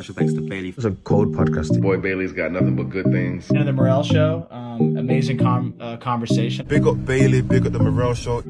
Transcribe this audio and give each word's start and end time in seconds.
special 0.00 0.14
thanks 0.14 0.32
to 0.32 0.40
Bailey. 0.40 0.70
It's 0.70 0.86
a 0.86 0.92
cold 1.04 1.34
podcast. 1.34 1.78
Boy 1.82 1.98
Bailey's 1.98 2.32
got 2.32 2.52
nothing 2.52 2.74
but 2.74 2.88
good 2.88 3.04
things. 3.12 3.50
And 3.50 3.68
the 3.68 3.72
Morel 3.74 4.02
Show, 4.02 4.46
um, 4.50 4.96
amazing 4.96 5.36
com- 5.36 5.74
uh, 5.78 5.98
conversation. 5.98 6.66
Big 6.66 6.86
up 6.86 7.04
Bailey, 7.04 7.42
big 7.42 7.66
up 7.66 7.72
the 7.74 7.78
Morel 7.78 8.14
Show. 8.14 8.40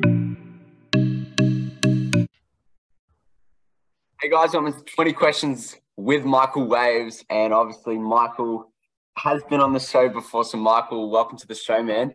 Hey 4.23 4.29
guys, 4.31 4.55
I'm 4.55 4.73
20 4.73 5.13
questions 5.13 5.77
with 5.97 6.25
Michael 6.25 6.69
Waves, 6.69 7.25
and 7.29 7.53
obviously 7.53 7.99
Michael 7.99 8.71
has 9.17 9.43
been 9.51 9.61
on 9.61 9.73
the 9.73 9.81
show 9.81 10.09
before. 10.09 10.45
So 10.45 10.57
Michael, 10.57 11.11
welcome 11.11 11.37
to 11.39 11.49
the 11.49 11.57
show, 11.57 11.83
man. 11.83 12.15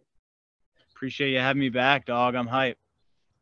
Appreciate 0.95 1.31
you 1.31 1.39
having 1.39 1.59
me 1.59 1.67
back, 1.67 2.05
dog. 2.05 2.35
I'm 2.35 2.47
hype. 2.47 2.77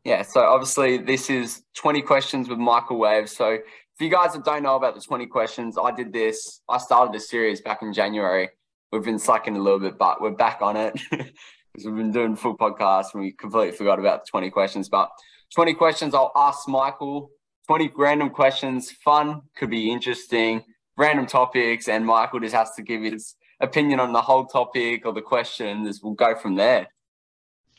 Yeah, 0.04 0.23
so 0.23 0.41
obviously 0.41 0.98
this 0.98 1.30
is 1.30 1.64
20 1.75 2.02
questions 2.02 2.50
with 2.50 2.57
Michael 2.57 2.98
Waves. 2.98 3.32
So 3.36 3.60
for 3.98 4.04
you 4.04 4.10
guys 4.10 4.34
that 4.34 4.44
don't 4.44 4.64
know 4.64 4.75
about 4.75 4.96
the 4.96 5.02
20 5.02 5.28
questions, 5.28 5.78
I 5.82 5.91
did 5.91 6.12
this. 6.12 6.62
I 6.68 6.78
started 6.78 7.14
this 7.14 7.30
series 7.30 7.61
back 7.61 7.82
in 7.82 7.93
January. 7.93 8.50
We've 8.92 9.04
been 9.04 9.19
slacking 9.19 9.56
a 9.56 9.60
little 9.60 9.79
bit, 9.79 9.97
but 9.97 10.21
we're 10.21 10.32
back 10.32 10.61
on 10.61 10.78
it 10.78 10.93
because 11.11 11.86
we've 11.86 11.96
been 11.96 12.11
doing 12.11 12.36
full 12.36 12.57
podcasts 12.57 13.14
and 13.14 13.24
we 13.24 13.32
completely 13.33 13.75
forgot 13.75 14.00
about 14.00 14.25
the 14.25 14.29
20 14.29 14.50
questions. 14.50 14.89
But 14.89 15.10
20 15.56 15.74
questions, 15.75 16.14
I'll 16.14 16.32
ask 16.36 16.68
Michael 16.68 17.29
20 17.68 17.92
random 17.96 18.29
questions. 18.29 18.92
Fun, 18.92 19.42
could 19.56 19.69
be 19.69 19.92
interesting, 19.92 20.64
random 20.97 21.25
topics, 21.25 21.88
and 21.88 22.05
Michael 22.05 22.39
just 22.39 22.55
has 22.55 22.71
to 22.75 22.82
give 22.82 23.02
his 23.02 23.36
opinion 23.60 24.00
on 24.00 24.11
the 24.11 24.21
whole 24.21 24.46
topic 24.46 25.05
or 25.05 25.14
the 25.14 25.21
questions. 25.21 26.02
We'll 26.04 26.14
go 26.14 26.36
from 26.36 26.55
there. 26.55 26.88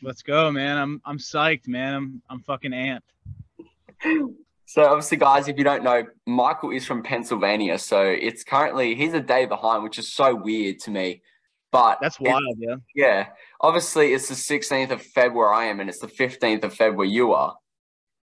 Let's 0.02 0.22
go, 0.22 0.50
man. 0.50 0.78
I'm 0.78 1.00
I'm 1.04 1.18
psyched, 1.18 1.68
man. 1.68 1.94
I'm 1.94 2.22
I'm 2.28 2.40
fucking 2.40 2.72
amped. 2.72 3.00
So 4.74 4.82
obviously, 4.84 5.18
guys, 5.18 5.46
if 5.46 5.56
you 5.56 5.62
don't 5.62 5.84
know, 5.84 6.02
Michael 6.26 6.70
is 6.72 6.84
from 6.84 7.04
Pennsylvania. 7.04 7.78
So 7.78 8.02
it's 8.02 8.42
currently 8.42 8.96
he's 8.96 9.14
a 9.14 9.20
day 9.20 9.46
behind, 9.46 9.84
which 9.84 10.00
is 10.00 10.12
so 10.12 10.34
weird 10.34 10.80
to 10.80 10.90
me. 10.90 11.22
But 11.70 11.98
That's 12.00 12.18
wild, 12.18 12.56
yeah. 12.58 12.74
Yeah. 12.92 13.26
Obviously, 13.60 14.12
it's 14.14 14.26
the 14.28 14.34
16th 14.34 14.90
of 14.90 15.00
Feb 15.00 15.32
where 15.32 15.54
I 15.54 15.66
am, 15.66 15.78
and 15.78 15.88
it's 15.88 16.00
the 16.00 16.08
15th 16.08 16.64
of 16.64 16.74
Feb 16.74 16.96
where 16.96 17.06
you 17.06 17.34
are. 17.34 17.54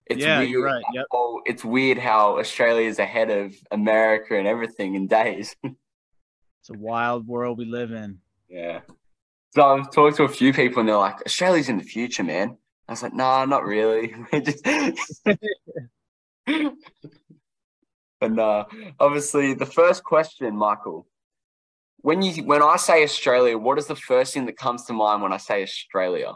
It's 0.07 0.23
Yeah, 0.23 0.39
weird 0.39 0.49
you're 0.49 0.63
right, 0.65 0.83
yep. 0.91 1.05
how- 1.13 1.41
it's 1.45 1.63
weird 1.63 1.99
how 1.99 2.39
Australia 2.39 2.87
is 2.89 2.97
ahead 2.97 3.29
of 3.29 3.53
America 3.69 4.35
and 4.35 4.47
everything 4.47 4.95
in 4.95 5.05
days. 5.05 5.55
It's 5.63 6.71
a 6.71 6.79
wild 6.79 7.27
world 7.27 7.59
we 7.59 7.65
live 7.65 7.91
in. 7.91 8.17
yeah. 8.49 8.81
So 9.53 9.61
I've 9.63 9.91
talked 9.91 10.17
to 10.17 10.23
a 10.23 10.27
few 10.27 10.51
people, 10.51 10.79
and 10.79 10.89
they're 10.89 10.97
like, 10.97 11.21
Australia's 11.27 11.69
in 11.69 11.77
the 11.77 11.83
future, 11.83 12.23
man. 12.23 12.57
I 12.87 12.91
was 12.91 13.03
like, 13.03 13.13
nah, 13.13 13.45
not 13.45 13.63
really. 13.65 14.15
But 18.19 18.33
no, 18.33 18.65
obviously, 18.99 19.53
the 19.53 19.65
first 19.65 20.03
question, 20.03 20.53
Michael, 20.53 21.07
when 22.01 22.21
you 22.21 22.43
when 22.43 22.61
I 22.61 22.75
say 22.75 23.01
Australia, 23.03 23.57
what 23.57 23.77
is 23.77 23.87
the 23.87 23.95
first 23.95 24.33
thing 24.33 24.45
that 24.47 24.57
comes 24.57 24.83
to 24.85 24.93
mind 24.93 25.21
when 25.21 25.31
I 25.31 25.37
say 25.37 25.63
Australia? 25.63 26.33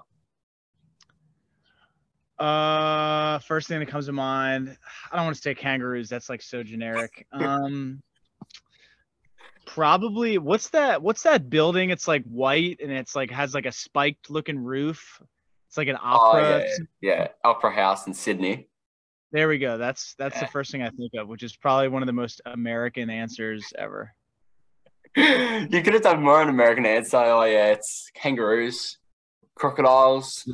Uh 2.39 3.39
first 3.39 3.67
thing 3.67 3.79
that 3.79 3.87
comes 3.89 4.05
to 4.05 4.13
mind, 4.13 4.77
I 5.11 5.15
don't 5.15 5.25
want 5.25 5.35
to 5.35 5.41
say 5.41 5.53
kangaroos, 5.53 6.09
that's 6.09 6.29
like 6.29 6.41
so 6.41 6.63
generic. 6.63 7.27
Um 7.33 8.01
probably 9.65 10.37
what's 10.37 10.69
that 10.69 11.01
what's 11.01 11.23
that 11.23 11.49
building? 11.49 11.89
It's 11.89 12.07
like 12.07 12.23
white 12.25 12.79
and 12.81 12.91
it's 12.91 13.15
like 13.15 13.29
has 13.31 13.53
like 13.53 13.65
a 13.65 13.71
spiked 13.71 14.29
looking 14.29 14.57
roof. 14.59 15.21
It's 15.67 15.77
like 15.77 15.87
an 15.87 15.97
Oh 16.01 16.15
opera. 16.15 16.59
yeah, 16.59 16.75
yeah, 17.01 17.27
Opera 17.43 17.71
House 17.71 18.07
in 18.07 18.13
Sydney. 18.13 18.67
There 19.33 19.47
we 19.47 19.57
go. 19.57 19.79
That's 19.79 20.13
that's 20.19 20.39
the 20.39 20.45
first 20.45 20.71
thing 20.71 20.83
I 20.83 20.91
think 20.91 21.15
of, 21.15 21.27
which 21.27 21.41
is 21.41 21.55
probably 21.55 21.87
one 21.87 22.03
of 22.03 22.07
the 22.07 22.13
most 22.13 22.39
American 22.45 23.09
answers 23.09 23.73
ever. 23.75 24.13
you 25.17 25.81
could 25.83 25.95
have 25.95 26.03
done 26.03 26.21
more 26.21 26.39
on 26.39 26.49
American 26.49 26.85
answer. 26.85 27.17
Oh 27.17 27.43
yeah, 27.43 27.71
it's 27.71 28.11
kangaroos, 28.13 28.99
crocodiles. 29.55 30.47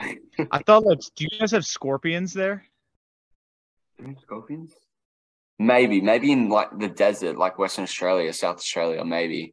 I 0.00 0.62
thought 0.64 0.86
like 0.86 1.00
do 1.14 1.26
you 1.30 1.38
guys 1.38 1.50
have 1.50 1.66
scorpions 1.66 2.32
there? 2.32 2.64
Scorpions? 4.22 4.72
Maybe, 5.58 6.00
maybe 6.00 6.32
in 6.32 6.48
like 6.48 6.78
the 6.78 6.88
desert, 6.88 7.36
like 7.36 7.58
Western 7.58 7.84
Australia, 7.84 8.32
South 8.32 8.56
Australia, 8.56 9.04
maybe. 9.04 9.52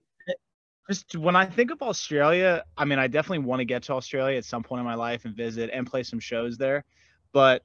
Just 0.90 1.18
when 1.18 1.36
I 1.36 1.46
think 1.46 1.70
of 1.70 1.82
Australia, 1.82 2.64
I 2.78 2.86
mean, 2.86 2.98
I 2.98 3.08
definitely 3.08 3.46
want 3.46 3.60
to 3.60 3.66
get 3.66 3.84
to 3.84 3.94
Australia 3.94 4.38
at 4.38 4.46
some 4.46 4.64
point 4.64 4.80
in 4.80 4.86
my 4.86 4.96
life 4.96 5.26
and 5.26 5.36
visit 5.36 5.70
and 5.74 5.86
play 5.86 6.04
some 6.04 6.22
shows 6.22 6.58
there. 6.58 6.86
But 7.34 7.62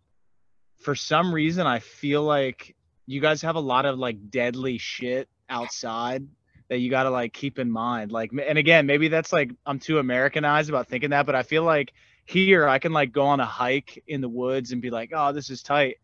for 0.83 0.95
some 0.95 1.35
reason, 1.35 1.67
I 1.67 1.79
feel 1.79 2.23
like 2.23 2.75
you 3.07 3.21
guys 3.21 3.43
have 3.43 3.57
a 3.57 3.61
lot 3.61 3.87
of 3.87 3.99
like 3.99 4.31
deadly 4.31 4.79
shit 4.79 5.29
outside 5.49 6.27
that 6.69 6.79
you 6.79 6.91
got 6.91 7.03
to 7.05 7.11
like 7.11 7.33
keep 7.33 7.59
in 7.59 7.71
mind. 7.71 8.13
Like, 8.13 8.33
and 8.33 8.59
again, 8.59 8.87
maybe 8.87 9.09
that's 9.09 9.33
like 9.33 9.51
I'm 9.67 9.79
too 9.79 9.99
Americanized 9.99 10.69
about 10.69 10.89
thinking 10.89 11.11
that, 11.11 11.27
but 11.27 11.35
I 11.35 11.43
feel 11.43 11.65
like 11.65 11.93
here 12.25 12.69
I 12.69 12.79
can 12.79 12.93
like 12.93 13.13
go 13.13 13.25
on 13.27 13.41
a 13.41 13.47
hike 13.47 14.03
in 14.07 14.21
the 14.21 14.29
woods 14.29 14.73
and 14.73 14.81
be 14.81 14.91
like, 14.91 15.11
oh, 15.15 15.33
this 15.33 15.51
is 15.51 15.63
tight. 15.63 15.99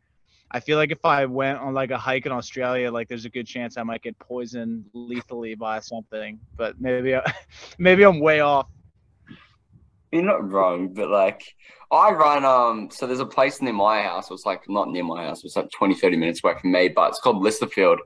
I 0.50 0.60
feel 0.60 0.78
like 0.78 0.90
if 0.90 1.04
I 1.04 1.26
went 1.26 1.58
on 1.58 1.74
like 1.74 1.90
a 1.90 1.98
hike 1.98 2.24
in 2.24 2.32
Australia, 2.32 2.90
like 2.90 3.08
there's 3.08 3.26
a 3.26 3.30
good 3.30 3.46
chance 3.46 3.76
I 3.76 3.82
might 3.82 4.02
get 4.02 4.18
poisoned 4.18 4.86
lethally 4.94 5.54
by 5.54 5.80
something. 5.80 6.40
But 6.56 6.80
maybe, 6.80 7.14
I, 7.16 7.34
maybe 7.78 8.02
I'm 8.04 8.18
way 8.20 8.40
off. 8.40 8.66
You're 10.12 10.22
not 10.22 10.50
wrong, 10.50 10.94
but 10.94 11.10
like 11.10 11.42
I 11.90 12.10
run 12.12 12.44
um 12.44 12.90
so 12.90 13.06
there's 13.06 13.20
a 13.20 13.26
place 13.26 13.60
near 13.60 13.72
my 13.72 14.02
house, 14.02 14.30
it's 14.30 14.46
like 14.46 14.68
not 14.68 14.90
near 14.90 15.04
my 15.04 15.24
house, 15.24 15.44
it's 15.44 15.56
like 15.56 15.70
20, 15.70 15.94
30 15.94 16.16
minutes 16.16 16.40
away 16.42 16.54
from 16.60 16.72
me, 16.72 16.88
but 16.88 17.10
it's 17.10 17.20
called 17.20 17.42
Lysterfield. 17.42 17.98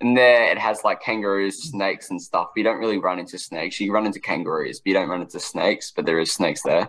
And 0.00 0.16
there 0.16 0.50
it 0.50 0.58
has 0.58 0.82
like 0.82 1.02
kangaroos, 1.02 1.70
snakes 1.70 2.10
and 2.10 2.20
stuff. 2.20 2.48
But 2.54 2.60
you 2.60 2.64
don't 2.64 2.78
really 2.78 2.96
run 2.96 3.18
into 3.18 3.38
snakes. 3.38 3.78
You 3.78 3.92
run 3.92 4.06
into 4.06 4.20
kangaroos, 4.20 4.80
but 4.80 4.86
you 4.86 4.94
don't 4.94 5.10
run 5.10 5.20
into 5.20 5.38
snakes, 5.38 5.92
but 5.94 6.06
there 6.06 6.20
is 6.20 6.32
snakes 6.32 6.62
there. 6.62 6.88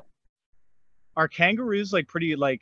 Are 1.17 1.27
kangaroos 1.27 1.91
like 1.91 2.07
pretty 2.07 2.37
like, 2.37 2.61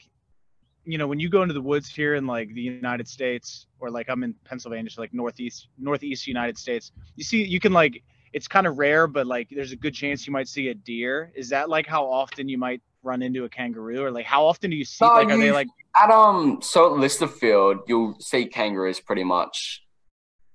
you 0.86 0.98
know, 0.98 1.06
when 1.06 1.20
you 1.20 1.30
go 1.30 1.44
into 1.44 1.54
the 1.54 1.62
woods 1.62 1.88
here 1.88 2.16
in 2.16 2.26
like 2.26 2.52
the 2.56 2.62
United 2.62 3.08
States 3.08 3.68
or 3.80 3.92
like 3.92 4.10
I'm 4.10 4.24
in 4.24 4.34
Pennsylvania, 4.44 4.90
so 4.90 5.02
like 5.02 5.14
northeast 5.14 5.68
northeast 5.78 6.26
United 6.26 6.58
States, 6.58 6.92
you 7.16 7.24
see 7.24 7.44
you 7.44 7.60
can 7.60 7.72
like 7.72 8.02
it's 8.34 8.48
kind 8.48 8.68
of 8.68 8.78
rare, 8.78 9.08
but 9.08 9.28
like 9.28 9.48
there's 9.52 9.72
a 9.72 9.76
good 9.76 9.94
chance 9.94 10.26
you 10.28 10.34
might 10.34 10.48
see 10.48 10.70
a 10.70 10.74
deer. 10.74 11.32
Is 11.36 11.50
that 11.50 11.70
like 11.70 11.88
how 11.88 12.06
often 12.06 12.48
you 12.50 12.58
might 12.58 12.82
run 13.04 13.22
into 13.22 13.46
a 13.46 13.50
kangaroo, 13.50 14.04
or 14.04 14.12
like 14.12 14.26
how 14.26 14.46
often 14.46 14.70
do 14.70 14.76
you 14.76 14.86
see? 14.86 15.06
No, 15.06 15.14
like, 15.14 15.30
are 15.30 15.38
they 15.38 15.52
like 15.52 15.68
At 16.02 16.12
um 16.12 16.60
so 16.62 16.94
at 16.94 17.00
Lysterfield, 17.02 17.80
you'll 17.88 18.16
see 18.20 18.46
kangaroos 18.46 19.00
pretty 19.00 19.24
much 19.24 19.84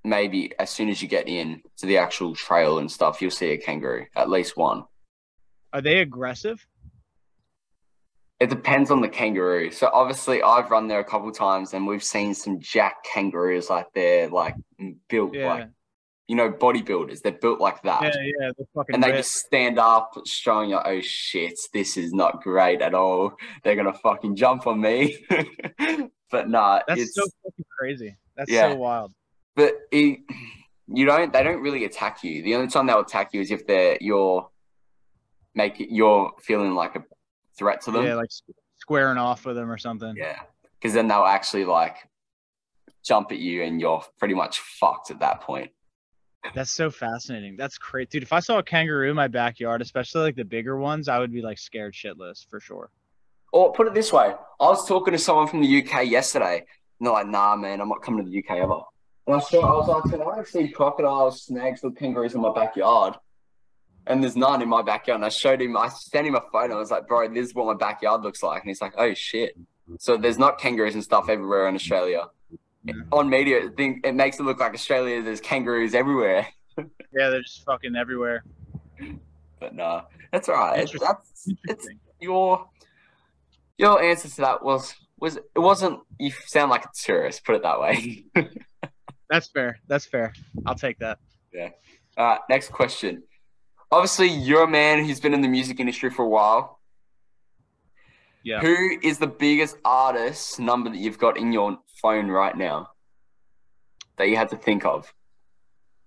maybe 0.07 0.53
as 0.59 0.69
soon 0.69 0.91
as 0.91 1.01
you 1.01 1.09
get 1.09 1.29
in 1.29 1.63
to 1.79 1.87
the 1.87 1.97
actual 1.97 2.35
trail 2.35 2.79
and 2.79 2.93
stuff, 2.93 3.23
you'll 3.23 3.31
see 3.31 3.51
a 3.53 3.57
kangaroo, 3.57 4.05
at 4.15 4.29
least 4.29 4.55
one. 4.57 4.85
are 5.73 5.81
they 5.81 5.99
aggressive? 6.01 6.67
It 8.41 8.51
depends 8.51 8.91
on 8.91 9.01
the 9.01 9.09
kangaroo. 9.09 9.71
So 9.71 9.89
obviously, 9.93 10.43
I've 10.43 10.71
run 10.71 10.89
there 10.89 10.99
a 10.99 11.05
couple 11.05 11.31
times, 11.33 11.73
and 11.73 11.87
we've 11.87 12.03
seen 12.05 12.35
some 12.35 12.61
jack 12.61 12.97
kangaroos 13.05 13.71
like 13.71 13.87
they're 13.95 14.29
like 14.29 14.57
built 15.09 15.35
Yeah. 15.35 15.47
like 15.55 15.69
you 16.29 16.37
know 16.37 16.51
bodybuilders. 16.51 17.21
They're 17.23 17.33
built 17.33 17.61
like 17.61 17.83
that, 17.83 18.03
Yeah, 18.03 18.11
yeah, 18.41 18.51
fucking 18.75 18.95
and 18.95 19.03
they 19.05 19.13
just 19.13 19.33
stand 19.33 19.79
up, 19.79 20.15
strong. 20.25 20.71
You're, 20.71 20.87
oh 20.87 21.01
shit, 21.01 21.59
this 21.73 21.97
is 21.97 22.13
not 22.13 22.43
great 22.43 22.81
at 22.83 22.95
all. 22.95 23.35
They're 23.63 23.77
gonna 23.77 23.93
fucking 23.95 24.37
jump 24.37 24.67
on 24.67 24.81
me. 24.81 25.25
but 26.31 26.49
nah, 26.49 26.81
That's 26.89 27.01
it's 27.03 27.15
so 27.15 27.23
fucking 27.43 27.65
crazy. 27.79 28.17
That's 28.37 28.51
Yeah. 28.51 28.71
so 28.71 28.77
wild. 28.77 29.13
but 29.55 29.75
it, 29.93 30.21
you 30.89 31.07
don't. 31.07 31.33
They 31.33 31.43
don't 31.43 31.61
really 31.63 31.85
attack 31.85 32.25
you. 32.25 32.43
The 32.43 32.55
only 32.57 32.69
time 32.69 32.87
they'll 32.87 33.01
attack 33.01 33.33
you 33.33 33.41
is 33.41 33.51
if 33.51 33.67
they're 33.67 33.97
you're 34.01 34.49
make 35.55 35.75
you're 35.79 36.33
feeling 36.43 36.75
like 36.75 36.97
a 36.97 37.05
threat 37.57 37.81
to 37.83 37.91
them. 37.91 38.05
Yeah, 38.05 38.15
like 38.17 38.31
squaring 38.79 39.19
off 39.19 39.45
with 39.47 39.57
them 39.57 39.71
or 39.71 39.79
something. 39.79 40.15
Yeah, 40.17 40.41
because 40.81 40.95
then 40.95 41.09
they'll 41.09 41.25
actually 41.25 41.65
like 41.65 41.97
jump 43.05 43.31
at 43.33 43.39
you, 43.39 43.63
and 43.63 43.81
you're 43.81 44.03
pretty 44.19 44.35
much 44.35 44.59
fucked 44.61 45.11
at 45.11 45.21
that 45.21 45.43
point. 45.43 45.71
That's 46.53 46.73
so 46.73 46.91
fascinating. 46.91 47.57
That's 47.57 47.79
great, 47.79 48.11
dude. 48.11 48.23
If 48.23 48.33
I 48.33 48.41
saw 48.41 48.59
a 48.59 48.63
kangaroo 48.63 49.09
in 49.09 49.17
my 49.17 49.29
backyard, 49.29 49.81
especially 49.81 50.23
like 50.23 50.37
the 50.37 50.45
bigger 50.45 50.77
ones, 50.77 51.09
I 51.09 51.19
would 51.19 51.33
be 51.33 51.43
like 51.43 51.59
scared 51.59 51.95
shitless 51.95 52.47
for 52.49 52.61
sure. 52.61 52.91
Or 53.53 53.73
put 53.73 53.87
it 53.87 53.95
this 53.95 54.13
way: 54.13 54.35
I 54.61 54.65
was 54.65 54.87
talking 54.87 55.13
to 55.13 55.19
someone 55.19 55.47
from 55.47 55.63
the 55.63 55.83
UK 55.83 56.07
yesterday, 56.07 56.59
and 56.59 57.07
they're 57.07 57.13
like, 57.13 57.29
"Nah, 57.29 57.57
man, 57.57 57.81
I'm 57.81 57.89
not 57.89 58.03
coming 58.03 58.25
to 58.25 58.31
the 58.31 58.39
UK 58.39 58.59
ever." 58.59 58.81
And 59.27 59.37
I 59.37 59.39
saw, 59.39 59.63
I 59.63 59.77
was 59.77 59.89
like, 59.89 60.13
"Can 60.13 60.23
I 60.23 60.43
see 60.45 60.69
crocodiles, 60.69 61.45
snakes, 61.45 61.83
or 61.83 61.93
kangaroos 61.93 62.35
in 62.35 62.41
my 62.41 62.53
backyard?" 62.53 63.15
And 64.07 64.23
there's 64.23 64.37
none 64.37 64.61
in 64.61 64.69
my 64.69 64.83
backyard. 64.83 65.17
And 65.17 65.25
I 65.25 65.31
showed 65.31 65.63
him, 65.63 65.79
I 65.79 65.89
sent 65.89 66.27
him 66.27 66.35
a 66.35 66.43
photo. 66.53 66.75
I 66.75 66.79
was 66.79 66.91
like, 66.91 67.07
"Bro, 67.09 67.33
this 67.33 67.49
is 67.49 67.55
what 67.55 67.67
my 67.67 67.75
backyard 67.75 68.23
looks 68.23 68.43
like." 68.43 68.63
And 68.63 68.69
he's 68.69 68.83
like, 68.83 68.95
"Oh 68.99 69.15
shit!" 69.15 69.57
So 69.99 70.17
there's 70.17 70.39
not 70.39 70.59
kangaroos 70.59 70.95
and 70.95 71.05
stuff 71.05 71.29
everywhere 71.29 71.69
in 71.69 71.75
Australia. 71.75 72.27
On 73.13 73.31
media, 73.31 73.67
it, 73.67 73.77
think, 73.77 74.07
it 74.07 74.15
makes 74.15 74.39
it 74.39 74.43
look 74.43 74.61
like 74.61 74.75
Australia. 74.75 75.23
There's 75.23 75.41
kangaroos 75.41 75.95
everywhere. 75.95 76.47
Yeah, 77.17 77.31
they're 77.31 77.43
just 77.43 77.65
fucking 77.65 77.95
everywhere. 77.95 78.43
But 79.61 79.77
no, 79.77 80.03
that's 80.33 80.49
all 80.49 80.57
right. 80.57 80.81
Interesting. 80.81 81.09
That's 81.09 81.49
Interesting. 81.69 82.01
your 82.21 82.67
your 83.79 84.03
answer 84.03 84.29
to 84.29 84.37
that 84.41 84.65
was 84.65 84.93
was 85.21 85.37
it 85.37 85.59
wasn't 85.59 86.01
you 86.19 86.33
sound 86.47 86.71
like 86.71 86.85
a 86.85 86.91
tourist, 87.01 87.45
put 87.45 87.55
it 87.55 87.63
that 87.63 87.81
way. 87.81 88.25
That's 89.31 89.49
fair. 89.49 89.79
That's 89.89 90.05
fair. 90.05 90.33
I'll 90.67 90.75
take 90.75 90.99
that. 90.99 91.19
Yeah. 91.53 91.71
All 92.17 92.27
right, 92.27 92.41
next 92.51 92.71
question. 92.71 93.23
Obviously, 93.91 94.29
you're 94.29 94.65
a 94.65 94.69
man 94.69 95.05
who's 95.05 95.21
been 95.21 95.35
in 95.35 95.41
the 95.41 95.49
music 95.49 95.81
industry 95.81 96.11
for 96.11 96.25
a 96.25 96.29
while. 96.29 96.79
Yeah. 98.45 98.61
Who 98.61 98.99
is 99.03 99.19
the 99.19 99.27
biggest 99.27 99.79
artist 99.87 100.61
number 100.61 100.91
that 100.91 100.99
you've 100.99 101.19
got 101.19 101.39
in 101.39 101.51
your 101.51 101.79
phone 102.03 102.29
right 102.29 102.55
now 102.55 102.91
that 104.19 104.29
you 104.29 104.37
had 104.37 104.51
to 104.51 104.57
think 104.57 104.85
of? 104.85 105.13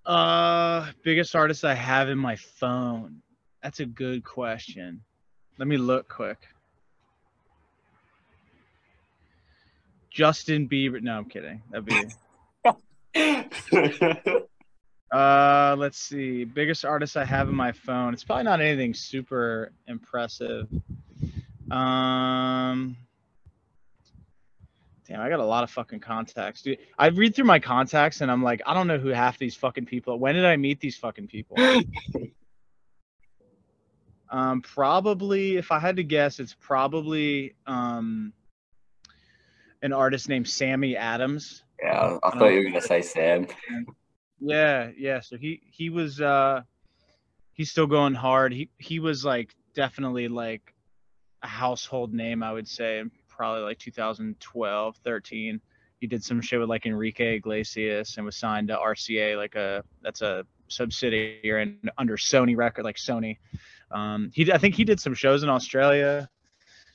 Uh, 0.06 0.86
biggest 1.02 1.34
artist 1.34 1.64
I 1.64 1.74
have 1.74 2.08
in 2.08 2.16
my 2.16 2.36
phone. 2.36 3.22
That's 3.62 3.80
a 3.80 3.86
good 3.86 4.24
question. 4.24 5.02
Let 5.58 5.66
me 5.66 5.76
look 5.76 6.08
quick. 6.08 6.38
Justin 10.10 10.68
Bieber. 10.68 11.02
No, 11.02 11.18
I'm 11.18 11.24
kidding. 11.24 11.60
That'd 11.70 11.86
be. 11.86 12.04
Uh, 15.10 15.74
let's 15.78 15.98
see. 15.98 16.44
Biggest 16.44 16.84
artist 16.84 17.16
I 17.16 17.24
have 17.24 17.48
in 17.48 17.54
my 17.54 17.72
phone. 17.72 18.12
It's 18.12 18.24
probably 18.24 18.44
not 18.44 18.60
anything 18.60 18.92
super 18.92 19.72
impressive. 19.86 20.68
Um, 21.70 22.96
damn, 25.06 25.20
I 25.20 25.28
got 25.28 25.40
a 25.40 25.44
lot 25.44 25.64
of 25.64 25.70
fucking 25.70 26.00
contacts, 26.00 26.62
dude. 26.62 26.78
I 26.98 27.08
read 27.08 27.34
through 27.34 27.46
my 27.46 27.58
contacts 27.58 28.20
and 28.20 28.30
I'm 28.30 28.42
like, 28.42 28.62
I 28.66 28.74
don't 28.74 28.86
know 28.86 28.98
who 28.98 29.08
half 29.08 29.38
these 29.38 29.54
fucking 29.54 29.86
people. 29.86 30.18
When 30.18 30.34
did 30.34 30.44
I 30.44 30.56
meet 30.56 30.80
these 30.80 30.96
fucking 30.96 31.28
people? 31.28 31.56
um, 34.30 34.62
probably, 34.62 35.56
if 35.56 35.72
I 35.72 35.78
had 35.78 35.96
to 35.96 36.04
guess, 36.04 36.40
it's 36.40 36.54
probably 36.60 37.54
um 37.66 38.32
an 39.82 39.92
artist 39.92 40.28
named 40.28 40.48
Sammy 40.48 40.96
Adams. 40.96 41.62
yeah, 41.82 42.18
I 42.22 42.30
thought 42.30 42.46
you 42.46 42.58
were 42.58 42.64
gonna 42.64 42.80
say 42.80 43.02
Sam. 43.02 43.46
Yeah, 44.40 44.90
yeah. 44.96 45.20
So 45.20 45.36
he 45.36 45.60
he 45.70 45.90
was 45.90 46.20
uh 46.20 46.62
he's 47.52 47.70
still 47.70 47.86
going 47.86 48.14
hard. 48.14 48.52
He 48.52 48.70
he 48.78 48.98
was 48.98 49.24
like 49.24 49.54
definitely 49.74 50.28
like 50.28 50.74
a 51.42 51.46
household 51.46 52.12
name, 52.12 52.42
I 52.42 52.52
would 52.52 52.68
say, 52.68 53.02
probably 53.28 53.62
like 53.62 53.78
2012, 53.78 54.96
13. 54.96 55.60
He 56.00 56.06
did 56.06 56.22
some 56.22 56.40
shit 56.40 56.60
with 56.60 56.68
like 56.68 56.86
Enrique 56.86 57.36
Iglesias 57.36 58.16
and 58.16 58.26
was 58.26 58.36
signed 58.36 58.68
to 58.68 58.76
RCA, 58.76 59.36
like 59.36 59.54
a 59.54 59.82
that's 60.02 60.22
a 60.22 60.44
subsidiary 60.68 61.62
and 61.62 61.90
under 61.98 62.16
Sony 62.16 62.56
record, 62.56 62.84
like 62.84 62.96
Sony. 62.96 63.38
Um, 63.90 64.30
he 64.32 64.52
I 64.52 64.58
think 64.58 64.74
he 64.74 64.84
did 64.84 65.00
some 65.00 65.14
shows 65.14 65.42
in 65.42 65.48
Australia, 65.48 66.28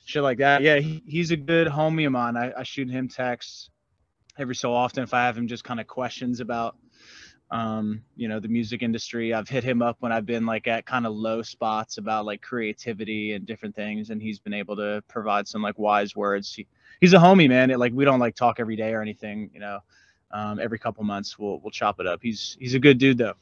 shit 0.06 0.22
like 0.22 0.38
that. 0.38 0.62
Yeah, 0.62 0.78
he, 0.78 1.02
he's 1.06 1.30
a 1.32 1.36
good 1.36 1.68
homie 1.68 2.06
of 2.06 2.12
mine. 2.12 2.36
I, 2.36 2.52
I 2.58 2.62
shoot 2.62 2.88
him 2.88 3.08
texts 3.08 3.70
every 4.38 4.54
so 4.54 4.72
often 4.72 5.02
if 5.02 5.14
I 5.14 5.26
have 5.26 5.36
him 5.36 5.48
just 5.48 5.64
kind 5.64 5.80
of 5.80 5.86
questions 5.86 6.40
about 6.40 6.76
um, 7.54 8.02
you 8.16 8.26
know, 8.26 8.40
the 8.40 8.48
music 8.48 8.82
industry. 8.82 9.32
I've 9.32 9.48
hit 9.48 9.62
him 9.62 9.80
up 9.80 9.96
when 10.00 10.10
I've 10.10 10.26
been 10.26 10.44
like 10.44 10.66
at 10.66 10.86
kind 10.86 11.06
of 11.06 11.14
low 11.14 11.40
spots 11.40 11.98
about 11.98 12.26
like 12.26 12.42
creativity 12.42 13.32
and 13.32 13.46
different 13.46 13.76
things, 13.76 14.10
and 14.10 14.20
he's 14.20 14.40
been 14.40 14.52
able 14.52 14.74
to 14.74 15.04
provide 15.08 15.46
some 15.46 15.62
like 15.62 15.78
wise 15.78 16.16
words. 16.16 16.52
He, 16.52 16.66
he's 17.00 17.12
a 17.12 17.18
homie, 17.18 17.48
man. 17.48 17.70
It, 17.70 17.78
like 17.78 17.92
we 17.92 18.04
don't 18.04 18.18
like 18.18 18.34
talk 18.34 18.58
every 18.58 18.74
day 18.74 18.92
or 18.92 19.00
anything, 19.00 19.50
you 19.54 19.60
know. 19.60 19.78
Um, 20.32 20.58
every 20.58 20.80
couple 20.80 21.04
months 21.04 21.38
we'll 21.38 21.60
we'll 21.60 21.70
chop 21.70 22.00
it 22.00 22.08
up. 22.08 22.18
He's 22.20 22.56
he's 22.58 22.74
a 22.74 22.80
good 22.80 22.98
dude 22.98 23.18
though. 23.18 23.34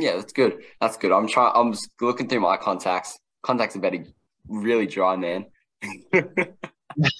Yeah, 0.00 0.16
that's 0.16 0.32
good. 0.32 0.58
That's 0.80 0.96
good. 0.96 1.12
I'm 1.12 1.28
trying. 1.28 1.52
I'm 1.54 1.70
just 1.70 1.88
looking 2.00 2.28
through 2.28 2.40
my 2.40 2.56
contacts. 2.56 3.20
Contacts 3.42 3.76
are 3.76 3.80
better, 3.80 4.04
really 4.48 4.88
dry, 4.88 5.14
man. 5.14 5.46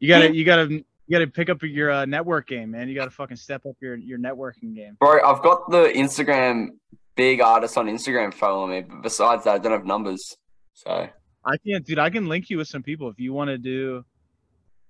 You 0.00 0.08
gotta 0.08 0.34
you 0.34 0.44
gotta 0.44 0.84
you 1.08 1.18
gotta 1.18 1.30
pick 1.30 1.48
up 1.48 1.62
your 1.62 1.90
uh, 1.90 2.04
network 2.04 2.46
game, 2.46 2.70
man. 2.70 2.88
You 2.88 2.94
gotta 2.94 3.10
fucking 3.10 3.36
step 3.36 3.66
up 3.66 3.74
your 3.80 3.96
your 3.96 4.18
networking 4.18 4.74
game. 4.74 4.96
Bro, 5.00 5.22
I've 5.24 5.42
got 5.42 5.70
the 5.70 5.90
Instagram 5.94 6.68
big 7.16 7.40
artists 7.40 7.76
on 7.76 7.86
Instagram 7.86 8.32
following 8.32 8.70
me, 8.70 8.80
but 8.82 9.02
besides 9.02 9.44
that, 9.44 9.54
I 9.54 9.58
don't 9.58 9.72
have 9.72 9.86
numbers. 9.86 10.36
So 10.74 11.08
I 11.44 11.56
can't, 11.66 11.84
dude. 11.84 11.98
I 11.98 12.10
can 12.10 12.28
link 12.28 12.50
you 12.50 12.58
with 12.58 12.68
some 12.68 12.82
people 12.82 13.08
if 13.08 13.18
you 13.18 13.32
want 13.32 13.48
to 13.48 13.58
do. 13.58 14.04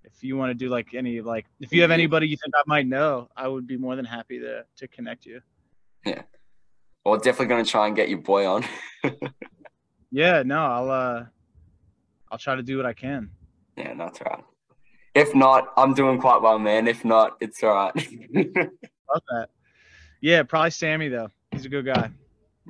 If 0.05 0.23
you 0.23 0.37
want 0.37 0.51
to 0.51 0.55
do 0.55 0.69
like 0.69 0.95
any 0.95 1.21
like, 1.21 1.47
if 1.61 1.73
you 1.73 1.83
have 1.83 1.91
anybody 1.91 2.29
you 2.29 2.37
think 2.37 2.55
I 2.55 2.63
might 2.67 2.87
know, 2.87 3.29
I 3.37 3.47
would 3.47 3.67
be 3.67 3.77
more 3.77 3.95
than 3.95 4.05
happy 4.05 4.39
to 4.41 4.65
to 4.77 4.89
connect 4.89 5.25
you. 5.25 5.41
Yeah, 6.05 6.23
well, 7.05 7.17
definitely 7.17 7.47
gonna 7.47 7.65
try 7.65 7.87
and 7.87 7.95
get 7.97 8.09
your 8.09 8.19
boy 8.19 8.47
on. 8.47 8.65
Yeah, 10.11 10.43
no, 10.43 10.59
I'll 10.59 10.91
uh, 10.91 11.25
I'll 12.31 12.39
try 12.39 12.57
to 12.57 12.63
do 12.63 12.77
what 12.77 12.87
I 12.87 12.95
can. 12.95 13.31
yeah, 13.77 13.95
that's 13.95 14.21
right. 14.23 14.43
If 15.19 15.35
not, 15.35 15.73
I'm 15.77 15.95
doing 15.95 16.21
quite 16.21 16.41
well, 16.41 16.61
man. 16.61 16.87
If 16.87 17.05
not, 17.05 17.37
it's 17.41 17.61
all 17.65 17.75
right. 17.75 17.93
Love 18.35 19.23
that. 19.31 19.49
Yeah, 20.21 20.45
probably 20.45 20.71
Sammy 20.71 21.09
though. 21.09 21.29
He's 21.51 21.65
a 21.65 21.69
good 21.69 21.87
guy. 21.87 22.11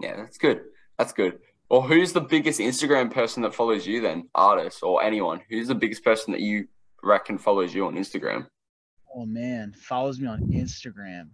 yeah, 0.01 0.17
that's 0.17 0.39
good. 0.39 0.63
That's 0.97 1.13
good. 1.13 1.41
Well, 1.69 1.83
who's 1.83 2.15
the 2.15 2.23
biggest 2.23 2.59
Instagram 2.59 3.13
person 3.13 3.43
that 3.43 3.55
follows 3.55 3.87
you 3.87 4.01
then? 4.01 4.31
Artist 4.35 4.83
or 4.83 5.03
anyone? 5.03 5.43
Who's 5.51 5.69
the 5.69 5.75
biggest 5.75 6.03
person 6.03 6.33
that 6.33 6.41
you 6.41 6.69
reckon 7.03 7.37
follows 7.37 7.75
you 7.75 7.87
on 7.87 7.97
Instagram? 7.97 8.47
Oh 9.15 9.27
man, 9.27 9.75
follows 9.75 10.19
me 10.19 10.27
on 10.29 10.41
Instagram. 10.49 11.29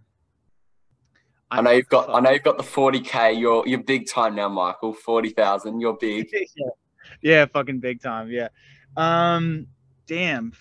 I 1.49 1.61
know 1.61 1.71
you've 1.71 1.87
got 1.87 2.09
I 2.09 2.19
know 2.19 2.31
you've 2.31 2.43
got 2.43 2.57
the 2.57 2.63
40k. 2.63 3.39
You're 3.39 3.65
you're 3.65 3.83
big 3.83 4.09
time 4.09 4.35
now, 4.35 4.49
Michael. 4.49 4.91
40,000. 4.91 5.79
You're 5.79 5.95
big. 5.95 6.27
yeah. 6.33 6.67
yeah, 7.21 7.45
fucking 7.45 7.79
big 7.79 8.01
time. 8.01 8.29
Yeah. 8.29 8.49
Um, 8.97 9.67
damn. 10.07 10.51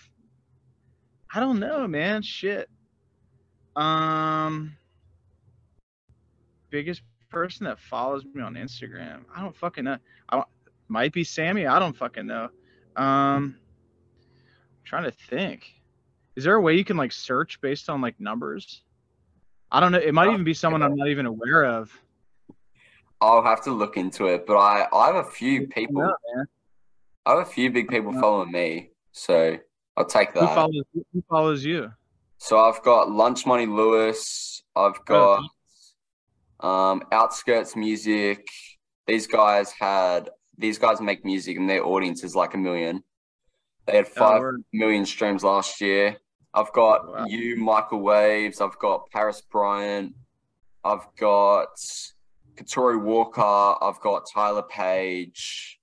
I 1.34 1.40
don't 1.40 1.58
know, 1.58 1.86
man. 1.88 2.22
Shit. 2.22 2.68
Um, 3.74 4.76
biggest 6.70 7.02
person 7.28 7.64
that 7.66 7.80
follows 7.80 8.24
me 8.32 8.40
on 8.40 8.54
Instagram. 8.54 9.22
I 9.34 9.42
don't 9.42 9.56
fucking 9.56 9.84
know. 9.84 9.98
I 10.28 10.36
don't. 10.36 10.48
Might 10.86 11.12
be 11.12 11.24
Sammy. 11.24 11.66
I 11.66 11.78
don't 11.78 11.96
fucking 11.96 12.26
know. 12.26 12.50
Um, 12.94 13.56
trying 14.84 15.04
to 15.04 15.10
think. 15.10 15.72
Is 16.36 16.44
there 16.44 16.54
a 16.54 16.60
way 16.60 16.74
you 16.74 16.84
can 16.84 16.96
like 16.96 17.10
search 17.10 17.60
based 17.60 17.88
on 17.88 18.00
like 18.00 18.20
numbers? 18.20 18.82
I 19.72 19.80
don't 19.80 19.92
know. 19.92 19.98
It 19.98 20.14
might 20.14 20.28
Uh, 20.28 20.32
even 20.32 20.44
be 20.44 20.54
someone 20.54 20.82
I'm 20.82 20.94
not 20.94 21.08
even 21.08 21.26
aware 21.26 21.64
of. 21.64 21.90
I'll 23.20 23.42
have 23.42 23.64
to 23.64 23.72
look 23.72 23.96
into 23.96 24.26
it, 24.26 24.46
but 24.46 24.56
I 24.56 24.86
I 24.92 25.06
have 25.06 25.16
a 25.16 25.30
few 25.30 25.66
people. 25.66 26.14
I 27.26 27.30
have 27.30 27.40
a 27.40 27.44
few 27.44 27.70
big 27.70 27.88
people 27.88 28.12
following 28.12 28.52
me, 28.52 28.90
so 29.12 29.58
I'll 29.96 30.04
take 30.06 30.32
Who 30.32 30.40
that. 30.40 30.54
follows? 30.54 30.84
Who 31.12 31.22
follows 31.28 31.64
you? 31.64 31.90
So 32.38 32.58
I've 32.58 32.82
got 32.82 33.10
Lunch 33.10 33.46
Money 33.46 33.66
Lewis. 33.66 34.62
I've 34.76 34.98
Oh, 35.08 35.40
got 36.60 36.90
um, 36.90 37.02
Outskirts 37.12 37.76
Music. 37.76 38.46
These 39.06 39.26
guys 39.26 39.72
had 39.72 40.30
these 40.56 40.78
guys 40.78 41.00
make 41.00 41.24
music 41.24 41.56
and 41.56 41.68
their 41.68 41.84
audience 41.84 42.22
is 42.24 42.34
like 42.34 42.54
a 42.54 42.58
million. 42.58 43.02
They 43.86 43.96
had 43.96 44.06
Oh, 44.16 44.18
five 44.18 44.42
million 44.72 45.04
streams 45.04 45.42
last 45.44 45.80
year. 45.80 46.16
I've 46.54 46.72
got 46.72 47.06
Wow. 47.08 47.24
you, 47.26 47.56
Michael 47.56 48.00
Waves. 48.00 48.60
I've 48.60 48.78
got 48.78 49.10
Paris 49.10 49.40
Bryant. 49.42 50.14
I've 50.84 51.06
got 51.18 51.68
Katori 52.56 53.00
Walker. 53.02 53.42
I've 53.84 54.00
got 54.00 54.28
Tyler 54.32 54.62
Page. 54.62 55.80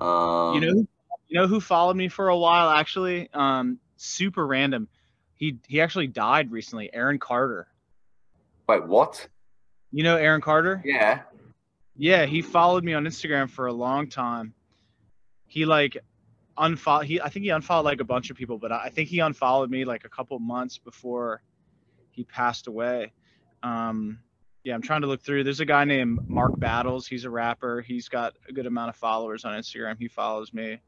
Um, 0.00 0.54
you 0.54 0.60
know, 0.60 0.72
who- 0.72 0.88
you 1.30 1.40
know 1.40 1.46
who 1.46 1.60
followed 1.60 1.96
me 1.96 2.08
for 2.08 2.28
a 2.28 2.36
while 2.36 2.70
actually? 2.70 3.30
Um, 3.32 3.78
super 3.96 4.44
random. 4.44 4.88
He 5.36 5.58
he 5.68 5.80
actually 5.80 6.08
died 6.08 6.50
recently. 6.50 6.92
Aaron 6.92 7.18
Carter. 7.18 7.68
Wait, 8.68 8.84
what? 8.84 9.28
You 9.92 10.02
know 10.02 10.16
Aaron 10.16 10.40
Carter? 10.40 10.82
Yeah. 10.84 11.20
Yeah, 11.96 12.26
he 12.26 12.42
followed 12.42 12.82
me 12.82 12.94
on 12.94 13.04
Instagram 13.04 13.48
for 13.48 13.66
a 13.66 13.72
long 13.72 14.08
time. 14.08 14.54
He 15.46 15.66
like 15.66 15.98
unfollowed. 16.58 17.06
he 17.06 17.20
I 17.20 17.28
think 17.28 17.44
he 17.44 17.50
unfollowed 17.50 17.84
like 17.84 18.00
a 18.00 18.04
bunch 18.04 18.30
of 18.30 18.36
people, 18.36 18.58
but 18.58 18.72
I 18.72 18.84
I 18.86 18.88
think 18.90 19.08
he 19.08 19.20
unfollowed 19.20 19.70
me 19.70 19.84
like 19.84 20.04
a 20.04 20.08
couple 20.08 20.38
months 20.40 20.78
before 20.78 21.42
he 22.10 22.24
passed 22.24 22.66
away. 22.66 23.12
Um 23.62 24.18
yeah, 24.64 24.74
I'm 24.74 24.82
trying 24.82 25.02
to 25.02 25.06
look 25.06 25.22
through. 25.22 25.44
There's 25.44 25.60
a 25.60 25.64
guy 25.64 25.84
named 25.84 26.28
Mark 26.28 26.58
Battles. 26.58 27.06
He's 27.06 27.24
a 27.24 27.30
rapper. 27.30 27.80
He's 27.80 28.08
got 28.08 28.34
a 28.48 28.52
good 28.52 28.66
amount 28.66 28.90
of 28.90 28.96
followers 28.96 29.44
on 29.44 29.58
Instagram. 29.58 29.96
He 29.98 30.08
follows 30.08 30.52
me. 30.52 30.80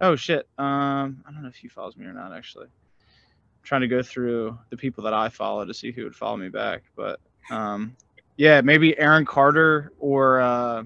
Oh 0.00 0.16
shit. 0.16 0.48
Um 0.58 1.24
I 1.26 1.32
don't 1.32 1.42
know 1.42 1.48
if 1.48 1.56
he 1.56 1.68
follows 1.68 1.96
me 1.96 2.06
or 2.06 2.12
not 2.12 2.32
actually. 2.32 2.66
I'm 2.66 3.62
trying 3.62 3.82
to 3.82 3.88
go 3.88 4.02
through 4.02 4.58
the 4.70 4.76
people 4.76 5.04
that 5.04 5.14
I 5.14 5.28
follow 5.28 5.64
to 5.64 5.74
see 5.74 5.92
who 5.92 6.04
would 6.04 6.16
follow 6.16 6.36
me 6.36 6.48
back, 6.48 6.82
but 6.96 7.20
um 7.50 7.96
yeah, 8.36 8.60
maybe 8.60 8.98
Aaron 8.98 9.24
Carter 9.24 9.92
or 9.98 10.40
uh, 10.40 10.84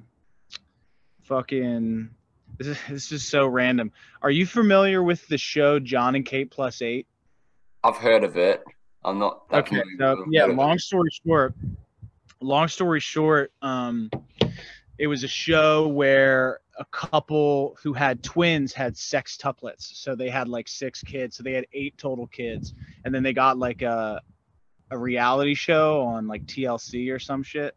fucking. 1.23 2.11
This 2.59 2.67
is, 2.69 2.79
this 2.89 3.13
is 3.13 3.27
so 3.27 3.47
random. 3.47 3.93
Are 4.23 4.31
you 4.31 4.47
familiar 4.47 5.03
with 5.03 5.27
the 5.29 5.39
show 5.39 5.79
Jon 5.79 6.15
and 6.15 6.25
Kate 6.25 6.51
Plus 6.51 6.83
Eight? 6.83 7.07
I've 7.83 7.97
heard 7.97 8.23
of 8.23 8.37
it. 8.37 8.63
I'm 9.05 9.19
not 9.19 9.45
Okay, 9.53 9.83
so 9.99 10.27
yeah. 10.31 10.43
Heard 10.43 10.51
of 10.51 10.59
it. 10.59 10.61
Long 10.61 10.79
story 10.79 11.11
short, 11.27 11.55
long 12.41 12.69
story 12.69 13.01
short, 13.01 13.53
um, 13.63 14.11
it 14.99 15.07
was 15.07 15.25
a 15.25 15.29
show 15.29 15.89
where 15.89 16.61
a 16.81 16.85
couple 16.87 17.77
who 17.83 17.93
had 17.93 18.23
twins 18.23 18.73
had 18.73 18.95
sextuplets. 18.95 19.95
So 19.95 20.17
they 20.17 20.31
had 20.31 20.49
like 20.49 20.67
six 20.67 21.03
kids. 21.03 21.37
So 21.37 21.43
they 21.43 21.53
had 21.53 21.67
eight 21.75 21.97
total 21.99 22.27
kids, 22.27 22.75
and 23.05 23.15
then 23.15 23.23
they 23.23 23.35
got 23.35 23.59
like 23.59 23.83
a 23.83 24.21
a 24.91 24.99
reality 24.99 25.55
show 25.55 26.01
on 26.01 26.27
like 26.27 26.45
TLC 26.47 27.15
or 27.15 27.21
some 27.21 27.43
shit. 27.43 27.77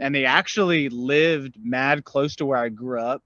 And 0.00 0.14
they 0.14 0.26
actually 0.26 0.88
lived 0.88 1.56
mad 1.62 2.04
close 2.04 2.34
to 2.36 2.44
where 2.44 2.58
I 2.58 2.68
grew 2.68 3.00
up. 3.00 3.22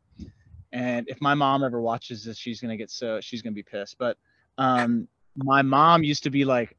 And 0.73 1.09
if 1.09 1.21
my 1.21 1.35
mom 1.35 1.65
ever 1.65 1.81
watches 1.81 2.25
this, 2.25 2.37
she's 2.37 2.61
gonna 2.61 2.77
get 2.77 2.91
so 2.91 3.21
she's 3.21 3.41
gonna 3.41 3.55
be 3.55 3.62
pissed. 3.62 3.97
But 3.99 4.19
um, 4.59 5.09
my 5.37 5.62
mom 5.62 6.05
used 6.05 6.25
to 6.25 6.31
be 6.31 6.45
like 6.45 6.77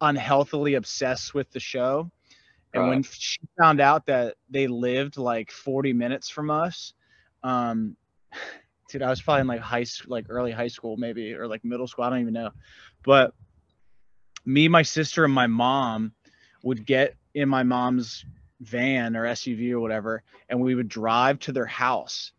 unhealthily 0.00 0.74
obsessed 0.74 1.34
with 1.34 1.50
the 1.50 1.60
show. 1.60 2.10
And 2.74 2.88
when 2.88 3.02
she 3.02 3.38
found 3.60 3.82
out 3.82 4.06
that 4.06 4.36
they 4.48 4.66
lived 4.66 5.18
like 5.18 5.50
40 5.50 5.92
minutes 5.92 6.30
from 6.30 6.50
us, 6.50 6.94
um, 7.42 7.96
dude, 8.88 9.02
I 9.02 9.10
was 9.10 9.22
probably 9.22 9.42
in 9.42 9.46
like 9.46 9.60
high 9.60 9.84
school, 9.84 10.10
like 10.10 10.26
early 10.28 10.52
high 10.52 10.68
school, 10.68 10.96
maybe, 10.96 11.34
or 11.34 11.46
like 11.46 11.64
middle 11.64 11.86
school. 11.86 12.04
I 12.04 12.10
don't 12.10 12.20
even 12.20 12.34
know. 12.34 12.50
But 13.04 13.34
me, 14.44 14.68
my 14.68 14.82
sister, 14.82 15.24
and 15.24 15.32
my 15.32 15.46
mom 15.46 16.12
would 16.62 16.84
get 16.86 17.14
in 17.34 17.48
my 17.48 17.62
mom's 17.62 18.24
van 18.60 19.16
or 19.16 19.24
SUV 19.24 19.72
or 19.72 19.80
whatever, 19.80 20.22
and 20.48 20.60
we 20.60 20.74
would 20.74 20.88
drive 20.88 21.38
to 21.40 21.52
their 21.52 21.66
house 21.66 22.32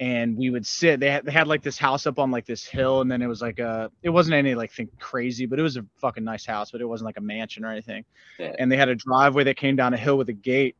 and 0.00 0.34
we 0.36 0.48
would 0.48 0.66
sit 0.66 0.98
they 0.98 1.10
had, 1.10 1.24
they 1.26 1.30
had 1.30 1.46
like 1.46 1.62
this 1.62 1.76
house 1.78 2.06
up 2.06 2.18
on 2.18 2.30
like 2.30 2.46
this 2.46 2.64
hill 2.64 3.02
and 3.02 3.12
then 3.12 3.20
it 3.20 3.26
was 3.26 3.42
like 3.42 3.58
a 3.58 3.90
it 4.02 4.08
wasn't 4.08 4.34
any 4.34 4.54
like 4.54 4.72
thing 4.72 4.88
crazy 4.98 5.44
but 5.44 5.58
it 5.58 5.62
was 5.62 5.76
a 5.76 5.84
fucking 6.00 6.24
nice 6.24 6.46
house 6.46 6.70
but 6.70 6.80
it 6.80 6.86
wasn't 6.86 7.04
like 7.04 7.18
a 7.18 7.20
mansion 7.20 7.64
or 7.64 7.70
anything 7.70 8.02
Yeah. 8.38 8.54
and 8.58 8.72
they 8.72 8.78
had 8.78 8.88
a 8.88 8.94
driveway 8.94 9.44
that 9.44 9.58
came 9.58 9.76
down 9.76 9.92
a 9.92 9.98
hill 9.98 10.16
with 10.16 10.30
a 10.30 10.34
gate 10.34 10.74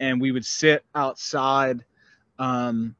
and 0.00 0.20
we 0.20 0.32
would 0.32 0.44
sit 0.44 0.84
outside 0.96 1.84
um 2.38 2.94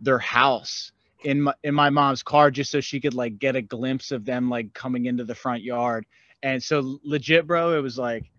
their 0.00 0.18
house 0.18 0.92
in 1.24 1.42
my 1.42 1.54
in 1.62 1.74
my 1.74 1.90
mom's 1.90 2.22
car 2.22 2.50
just 2.50 2.70
so 2.70 2.80
she 2.80 3.00
could 3.00 3.14
like 3.14 3.38
get 3.38 3.56
a 3.56 3.62
glimpse 3.62 4.10
of 4.10 4.24
them 4.24 4.50
like 4.50 4.72
coming 4.74 5.06
into 5.06 5.24
the 5.24 5.34
front 5.34 5.62
yard 5.62 6.04
and 6.42 6.62
so 6.62 6.98
legit 7.04 7.46
bro 7.46 7.76
it 7.76 7.82
was 7.82 7.96
like 7.96 8.32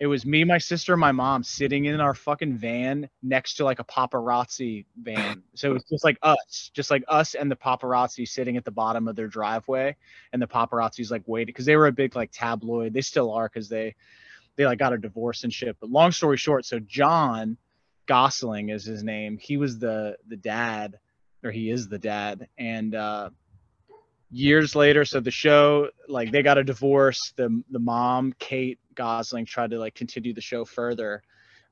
it 0.00 0.06
was 0.06 0.24
me, 0.24 0.44
my 0.44 0.58
sister, 0.58 0.92
and 0.92 1.00
my 1.00 1.10
mom 1.10 1.42
sitting 1.42 1.86
in 1.86 2.00
our 2.00 2.14
fucking 2.14 2.56
van 2.56 3.08
next 3.22 3.54
to 3.54 3.64
like 3.64 3.80
a 3.80 3.84
paparazzi 3.84 4.84
van. 5.02 5.42
So 5.54 5.70
it 5.70 5.74
was 5.74 5.84
just 5.84 6.04
like 6.04 6.18
us, 6.22 6.70
just 6.72 6.90
like 6.90 7.02
us 7.08 7.34
and 7.34 7.50
the 7.50 7.56
paparazzi 7.56 8.26
sitting 8.26 8.56
at 8.56 8.64
the 8.64 8.70
bottom 8.70 9.08
of 9.08 9.16
their 9.16 9.26
driveway, 9.26 9.96
and 10.32 10.40
the 10.40 10.46
paparazzi's 10.46 11.10
like 11.10 11.22
waiting 11.26 11.52
because 11.52 11.66
they 11.66 11.76
were 11.76 11.88
a 11.88 11.92
big 11.92 12.14
like 12.14 12.30
tabloid. 12.32 12.92
They 12.92 13.00
still 13.00 13.32
are 13.32 13.48
because 13.48 13.68
they 13.68 13.96
they 14.56 14.66
like 14.66 14.78
got 14.78 14.92
a 14.92 14.98
divorce 14.98 15.42
and 15.42 15.52
shit. 15.52 15.76
But 15.80 15.90
long 15.90 16.12
story 16.12 16.36
short, 16.36 16.64
so 16.64 16.78
Jon 16.78 17.56
Gosselin 18.08 18.70
is 18.70 18.84
his 18.84 19.04
name. 19.04 19.38
He 19.38 19.56
was 19.56 19.78
the 19.78 20.16
the 20.26 20.36
dad, 20.36 20.98
or 21.44 21.50
he 21.50 21.70
is 21.70 21.88
the 21.88 21.98
dad, 21.98 22.48
and 22.58 22.94
uh 22.94 23.30
years 24.30 24.76
later 24.76 25.06
so 25.06 25.20
the 25.20 25.30
show 25.30 25.88
like 26.08 26.32
they 26.32 26.42
got 26.42 26.58
a 26.58 26.64
divorce. 26.64 27.32
The 27.36 27.62
the 27.70 27.78
mom 27.78 28.34
kate 28.38 28.78
gosselin 28.94 29.44
tried 29.44 29.70
to 29.70 29.78
like 29.78 29.94
continue 29.94 30.34
the 30.34 30.40
show 30.40 30.64
further 30.64 31.22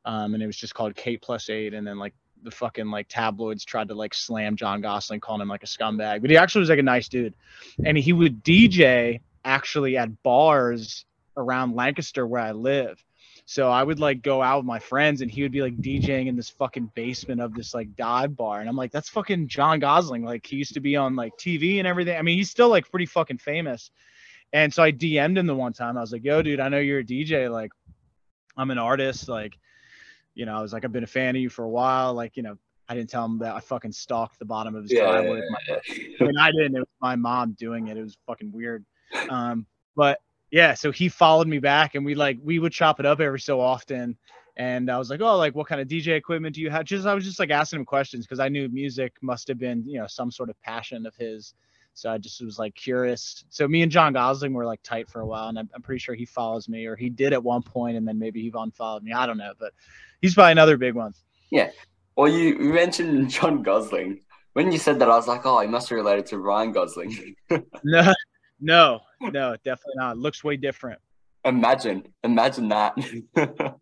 um 0.05 0.33
and 0.33 0.43
it 0.43 0.47
was 0.47 0.57
just 0.57 0.75
called 0.75 0.95
kate 0.95 1.21
plus 1.21 1.51
eight. 1.51 1.75
And 1.75 1.87
then 1.87 1.99
like 1.99 2.15
the 2.43 2.51
fucking 2.51 2.91
like 2.91 3.09
tabloids 3.09 3.65
tried 3.65 3.89
to 3.89 3.95
like 3.95 4.15
slam 4.15 4.57
jon 4.57 4.81
gosselin 4.81 5.21
calling 5.21 5.43
him 5.43 5.49
like 5.49 5.65
a 5.65 5.67
scumbag. 5.67 6.21
But 6.21 6.31
he 6.31 6.37
actually 6.37 6.61
was 6.61 6.71
like 6.71 6.79
a 6.79 6.83
nice 6.83 7.09
dude. 7.09 7.35
And 7.85 7.99
he 7.99 8.13
would 8.13 8.45
dj 8.45 9.21
actually 9.45 9.97
at 9.97 10.23
bars 10.23 11.05
around 11.37 11.75
lancaster 11.75 12.27
where 12.27 12.41
i 12.43 12.53
live 12.53 13.03
so 13.49 13.71
I 13.71 13.85
would 13.85 14.01
like 14.01 14.23
go 14.23 14.43
out 14.43 14.57
with 14.57 14.67
my 14.67 14.81
friends 14.81 15.21
and 15.21 15.31
he 15.31 15.43
would 15.43 15.53
be 15.53 15.63
like 15.63 15.77
DJing 15.77 16.27
in 16.27 16.35
this 16.35 16.49
fucking 16.49 16.91
basement 16.97 17.41
of 17.41 17.55
this 17.55 17.75
like 17.75 17.95
dive 17.95 18.35
bar. 18.37 18.59
And 18.59 18.69
I'm 18.69 18.75
like, 18.75 18.91
that's 18.91 19.09
fucking 19.09 19.47
Jon 19.47 19.79
Gosselin. 19.79 20.25
Like 20.25 20.45
he 20.45 20.57
used 20.57 20.75
to 20.75 20.81
be 20.81 20.97
on 20.97 21.15
like 21.15 21.33
TV 21.39 21.79
and 21.79 21.87
everything. 21.87 22.17
I 22.17 22.23
mean, 22.23 22.39
he's 22.39 22.51
still 22.51 22.69
like 22.69 22.91
pretty 22.91 23.07
fucking 23.07 23.39
famous. 23.39 23.93
And 24.53 24.75
so 24.75 24.83
I 24.83 24.91
DM'd 24.91 25.39
him 25.39 25.47
the 25.47 25.55
one 25.55 25.73
time. 25.73 25.97
I 25.97 26.01
was 26.01 26.11
like, 26.11 26.25
yo, 26.25 26.43
dude, 26.43 26.59
I 26.59 26.69
know 26.69 26.79
you're 26.81 27.01
a 27.01 27.05
DJ. 27.05 27.49
Like, 27.49 27.71
I'm 28.57 28.73
an 28.73 28.79
artist. 28.79 29.29
Like, 29.29 29.57
you 30.35 30.45
know, 30.45 30.57
I 30.57 30.63
was 30.63 30.73
like, 30.73 30.85
I've 30.85 30.93
been 30.93 31.05
a 31.05 31.07
fan 31.07 31.37
of 31.37 31.43
you 31.43 31.49
for 31.51 31.65
a 31.65 31.71
while. 31.71 32.15
Like, 32.15 32.37
you 32.37 32.43
know, 32.43 32.57
I 32.89 32.97
didn't 32.97 33.11
tell 33.11 33.25
him 33.27 33.39
that 33.41 33.55
I 33.55 33.61
fucking 33.61 33.93
stalked 33.93 34.41
the 34.41 34.45
bottom 34.45 34.75
of 34.75 34.83
his 34.83 34.93
Yeah, 34.93 35.03
driveway. 35.03 35.41
with 35.41 35.45
my- 35.51 36.17
and 36.27 36.39
I 36.41 36.51
didn't. 36.51 36.75
It 36.75 36.81
was 36.81 36.89
my 37.01 37.15
mom 37.15 37.53
doing 37.53 37.89
it. 37.89 37.97
It 37.97 38.03
was 38.03 38.17
fucking 38.27 38.51
weird. 38.51 38.85
Um, 39.29 39.67
but 39.95 40.19
yeah, 40.57 40.73
so 40.73 40.91
he 40.91 41.11
followed 41.11 41.47
me 41.47 41.59
back, 41.59 41.97
and 41.97 42.03
we 42.03 42.15
like 42.15 42.39
we 42.43 42.59
would 42.59 42.73
chop 42.73 42.99
it 42.99 43.05
up 43.05 43.21
every 43.21 43.41
so 43.41 43.61
often. 43.61 44.17
And 44.57 44.91
I 44.91 44.97
was 44.97 45.11
like, 45.11 45.21
oh, 45.21 45.37
like 45.37 45.55
what 45.55 45.67
kind 45.67 45.83
of 45.83 45.87
DJ 45.87 46.17
equipment 46.17 46.55
do 46.55 46.63
you 46.63 46.71
have? 46.71 46.87
Just 46.87 47.07
I 47.07 47.13
was 47.13 47.27
just 47.27 47.39
like 47.39 47.51
asking 47.51 47.81
him 47.81 47.85
questions 47.85 48.25
because 48.25 48.41
I 48.41 48.49
knew 48.49 48.67
music 48.71 49.13
must 49.21 49.49
have 49.49 49.59
been 49.59 49.85
you 49.87 50.01
know 50.01 50.07
some 50.07 50.31
sort 50.31 50.49
of 50.49 50.59
passion 50.63 51.05
of 51.05 51.15
his. 51.15 51.53
So 51.93 52.11
I 52.11 52.17
just 52.17 52.43
was 52.43 52.59
like 52.59 52.75
curious. 52.75 53.45
So 53.51 53.69
me 53.69 53.83
and 53.83 53.93
Jon 53.93 54.15
Gosselin 54.15 54.55
were 54.55 54.65
like 54.65 54.83
tight 54.83 55.11
for 55.11 55.21
a 55.21 55.27
while, 55.27 55.49
and 55.51 55.59
I'm, 55.59 55.69
I'm 55.75 55.83
pretty 55.83 55.99
sure 55.99 56.15
he 56.15 56.25
follows 56.25 56.71
me, 56.71 56.87
or 56.87 56.97
he 56.97 57.11
did 57.11 57.35
at 57.35 57.45
one 57.45 57.63
point, 57.63 57.99
and 57.99 58.09
then 58.09 58.19
maybe 58.19 58.41
he 58.41 58.51
unfollowed 58.55 59.03
me. 59.03 59.13
I 59.13 59.27
don't 59.27 59.37
know, 59.37 59.53
but 59.61 59.75
he's 60.23 60.33
probably 60.33 60.53
another 60.53 60.79
big 60.79 60.95
one. 60.95 61.13
Yeah. 61.51 61.69
Well, 62.17 62.29
you, 62.33 62.59
mentioned 62.59 63.29
Jon 63.37 63.63
Gosselin. 63.63 64.21
When 64.55 64.73
you 64.73 64.79
said 64.79 65.01
that, 65.01 65.11
I 65.11 65.17
was 65.17 65.29
like, 65.29 65.45
oh, 65.45 65.61
he 65.61 65.69
must 65.69 65.91
be 65.91 65.97
related 65.97 66.25
to 66.29 66.39
Ryan 66.39 66.73
Gosling. 66.73 67.37
No, 67.85 68.15
no, 68.61 69.01
no, 69.21 69.57
definitely 69.65 69.95
not. 69.97 70.19
Looks 70.19 70.43
way 70.45 70.57
different. 70.57 71.01
imagine, 71.45 72.05
imagine 72.25 72.69
that. 72.69 72.97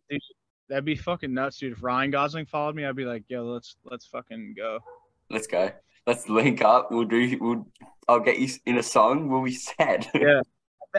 That'd 0.69 0.85
be 0.85 0.97
fucking 0.97 1.33
nuts, 1.35 1.59
dude. 1.59 1.73
If 1.73 1.83
Ryan 1.83 2.11
Gosling 2.11 2.47
followed 2.47 2.75
me, 2.75 2.85
I'd 2.85 2.97
be 2.97 3.04
like, 3.04 3.25
yo, 3.28 3.45
let's 3.45 3.76
let's 3.85 4.07
fucking 4.07 4.54
go. 4.57 4.78
Let's 5.31 5.47
go. 5.47 5.71
Let's 6.07 6.28
link 6.28 6.62
up. 6.62 6.90
We'll 6.90 7.04
do. 7.04 7.37
We'll. 7.40 7.66
I'll 8.09 8.21
get 8.21 8.38
you 8.38 8.49
in 8.66 8.78
a 8.78 8.83
song. 8.83 9.28
We'll 9.28 9.45
be 9.45 9.52
sad. 9.52 10.07
Yeah. 10.14 10.40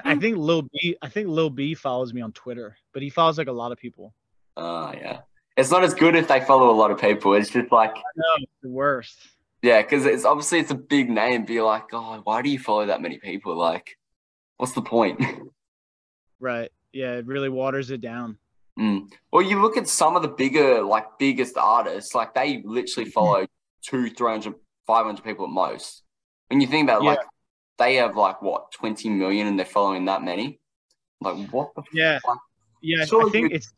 I 0.03 0.15
think 0.17 0.36
Lil 0.38 0.63
B. 0.63 0.98
I 1.01 1.08
think 1.08 1.29
Lil 1.29 1.50
B 1.50 1.74
follows 1.74 2.13
me 2.13 2.20
on 2.22 2.34
Twitter, 2.34 2.75
but 2.94 3.01
he 3.01 3.10
follows 3.10 3.38
like 3.38 3.48
a 3.48 3.53
lot 3.53 3.72
of 3.72 3.77
people. 3.77 4.13
Ah, 4.58 4.91
yeah. 4.94 5.20
It's 5.55 5.72
not 5.72 5.86
as 5.86 5.94
good 5.94 6.17
if 6.17 6.27
they 6.27 6.41
follow 6.41 6.70
a 6.70 6.75
lot 6.75 6.91
of 6.91 7.00
people. 7.00 7.34
It's 7.34 7.50
just 7.50 7.72
like, 7.72 7.96
No, 7.96 8.24
it's 8.39 8.51
the 8.62 8.70
worst. 8.70 9.17
Yeah, 9.65 9.81
because 9.81 10.05
it's 10.05 10.25
obviously 10.25 10.60
it's 10.60 10.69
a 10.72 10.75
big 10.75 11.10
name. 11.10 11.43
Be 11.43 11.60
like, 11.62 11.86
oh, 11.91 12.22
why 12.24 12.41
do 12.43 12.50
you 12.50 12.60
follow 12.60 12.86
that 12.86 13.01
many 13.01 13.17
people? 13.17 13.55
Like, 13.57 13.98
what's 14.57 14.74
the 14.74 14.81
point? 14.81 15.19
Right. 16.39 16.69
Yeah, 16.91 17.13
it 17.13 17.25
really 17.25 17.48
waters 17.50 17.91
it 17.91 18.01
down. 18.01 18.38
Mm. 18.77 19.07
Well, 19.31 19.41
you 19.41 19.62
look 19.62 19.77
at 19.77 19.88
some 19.88 20.17
of 20.17 20.22
the 20.22 20.27
bigger, 20.27 20.84
like 20.84 21.05
biggest 21.17 21.55
artists, 21.57 22.13
like 22.13 22.34
they 22.36 22.62
literally 22.65 23.10
follow 23.10 23.48
two, 23.81 24.10
300, 24.10 24.53
500 24.86 25.24
people 25.24 25.45
at 25.45 25.51
most. 25.51 26.03
When 26.50 26.60
you 26.60 26.67
think 26.67 26.89
about 26.89 27.03
Yeah. 27.03 27.12
like, 27.12 27.19
they 27.79 27.95
have 27.95 28.17
like 28.17 28.41
what, 28.41 28.72
20 28.74 29.10
million 29.10 29.48
and 29.48 29.57
they're 29.57 29.65
following 29.65 30.05
that 30.05 30.24
many? 30.24 30.60
Like, 31.22 31.38
what 31.50 31.74
the 31.75 31.84
Yeah. 31.93 32.19
fuck? 32.25 32.38
Yeah, 32.81 33.00
I- 33.00 33.03
I 33.25 33.29
think 33.29 33.50
you- 33.50 33.55
it's 33.55 33.74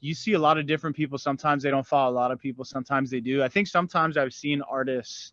you 0.00 0.14
see 0.14 0.34
a 0.34 0.38
lot 0.38 0.58
of 0.58 0.66
different 0.66 0.96
people. 0.96 1.18
Sometimes 1.18 1.62
they 1.62 1.70
don't 1.70 1.86
follow 1.86 2.10
a 2.12 2.14
lot 2.14 2.30
of 2.30 2.38
people. 2.38 2.64
Sometimes 2.64 3.10
they 3.10 3.20
do. 3.20 3.42
I 3.42 3.48
think 3.48 3.66
sometimes 3.66 4.16
I've 4.16 4.32
seen 4.32 4.62
artists, 4.62 5.32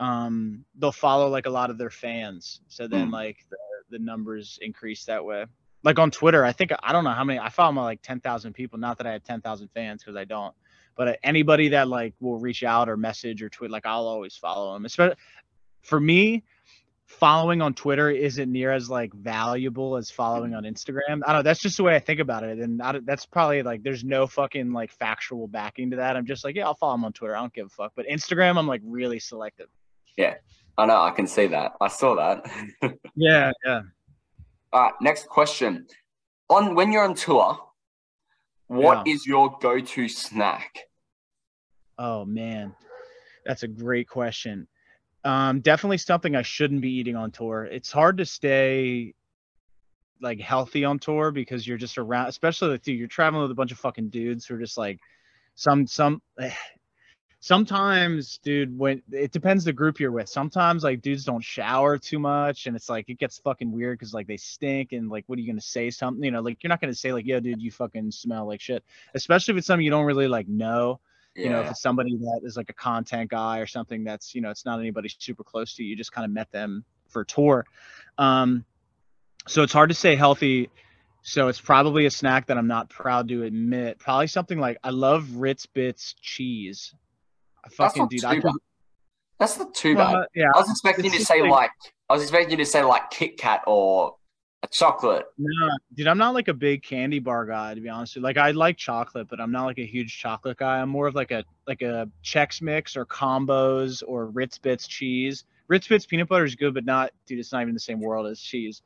um, 0.00 0.64
they'll 0.76 0.92
follow 0.92 1.28
like 1.28 1.46
a 1.46 1.50
lot 1.50 1.70
of 1.70 1.78
their 1.78 1.90
fans. 1.90 2.60
So 2.68 2.86
then 2.86 3.08
Mm. 3.08 3.12
like 3.12 3.44
the, 3.50 3.56
the 3.90 3.98
numbers 3.98 4.58
increase 4.62 5.04
that 5.06 5.24
way. 5.24 5.46
Like 5.84 5.98
on 5.98 6.10
Twitter, 6.10 6.44
I 6.44 6.52
think 6.52 6.72
I 6.82 6.92
don't 6.92 7.04
know 7.04 7.10
how 7.10 7.24
many. 7.24 7.38
I 7.38 7.48
follow 7.48 7.82
like 7.82 8.02
ten 8.02 8.20
thousand 8.20 8.52
people. 8.52 8.78
Not 8.78 8.98
that 8.98 9.06
I 9.06 9.12
have 9.12 9.24
ten 9.24 9.40
thousand 9.40 9.68
fans 9.68 10.02
because 10.02 10.16
I 10.16 10.24
don't. 10.24 10.54
But 10.96 11.08
uh, 11.08 11.12
anybody 11.22 11.68
that 11.68 11.86
like 11.88 12.14
will 12.20 12.38
reach 12.40 12.64
out 12.64 12.88
or 12.88 12.96
message 12.96 13.42
or 13.42 13.48
tweet, 13.48 13.70
like 13.70 13.86
I'll 13.86 14.06
always 14.06 14.36
follow 14.36 14.72
them. 14.74 14.84
Especially 14.84 15.16
for 15.82 16.00
me, 16.00 16.44
following 17.08 17.60
on 17.60 17.74
Twitter 17.74 18.10
isn't 18.10 18.50
near 18.50 18.72
as 18.72 18.88
like 18.88 19.12
valuable 19.12 19.96
as 19.96 20.10
following 20.10 20.54
on 20.54 20.62
Instagram. 20.62 21.20
I 21.26 21.32
don't 21.32 21.36
know. 21.36 21.42
That's 21.42 21.60
just 21.60 21.76
the 21.76 21.82
way 21.82 21.96
I 21.96 21.98
think 21.98 22.20
about 22.20 22.44
it, 22.44 22.58
and 22.58 22.80
I, 22.80 23.00
that's 23.04 23.26
probably 23.26 23.62
like 23.62 23.82
there's 23.82 24.04
no 24.04 24.26
fucking 24.26 24.72
like 24.72 24.92
factual 24.92 25.48
backing 25.48 25.90
to 25.90 25.96
that. 25.96 26.16
I'm 26.16 26.26
just 26.26 26.44
like, 26.44 26.54
yeah, 26.54 26.66
I'll 26.66 26.74
follow 26.74 26.94
him 26.94 27.04
on 27.04 27.12
Twitter. 27.12 27.36
I 27.36 27.40
don't 27.40 27.52
give 27.52 27.66
a 27.66 27.70
fuck. 27.70 27.92
But 27.96 28.06
Instagram, 28.06 28.56
I'm 28.56 28.68
like 28.68 28.82
really 28.84 29.18
selective. 29.18 29.68
Yeah. 30.16 30.34
I 30.78 30.86
know, 30.86 31.02
I 31.02 31.10
can 31.10 31.26
see 31.26 31.48
that. 31.48 31.72
I 31.80 31.88
saw 31.88 32.14
that. 32.14 32.48
Yeah, 33.16 33.50
yeah. 33.66 33.82
All 34.72 34.82
right, 34.82 34.92
next 35.00 35.26
question. 35.26 35.88
On 36.50 36.76
when 36.76 36.92
you're 36.92 37.02
on 37.02 37.14
tour, 37.14 37.58
what 38.68 39.08
is 39.08 39.26
your 39.26 39.56
go-to 39.60 40.08
snack? 40.08 40.78
Oh 41.98 42.24
man, 42.24 42.76
that's 43.44 43.64
a 43.64 43.68
great 43.68 44.08
question. 44.08 44.68
Um, 45.24 45.60
definitely 45.60 45.98
something 45.98 46.36
I 46.36 46.42
shouldn't 46.42 46.80
be 46.80 46.92
eating 46.92 47.16
on 47.16 47.30
tour. 47.30 47.64
It's 47.64 47.90
hard 47.90 48.18
to 48.18 48.24
stay 48.24 49.14
like 50.20 50.40
healthy 50.40 50.84
on 50.84 50.98
tour 50.98 51.30
because 51.30 51.66
you're 51.66 51.78
just 51.78 51.98
around, 51.98 52.28
especially 52.28 52.70
with 52.70 52.86
you. 52.88 52.94
You're 52.94 53.08
traveling 53.08 53.42
with 53.42 53.50
a 53.50 53.54
bunch 53.54 53.72
of 53.72 53.78
fucking 53.78 54.10
dudes 54.10 54.46
who 54.46 54.54
are 54.54 54.58
just 54.58 54.78
like 54.78 54.98
some 55.54 55.86
some. 55.86 56.22
Sometimes, 57.40 58.38
dude, 58.38 58.76
when 58.76 59.00
it 59.12 59.30
depends 59.30 59.62
the 59.62 59.72
group 59.72 60.00
you're 60.00 60.10
with. 60.10 60.28
Sometimes 60.28 60.82
like 60.82 61.00
dudes 61.02 61.24
don't 61.24 61.40
shower 61.44 61.96
too 61.96 62.18
much, 62.18 62.66
and 62.66 62.74
it's 62.74 62.88
like 62.88 63.08
it 63.08 63.16
gets 63.20 63.38
fucking 63.38 63.70
weird 63.70 63.96
because 63.96 64.12
like 64.12 64.26
they 64.26 64.36
stink, 64.36 64.90
and 64.90 65.08
like 65.08 65.22
what 65.28 65.38
are 65.38 65.42
you 65.42 65.46
gonna 65.46 65.60
say? 65.60 65.88
Something, 65.90 66.24
you 66.24 66.32
know, 66.32 66.40
like 66.40 66.64
you're 66.64 66.68
not 66.68 66.80
gonna 66.80 66.92
say 66.94 67.12
like, 67.12 67.26
"Yo, 67.26 67.38
dude, 67.38 67.62
you 67.62 67.70
fucking 67.70 68.10
smell 68.10 68.48
like 68.48 68.60
shit." 68.60 68.82
Especially 69.14 69.52
if 69.52 69.58
it's 69.58 69.68
something 69.68 69.84
you 69.84 69.90
don't 69.92 70.04
really 70.04 70.26
like 70.26 70.48
know 70.48 70.98
you 71.38 71.48
know 71.50 71.60
if 71.60 71.70
it's 71.70 71.82
somebody 71.82 72.16
that 72.16 72.40
is 72.44 72.56
like 72.56 72.68
a 72.70 72.74
content 72.74 73.30
guy 73.30 73.58
or 73.58 73.66
something 73.66 74.04
that's 74.04 74.34
you 74.34 74.40
know 74.40 74.50
it's 74.50 74.64
not 74.64 74.78
anybody 74.80 75.08
super 75.18 75.44
close 75.44 75.74
to 75.74 75.82
you 75.82 75.90
you 75.90 75.96
just 75.96 76.12
kind 76.12 76.24
of 76.24 76.30
met 76.30 76.50
them 76.52 76.84
for 77.08 77.24
tour 77.24 77.64
um 78.18 78.64
so 79.46 79.62
it's 79.62 79.72
hard 79.72 79.88
to 79.88 79.94
stay 79.94 80.14
healthy 80.16 80.68
So 81.22 81.48
it's 81.48 81.60
probably 81.60 82.06
a 82.06 82.10
snack 82.10 82.46
that 82.46 82.56
I'm 82.56 82.68
not 82.68 82.88
proud 82.88 83.28
to 83.28 83.42
admit. 83.42 83.98
Probably 83.98 84.28
something 84.28 84.58
like 84.58 84.78
I 84.84 84.90
love 84.90 85.34
Ritz 85.36 85.66
Bits 85.66 86.14
cheese. 86.20 86.94
I 87.64 87.68
fucking 87.70 88.08
dude. 88.08 88.24
I. 88.24 88.40
That's 89.38 89.58
not 89.58 89.74
too 89.74 89.94
bad. 89.96 90.14
uh, 90.14 90.24
yeah. 90.34 90.46
I 90.54 90.58
was 90.60 90.70
expecting 90.70 91.04
you 91.06 91.10
to 91.12 91.24
say 91.24 91.42
like- 91.42 91.50
like 91.50 91.70
I 92.08 92.14
was 92.14 92.22
expecting 92.22 92.50
you 92.52 92.56
to 92.64 92.66
say 92.66 92.82
like 92.82 93.10
Kit 93.10 93.36
Kat 93.36 93.62
or 93.66 94.16
a 94.62 94.68
chocolate. 94.68 95.26
No, 95.38 95.70
dude, 95.94 96.08
I'm 96.08 96.18
not 96.18 96.34
like 96.34 96.48
a 96.48 96.54
big 96.54 96.82
candy 96.82 97.18
bar 97.20 97.46
guy 97.46 97.74
to 97.74 97.80
be 97.80 97.88
honest. 97.88 98.14
With 98.14 98.22
you. 98.22 98.24
Like 98.24 98.38
I 98.38 98.50
like 98.50 98.76
chocolate, 98.76 99.28
but 99.28 99.40
I'm 99.40 99.52
not 99.52 99.66
like 99.66 99.78
a 99.78 99.86
huge 99.86 100.18
chocolate 100.18 100.56
guy. 100.56 100.80
I'm 100.80 100.88
more 100.88 101.06
of 101.06 101.14
like 101.14 101.30
a 101.30 101.44
like 101.66 101.82
a 101.82 102.10
Chex 102.24 102.60
Mix 102.60 102.96
or 102.96 103.06
combos 103.06 104.02
or 104.06 104.26
Ritz 104.26 104.58
Bits 104.58 104.86
cheese. 104.86 105.44
Ritz 105.68 105.86
Bits 105.86 106.06
peanut 106.06 106.28
butter 106.28 106.44
is 106.44 106.54
good, 106.54 106.74
but 106.74 106.84
not 106.84 107.12
dude. 107.26 107.38
It's 107.38 107.52
not 107.52 107.62
even 107.62 107.74
the 107.74 107.80
same 107.80 108.00
world 108.00 108.26
as 108.26 108.40
cheese. 108.40 108.82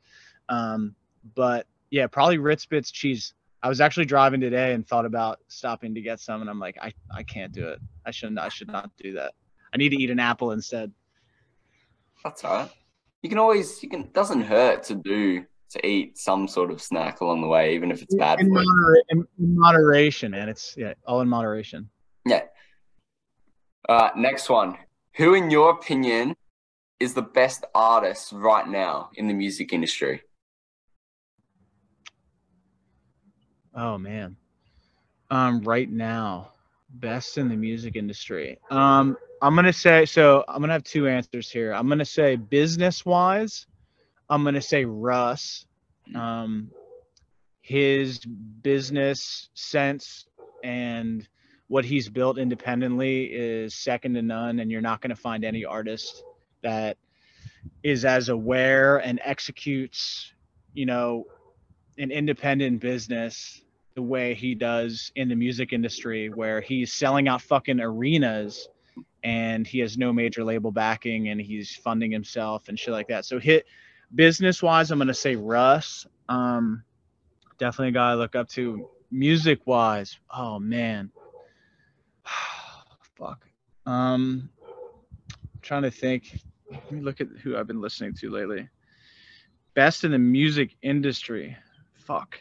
Um, 0.49 0.95
but 1.35 1.65
yeah, 1.89 2.07
probably 2.07 2.37
Ritz 2.37 2.65
Bits 2.65 2.91
cheese. 2.91 3.33
I 3.63 3.69
was 3.69 3.79
actually 3.79 4.05
driving 4.05 4.41
today 4.41 4.73
and 4.73 4.85
thought 4.85 5.05
about 5.05 5.39
stopping 5.47 5.95
to 5.95 6.01
get 6.01 6.19
some, 6.19 6.41
and 6.41 6.49
I'm 6.49 6.59
like, 6.59 6.77
I 6.81 6.93
I 7.11 7.23
can't 7.23 7.51
do 7.51 7.67
it. 7.67 7.79
I 8.05 8.11
shouldn't. 8.11 8.37
I 8.37 8.49
should 8.49 8.67
not 8.67 8.91
do 9.01 9.13
that. 9.13 9.33
I 9.73 9.77
need 9.77 9.89
to 9.89 9.95
eat 9.95 10.11
an 10.11 10.19
apple 10.19 10.51
instead. 10.51 10.91
That's 12.23 12.43
all 12.43 12.57
right. 12.57 12.71
You 13.23 13.29
can 13.29 13.39
always 13.39 13.81
you 13.81 13.89
can 13.89 14.11
doesn't 14.11 14.41
hurt 14.41 14.83
to 14.83 14.95
do 14.95 15.45
to 15.73 15.85
eat 15.85 16.17
some 16.17 16.47
sort 16.47 16.71
of 16.71 16.81
snack 16.81 17.21
along 17.21 17.41
the 17.41 17.47
way, 17.47 17.75
even 17.75 17.91
if 17.91 18.01
it's 18.01 18.15
bad 18.15 18.39
in, 18.39 18.47
in, 19.09 19.27
in 19.39 19.55
moderation, 19.55 20.31
man. 20.31 20.49
It's 20.49 20.75
yeah, 20.77 20.93
all 21.05 21.21
in 21.21 21.27
moderation. 21.27 21.89
Yeah. 22.25 22.43
Uh, 23.87 24.09
next 24.15 24.49
one. 24.49 24.77
Who, 25.15 25.33
in 25.33 25.51
your 25.51 25.71
opinion, 25.71 26.35
is 26.99 27.13
the 27.13 27.21
best 27.21 27.65
artist 27.75 28.31
right 28.31 28.67
now 28.67 29.09
in 29.15 29.27
the 29.27 29.33
music 29.33 29.73
industry? 29.73 30.21
Oh 33.75 33.97
man. 33.97 34.37
Um, 35.29 35.61
right 35.61 35.89
now, 35.91 36.51
best 36.95 37.37
in 37.37 37.49
the 37.49 37.55
music 37.55 37.95
industry. 37.95 38.59
Um, 38.69 39.17
I'm 39.41 39.55
gonna 39.55 39.73
say 39.73 40.05
so. 40.05 40.45
I'm 40.47 40.61
gonna 40.61 40.73
have 40.73 40.83
two 40.83 41.07
answers 41.07 41.49
here. 41.49 41.73
I'm 41.73 41.89
gonna 41.89 42.05
say 42.05 42.35
business 42.35 43.05
wise, 43.05 43.65
I'm 44.29 44.43
gonna 44.43 44.61
say 44.61 44.85
Russ. 44.85 45.65
Um, 46.15 46.71
his 47.61 48.19
business 48.19 49.49
sense 49.53 50.25
and 50.63 51.27
what 51.67 51.85
he's 51.85 52.09
built 52.09 52.37
independently 52.37 53.23
is 53.25 53.73
second 53.73 54.15
to 54.15 54.21
none, 54.21 54.59
and 54.59 54.69
you're 54.69 54.81
not 54.81 55.01
gonna 55.01 55.15
find 55.15 55.45
any 55.45 55.65
artist 55.65 56.23
that 56.61 56.97
is 57.83 58.05
as 58.05 58.29
aware 58.29 58.97
and 58.97 59.19
executes, 59.23 60.33
you 60.73 60.85
know, 60.85 61.25
an 61.97 62.11
independent 62.11 62.79
business 62.79 63.61
the 63.95 64.01
way 64.01 64.33
he 64.33 64.55
does 64.55 65.11
in 65.15 65.29
the 65.29 65.35
music 65.35 65.71
industry 65.71 66.29
where 66.29 66.61
he's 66.61 66.91
selling 66.91 67.27
out 67.27 67.41
fucking 67.41 67.79
arenas 67.79 68.67
and 69.23 69.67
he 69.67 69.79
has 69.79 69.97
no 69.97 70.11
major 70.11 70.43
label 70.43 70.71
backing 70.71 71.29
and 71.29 71.39
he's 71.39 71.75
funding 71.75 72.11
himself 72.11 72.67
and 72.67 72.77
shit 72.77 72.93
like 72.93 73.07
that. 73.07 73.25
So 73.25 73.39
hit 73.39 73.65
business 74.13 74.61
wise, 74.61 74.91
I'm 74.91 74.99
gonna 74.99 75.13
say 75.13 75.35
Russ. 75.35 76.05
Um 76.29 76.83
definitely 77.57 77.89
a 77.89 77.91
guy 77.91 78.11
I 78.11 78.15
look 78.15 78.35
up 78.35 78.49
to. 78.49 78.89
Music 79.11 79.59
wise, 79.65 80.17
oh 80.29 80.59
man. 80.59 81.11
Fuck. 83.15 83.47
Um 83.85 84.49
trying 85.61 85.83
to 85.83 85.91
think. 85.91 86.39
Let 86.69 86.91
me 86.91 87.01
look 87.01 87.21
at 87.21 87.27
who 87.41 87.55
I've 87.55 87.67
been 87.67 87.81
listening 87.81 88.13
to 88.15 88.29
lately. 88.29 88.67
Best 89.73 90.03
in 90.03 90.11
the 90.11 90.19
music 90.19 90.75
industry. 90.81 91.57
Fuck. 91.93 92.39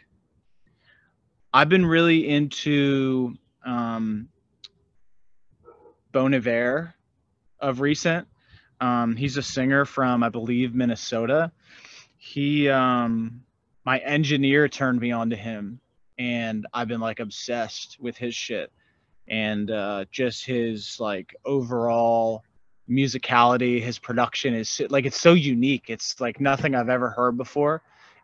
I've 1.54 1.68
been 1.68 1.86
really 1.86 2.28
into 2.28 3.34
um, 3.64 4.28
Bon 6.12 6.34
Iver 6.34 6.94
of 7.60 7.80
recent. 7.80 8.26
Um, 8.82 9.16
he's 9.16 9.36
a 9.36 9.42
singer 9.42 9.84
from, 9.84 10.22
I 10.22 10.28
believe, 10.28 10.74
Minnesota. 10.74 11.52
He, 12.18 12.68
um, 12.68 13.42
my 13.84 13.98
engineer 13.98 14.68
turned 14.68 15.00
me 15.00 15.12
on 15.12 15.30
to 15.30 15.36
him, 15.36 15.80
and 16.18 16.66
I've 16.74 16.88
been 16.88 17.00
like 17.00 17.20
obsessed 17.20 17.98
with 18.00 18.16
his 18.16 18.34
shit 18.34 18.72
and 19.28 19.70
uh, 19.70 20.04
just 20.10 20.44
his 20.44 20.98
like 21.00 21.34
overall 21.44 22.42
musicality. 22.90 23.80
His 23.80 23.98
production 23.98 24.54
is 24.54 24.82
like 24.90 25.06
it's 25.06 25.20
so 25.20 25.32
unique. 25.32 25.84
It's 25.88 26.20
like 26.20 26.40
nothing 26.40 26.74
I've 26.74 26.88
ever 26.88 27.10
heard 27.10 27.36
before 27.36 27.82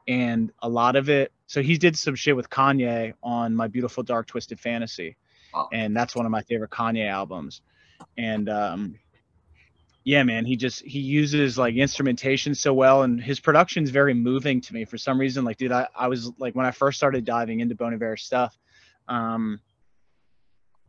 and 0.09 0.51
a 0.63 0.69
lot 0.69 0.97
of 0.97 1.11
it 1.11 1.31
so 1.47 1.63
he 1.63 1.77
did 1.77 1.97
some 1.97 2.15
shit 2.15 2.35
with 2.35 2.49
kanye 2.49 3.13
on 3.23 3.55
my 3.55 3.69
beautiful 3.69 4.03
dark 4.03 4.27
twisted 4.27 4.59
fantasy 4.59 5.17
and 5.73 5.95
that's 5.95 6.17
one 6.17 6.25
of 6.25 6.33
my 6.33 6.43
favorite 6.43 6.71
kanye 6.71 7.09
albums 7.09 7.61
and 8.17 8.49
um 8.49 8.95
yeah 10.05 10.23
man 10.23 10.45
he 10.45 10.57
just 10.57 10.83
he 10.83 10.99
uses 10.99 11.59
like 11.59 11.75
instrumentation 11.75 12.55
so 12.55 12.73
well 12.73 13.03
and 13.03 13.21
his 13.23 13.41
production's 13.41 13.91
very 13.91 14.15
moving 14.15 14.61
to 14.61 14.73
me 14.75 14.85
for 14.85 14.99
some 14.99 15.19
reason 15.19 15.45
like 15.45 15.57
dude 15.57 15.73
i, 15.73 15.87
I 15.95 16.09
was 16.09 16.31
like 16.39 16.55
when 16.55 16.67
i 16.67 16.71
first 16.71 16.97
started 16.97 17.25
diving 17.25 17.61
into 17.61 17.75
bon 17.75 17.95
iver 17.95 18.17
stuff 18.17 18.57
um 19.09 19.61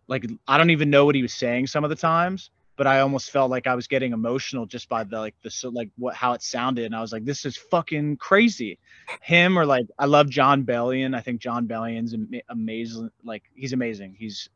like 0.08 0.26
i 0.48 0.58
don't 0.58 0.70
even 0.70 0.90
know 0.90 1.06
what 1.06 1.16
he 1.16 1.22
was 1.22 1.34
saying 1.34 1.68
some 1.68 1.84
of 1.84 1.90
the 1.90 1.96
times 1.96 2.52
but 2.80 2.88
I 2.88 3.02
almost 3.02 3.32
felt 3.32 3.52
like 3.52 3.68
I 3.68 3.76
was 3.76 3.88
getting 3.88 4.14
emotional 4.14 4.66
just 4.66 4.88
by 4.88 5.04
the 5.04 5.20
like 5.20 5.36
the 5.44 5.52
so 5.52 5.68
like 5.68 5.90
what 5.98 6.16
how 6.16 6.32
it 6.32 6.42
sounded, 6.42 6.86
and 6.86 6.96
I 6.96 7.02
was 7.02 7.12
like, 7.12 7.26
this 7.26 7.44
is 7.44 7.58
fucking 7.58 8.16
crazy. 8.16 8.80
Him 9.22 9.60
or 9.60 9.66
like 9.66 9.88
I 10.00 10.06
love 10.06 10.30
Jon 10.30 10.64
Bellion. 10.64 11.14
I 11.14 11.20
think 11.20 11.42
Jon 11.42 11.68
Bellion's 11.68 12.14
am- 12.14 12.32
amazing. 12.48 13.12
Like 13.22 13.44
he's 13.54 13.74
amazing. 13.74 14.16
He's 14.18 14.48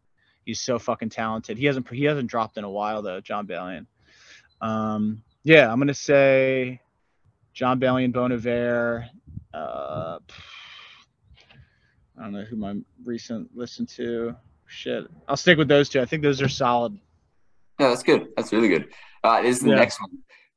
he's 0.46 0.62
so 0.62 0.80
fucking 0.80 1.10
talented. 1.10 1.58
He 1.58 1.66
hasn't 1.66 1.90
he 1.90 2.06
hasn't 2.06 2.30
dropped 2.30 2.56
in 2.58 2.64
a 2.64 2.70
while 2.70 3.02
though. 3.02 3.20
Jon 3.20 3.46
Bellion. 3.46 3.88
Um, 4.64 5.22
yeah, 5.44 5.70
I'm 5.70 5.78
gonna 5.78 5.94
say 5.94 6.80
Jon 7.54 7.80
Bellion, 7.82 8.16
and 8.16 8.34
Iver. 8.34 9.06
Uh, 9.54 10.20
I 12.18 12.24
don't 12.24 12.32
know 12.32 12.44
who 12.44 12.56
my 12.56 12.76
recent 13.04 13.50
listen 13.54 13.86
to. 13.98 14.34
Shit, 14.68 15.06
I'll 15.28 15.36
stick 15.36 15.58
with 15.58 15.68
those 15.68 15.90
two. 15.90 16.00
I 16.00 16.06
think 16.06 16.24
those 16.24 16.42
are 16.42 16.48
solid. 16.48 16.98
Yeah, 17.78 17.90
that's 17.90 18.04
good. 18.04 18.30
That's 18.38 18.54
really 18.54 18.70
good. 18.70 18.88
Uh, 19.24 19.42
this 19.42 19.58
is 19.58 19.64
the 19.64 19.70
Yeah. 19.72 19.76
next 19.76 20.00
one. 20.00 20.12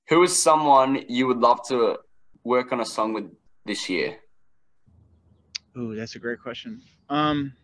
Who 0.08 0.22
is 0.22 0.40
someone 0.40 1.04
you 1.08 1.26
would 1.26 1.38
love 1.38 1.66
to 1.68 1.98
work 2.44 2.70
on 2.72 2.80
a 2.80 2.84
song 2.84 3.12
with 3.12 3.24
this 3.64 3.88
year? 3.88 4.20
Ooh, 5.76 5.96
that's 5.96 6.14
a 6.14 6.20
great 6.20 6.40
question. 6.40 6.80
Um, 7.08 7.54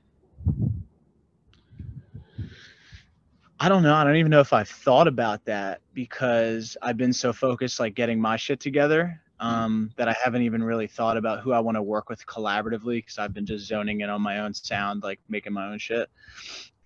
I 3.63 3.69
don't 3.69 3.85
know. 3.85 3.95
I 3.95 4.03
don't 4.03 4.17
even 4.17 4.31
know 4.31 4.41
if 4.41 4.53
I've 4.53 4.69
thought 4.69 5.07
about 5.07 5.45
that 5.45 5.83
because 5.95 6.77
I've 6.83 6.97
been 6.97 7.13
so 7.13 7.33
focused, 7.33 7.79
like 7.79 7.95
getting 7.95 8.21
my 8.21 8.37
shit 8.37 8.59
together, 8.59 9.21
um, 9.39 9.93
that 9.97 10.09
I 10.09 10.17
haven't 10.21 10.43
even 10.43 10.65
really 10.65 10.89
thought 10.89 11.17
about 11.17 11.43
who 11.43 11.53
I 11.53 11.61
want 11.61 11.77
to 11.77 11.83
work 11.83 12.09
with 12.09 12.27
collaboratively 12.27 12.97
because 12.97 13.19
I've 13.19 13.33
been 13.33 13.47
just 13.47 13.67
zoning 13.67 14.01
in 14.01 14.11
on 14.11 14.21
my 14.21 14.41
own 14.41 14.53
sound, 14.53 15.05
like 15.05 15.21
making 15.29 15.53
my 15.53 15.71
own 15.71 15.79
shit. 15.79 16.11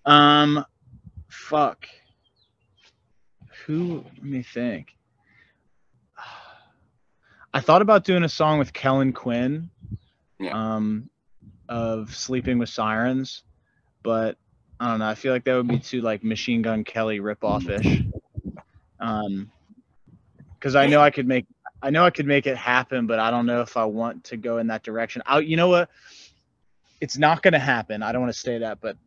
Um, 0.05 0.63
fuck. 1.29 1.87
Who? 3.65 4.05
Let 4.17 4.23
me 4.23 4.43
think. 4.43 4.95
I 7.55 7.59
thought 7.59 7.81
about 7.81 8.03
doing 8.03 8.23
a 8.23 8.29
song 8.29 8.59
with 8.59 8.71
Kellin 8.71 9.13
Quinn. 9.13 9.71
Yeah. 10.39 10.51
Um, 10.51 11.09
of 11.69 12.15
Sleeping 12.15 12.59
with 12.59 12.69
Sirens, 12.69 13.41
but 14.03 14.37
I 14.79 14.89
don't 14.89 14.99
know. 14.99 15.07
I 15.07 15.15
feel 15.15 15.33
like 15.33 15.43
that 15.45 15.55
would 15.55 15.67
be 15.67 15.79
too 15.79 16.01
like 16.01 16.23
Machine 16.23 16.61
Gun 16.61 16.83
Kelly 16.83 17.19
ripoff 17.19 17.67
ish. 17.67 18.03
Um, 18.99 19.51
because 20.53 20.75
I 20.75 20.87
know 20.87 21.01
I 21.01 21.11
could 21.11 21.27
make, 21.27 21.45
I 21.81 21.89
know 21.89 22.03
I 22.03 22.09
could 22.09 22.25
make 22.25 22.47
it 22.47 22.57
happen, 22.57 23.07
but 23.07 23.19
I 23.19 23.29
don't 23.31 23.45
know 23.45 23.61
if 23.61 23.77
I 23.77 23.85
want 23.85 24.23
to 24.25 24.37
go 24.37 24.57
in 24.57 24.67
that 24.67 24.83
direction. 24.83 25.21
I, 25.25 25.39
you 25.39 25.55
know 25.55 25.67
what? 25.67 25.89
It's 26.99 27.17
not 27.17 27.43
gonna 27.43 27.59
happen. 27.59 28.01
I 28.01 28.11
don't 28.11 28.21
want 28.21 28.33
to 28.33 28.39
say 28.39 28.57
that, 28.57 28.81
but 28.81 28.97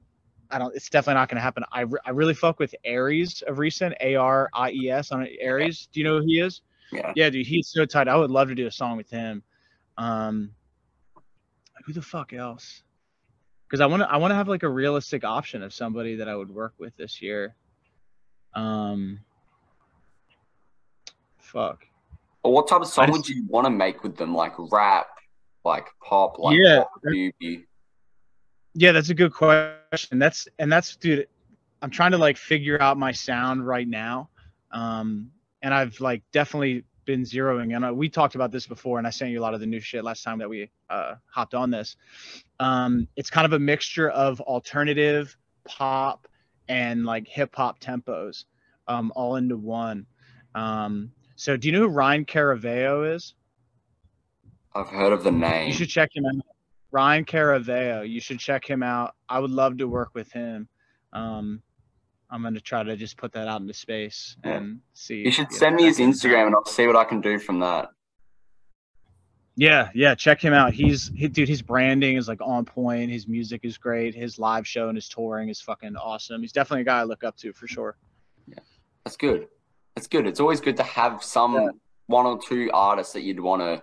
I 0.50 0.58
don't. 0.58 0.74
It's 0.76 0.88
definitely 0.88 1.14
not 1.14 1.28
gonna 1.28 1.40
happen. 1.40 1.64
I, 1.72 1.80
re- 1.82 2.00
I 2.04 2.10
really 2.10 2.34
fuck 2.34 2.60
with 2.60 2.74
Aries 2.84 3.42
of 3.42 3.58
recent. 3.58 3.94
A 4.00 4.14
R 4.14 4.48
I 4.54 4.70
E 4.70 4.90
S 4.90 5.10
on 5.10 5.26
Aries. 5.40 5.88
Do 5.92 5.98
you 5.98 6.04
know 6.04 6.18
who 6.20 6.26
he 6.26 6.38
is? 6.40 6.62
Yeah. 6.92 7.12
Yeah, 7.16 7.30
dude, 7.30 7.46
he's 7.46 7.68
so 7.68 7.84
tight. 7.84 8.08
I 8.08 8.16
would 8.16 8.30
love 8.30 8.48
to 8.48 8.54
do 8.54 8.66
a 8.66 8.70
song 8.70 8.96
with 8.96 9.10
him. 9.10 9.42
Um, 9.98 10.52
who 11.84 11.92
the 11.92 12.02
fuck 12.02 12.32
else? 12.32 12.82
Because 13.70 13.80
I 13.80 13.86
want 13.86 14.02
to, 14.02 14.10
I 14.10 14.16
want 14.16 14.32
to 14.32 14.34
have 14.34 14.48
like 14.48 14.64
a 14.64 14.68
realistic 14.68 15.22
option 15.22 15.62
of 15.62 15.72
somebody 15.72 16.16
that 16.16 16.28
I 16.28 16.34
would 16.34 16.50
work 16.50 16.74
with 16.78 16.96
this 16.96 17.22
year. 17.22 17.54
Um, 18.54 19.20
fuck. 21.38 21.86
Or 22.42 22.52
what 22.52 22.66
type 22.66 22.80
of 22.80 22.88
song 22.88 23.08
I 23.08 23.10
would 23.12 23.28
you 23.28 23.46
want 23.48 23.66
to 23.66 23.70
make 23.70 24.02
with 24.02 24.16
them? 24.16 24.34
Like 24.34 24.54
rap, 24.72 25.06
like 25.64 25.86
pop, 26.04 26.40
like 26.40 26.58
Yeah. 26.60 26.78
pop. 26.78 26.90
Yeah, 28.74 28.92
that's 28.92 29.10
a 29.10 29.14
good 29.14 29.32
question. 29.32 30.18
That's 30.18 30.48
and 30.58 30.72
that's 30.72 30.96
dude. 30.96 31.28
I'm 31.82 31.90
trying 31.90 32.10
to 32.10 32.18
like 32.18 32.36
figure 32.36 32.80
out 32.82 32.98
my 32.98 33.12
sound 33.12 33.66
right 33.66 33.86
now, 33.86 34.30
um, 34.72 35.30
and 35.62 35.72
I've 35.72 36.00
like 36.00 36.22
definitely 36.32 36.84
been 37.10 37.24
zeroing 37.24 37.74
and 37.74 37.96
we 37.96 38.08
talked 38.08 38.36
about 38.36 38.52
this 38.52 38.68
before 38.68 38.98
and 38.98 39.06
i 39.06 39.10
sent 39.10 39.32
you 39.32 39.40
a 39.40 39.42
lot 39.42 39.52
of 39.52 39.58
the 39.58 39.66
new 39.66 39.80
shit 39.80 40.04
last 40.04 40.22
time 40.22 40.38
that 40.38 40.48
we 40.48 40.70
uh, 40.90 41.14
hopped 41.26 41.54
on 41.54 41.70
this. 41.70 41.96
Um, 42.60 43.08
it's 43.16 43.30
kind 43.30 43.44
of 43.44 43.52
a 43.52 43.58
mixture 43.58 44.10
of 44.10 44.40
alternative 44.42 45.36
pop 45.64 46.28
and 46.68 47.04
like 47.04 47.26
hip 47.26 47.54
hop 47.56 47.80
tempos 47.80 48.44
um, 48.86 49.12
all 49.16 49.34
into 49.36 49.56
one. 49.56 50.06
Um, 50.54 51.10
so 51.34 51.56
do 51.56 51.66
you 51.66 51.72
know 51.72 51.80
who 51.80 51.88
ryan 51.88 52.24
caraveo 52.24 53.14
is? 53.14 53.34
I've 54.72 54.88
heard 54.88 55.12
of 55.12 55.24
the 55.24 55.32
name. 55.32 55.66
you 55.66 55.74
should 55.74 55.88
check 55.88 56.10
him 56.14 56.24
out. 56.26 56.44
Ryan 56.92 57.24
caraveo 57.24 58.08
you 58.08 58.20
should 58.20 58.38
check 58.38 58.64
him 58.64 58.84
out. 58.84 59.16
I 59.28 59.40
would 59.40 59.50
love 59.50 59.78
to 59.78 59.88
work 59.88 60.10
with 60.14 60.30
him. 60.30 60.68
Um, 61.12 61.60
i'm 62.30 62.42
going 62.42 62.54
to 62.54 62.60
try 62.60 62.82
to 62.82 62.96
just 62.96 63.16
put 63.16 63.32
that 63.32 63.48
out 63.48 63.60
into 63.60 63.74
space 63.74 64.36
Yeah. 64.44 64.52
and 64.56 64.80
see 64.94 65.16
You 65.24 65.30
should 65.30 65.52
send 65.52 65.76
me 65.76 65.84
his 65.84 65.98
Instagram 65.98 66.46
and 66.46 66.54
I'll 66.54 66.64
see 66.64 66.86
what 66.86 66.96
I 66.96 67.04
can 67.04 67.20
do 67.20 67.38
from 67.38 67.60
that. 67.60 67.88
Yeah, 69.56 69.90
yeah, 69.94 70.14
check 70.14 70.40
him 70.40 70.54
out. 70.54 70.72
He's 70.72 71.08
he, 71.14 71.28
dude. 71.28 71.48
His 71.48 71.60
branding 71.60 72.16
is 72.16 72.28
like 72.28 72.40
on 72.40 72.64
point. 72.64 73.10
His 73.10 73.26
music 73.28 73.60
is 73.64 73.76
great. 73.76 74.14
His 74.14 74.38
live 74.38 74.66
show 74.66 74.88
and 74.88 74.96
his 74.96 75.08
touring 75.08 75.48
is 75.50 75.60
fucking 75.60 75.96
awesome. 75.96 76.40
He's 76.40 76.52
definitely 76.52 76.82
a 76.82 76.84
guy 76.84 77.00
I 77.00 77.02
look 77.04 77.24
up 77.24 77.36
to 77.38 77.52
for 77.52 77.66
sure. 77.66 77.96
Yeah, 78.46 78.60
that's 79.04 79.16
good. 79.18 79.48
That's 79.96 80.06
good. 80.06 80.26
It's 80.26 80.40
always 80.40 80.60
good 80.60 80.76
to 80.78 80.82
have 80.84 81.22
some 81.22 81.54
Yeah. 81.54 81.68
one 82.06 82.24
or 82.26 82.38
two 82.40 82.70
artists 82.72 83.12
that 83.12 83.22
you'd 83.22 83.40
want 83.40 83.60
to 83.60 83.82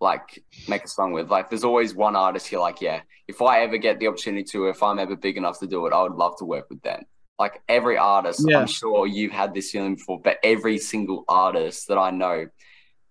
like 0.00 0.44
make 0.68 0.84
a 0.84 0.88
song 0.88 1.12
with. 1.12 1.28
Like, 1.30 1.48
there's 1.48 1.64
always 1.64 1.94
one 1.94 2.14
artist 2.14 2.52
you're 2.52 2.60
like, 2.60 2.80
yeah, 2.80 3.00
if 3.26 3.40
I 3.42 3.62
ever 3.62 3.78
get 3.78 3.98
the 3.98 4.06
opportunity 4.06 4.44
to, 4.52 4.68
if 4.68 4.80
I'm 4.82 4.98
ever 4.98 5.16
big 5.16 5.38
enough 5.38 5.58
to 5.60 5.66
do 5.66 5.86
it, 5.86 5.92
I 5.94 6.02
would 6.02 6.12
love 6.12 6.36
to 6.38 6.44
work 6.44 6.66
with 6.68 6.82
them. 6.82 7.02
Like 7.38 7.60
every 7.68 7.98
artist, 7.98 8.42
Yeah. 8.46 8.60
I'm 8.60 8.66
sure 8.66 9.06
you've 9.06 9.32
had 9.32 9.52
this 9.52 9.70
feeling 9.70 9.96
before, 9.96 10.20
but 10.20 10.38
every 10.42 10.78
single 10.78 11.24
artist 11.28 11.88
that 11.88 11.98
I 11.98 12.10
know 12.10 12.46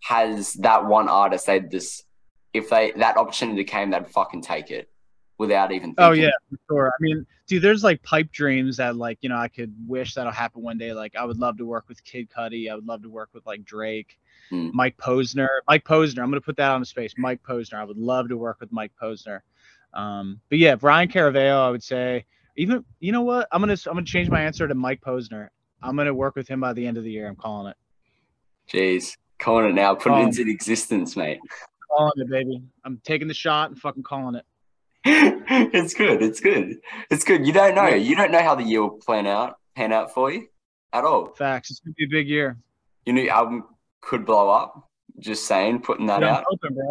has 0.01 0.53
that 0.55 0.85
one 0.85 1.07
artist. 1.09 1.45
They 1.45 1.59
just, 1.59 2.05
if 2.53 2.69
they 2.69 2.91
that 2.97 3.17
opportunity 3.17 3.63
came, 3.63 3.91
they'd 3.91 4.07
fucking 4.07 4.41
take 4.41 4.71
it 4.71 4.89
without 5.37 5.71
even. 5.71 5.89
Thinking. 5.93 6.03
Oh 6.05 6.11
yeah, 6.11 6.31
for 6.49 6.57
sure. 6.69 6.87
I 6.87 6.97
mean, 7.01 7.25
dude, 7.47 7.61
there's 7.61 7.83
like 7.83 8.01
pipe 8.01 8.31
dreams 8.31 8.77
that 8.77 8.95
like 8.95 9.19
you 9.21 9.29
know 9.29 9.37
I 9.37 9.47
could 9.47 9.73
wish 9.87 10.13
that'll 10.15 10.31
happen 10.31 10.61
one 10.63 10.77
day. 10.77 10.93
Like 10.93 11.15
I 11.15 11.23
would 11.25 11.37
love 11.37 11.57
to 11.57 11.65
work 11.65 11.85
with 11.87 12.03
Kid 12.03 12.27
Cudi. 12.35 12.71
I 12.71 12.75
would 12.75 12.85
love 12.87 13.03
to 13.03 13.09
work 13.09 13.29
with 13.33 13.45
like 13.45 13.63
Drake, 13.63 14.17
Hmm. 14.49 14.69
Mike 14.73 14.97
Posner. 14.97 15.49
Mike 15.67 15.83
Posner. 15.85 16.19
I'm 16.23 16.29
gonna 16.29 16.41
put 16.41 16.57
that 16.57 16.71
on 16.71 16.79
the 16.79 16.85
space. 16.85 17.13
Mike 17.17 17.41
Posner. 17.43 17.75
I 17.75 17.83
would 17.83 17.97
love 17.97 18.29
to 18.29 18.37
work 18.37 18.57
with 18.59 18.71
Mike 18.71 18.91
Posner. 18.99 19.41
Um, 19.93 20.41
but 20.49 20.57
yeah, 20.57 20.75
Brian 20.75 21.09
Caraveo. 21.09 21.61
I 21.67 21.69
would 21.69 21.83
say 21.83 22.25
even 22.57 22.83
you 22.99 23.11
know 23.11 23.21
what? 23.21 23.47
I'm 23.51 23.61
gonna 23.61 23.73
I'm 23.87 23.93
gonna 23.93 24.05
change 24.05 24.29
my 24.29 24.41
answer 24.41 24.67
to 24.67 24.75
Mike 24.75 25.01
Posner. 25.01 25.49
I'm 25.81 25.95
gonna 25.95 26.13
work 26.13 26.35
with 26.35 26.47
him 26.47 26.59
by 26.59 26.73
the 26.73 26.85
end 26.85 26.97
of 26.97 27.03
the 27.03 27.11
year. 27.11 27.27
I'm 27.27 27.35
calling 27.35 27.71
it. 27.71 27.77
Jeez, 28.71 29.15
calling 29.39 29.69
it 29.69 29.73
now, 29.73 29.93
put 29.95 30.11
it 30.11 30.15
Oh. 30.15 30.21
into 30.23 30.41
existence, 30.49 31.15
mate. 31.15 31.39
Calling 31.89 32.11
it, 32.17 32.29
baby. 32.29 32.61
I'm 32.83 32.99
taking 33.03 33.27
the 33.27 33.33
shot 33.33 33.69
and 33.69 33.79
fucking 33.79 34.03
calling 34.03 34.35
it. 34.35 34.45
it's 35.05 35.93
good. 35.93 36.23
It's 36.23 36.39
good. 36.39 36.77
It's 37.11 37.23
good. 37.23 37.45
You 37.45 37.53
don't 37.53 37.75
know. 37.75 37.87
You 37.89 38.15
don't 38.15 38.31
know 38.31 38.41
how 38.41 38.55
the 38.55 38.63
year 38.63 38.81
will 38.81 38.89
plan 38.97 39.27
out, 39.27 39.57
pan 39.75 39.93
out 39.93 40.13
for 40.13 40.31
you 40.31 40.47
at 40.93 41.03
all. 41.03 41.27
Facts. 41.35 41.69
It's 41.71 41.79
gonna 41.81 41.93
be 41.93 42.05
a 42.05 42.09
big 42.09 42.27
year. 42.27 42.57
Your 43.05 43.13
new 43.15 43.29
album 43.29 43.65
could 44.01 44.25
blow 44.25 44.49
up. 44.49 44.89
Just 45.19 45.45
saying, 45.45 45.81
putting 45.81 46.07
that 46.07 46.21
Yeah, 46.21 46.27
I'm 46.29 46.35
out. 46.37 46.43
hoping, 46.49 46.73
bro. 46.75 46.89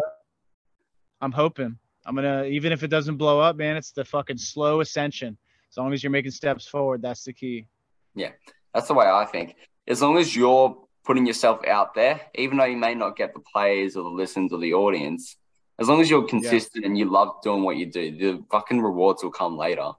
I'm 1.21 1.31
hoping. 1.31 1.77
I'm 2.05 2.15
gonna 2.15 2.45
even 2.45 2.71
if 2.71 2.83
it 2.83 2.87
doesn't 2.87 3.17
blow 3.17 3.39
up, 3.39 3.55
man, 3.57 3.75
it's 3.77 3.91
the 3.91 4.05
fucking 4.05 4.37
slow 4.37 4.79
ascension. 4.79 5.37
As 5.75 5.77
long 5.77 5.91
as 5.91 6.01
you're 6.01 6.11
making 6.11 6.31
steps 6.31 6.65
forward, 6.65 7.01
that's 7.01 7.25
the 7.25 7.33
key. 7.33 7.67
Yeah, 8.15 8.29
that's 8.73 8.87
the 8.87 8.93
way 8.93 9.07
I 9.07 9.25
think. 9.25 9.57
As 9.89 10.01
long 10.01 10.17
as 10.17 10.33
you're 10.33 10.73
putting 11.03 11.25
yourself 11.25 11.67
out 11.67 11.93
there, 11.93 12.21
even 12.35 12.57
though 12.57 12.63
you 12.63 12.77
may 12.77 12.95
not 12.95 13.17
get 13.17 13.33
the 13.33 13.41
plays 13.41 13.97
or 13.97 14.03
the 14.03 14.09
listens 14.09 14.53
or 14.53 14.59
the 14.59 14.73
audience, 14.73 15.35
as 15.77 15.89
long 15.89 15.99
as 15.99 16.09
you're 16.09 16.25
consistent 16.25 16.85
and 16.85 16.97
you 16.97 17.11
love 17.11 17.41
doing 17.43 17.63
what 17.63 17.75
you 17.75 17.87
do, 17.87 18.17
the 18.17 18.41
fucking 18.49 18.81
rewards 18.81 19.21
will 19.21 19.31
come 19.31 19.57
later. 19.57 19.91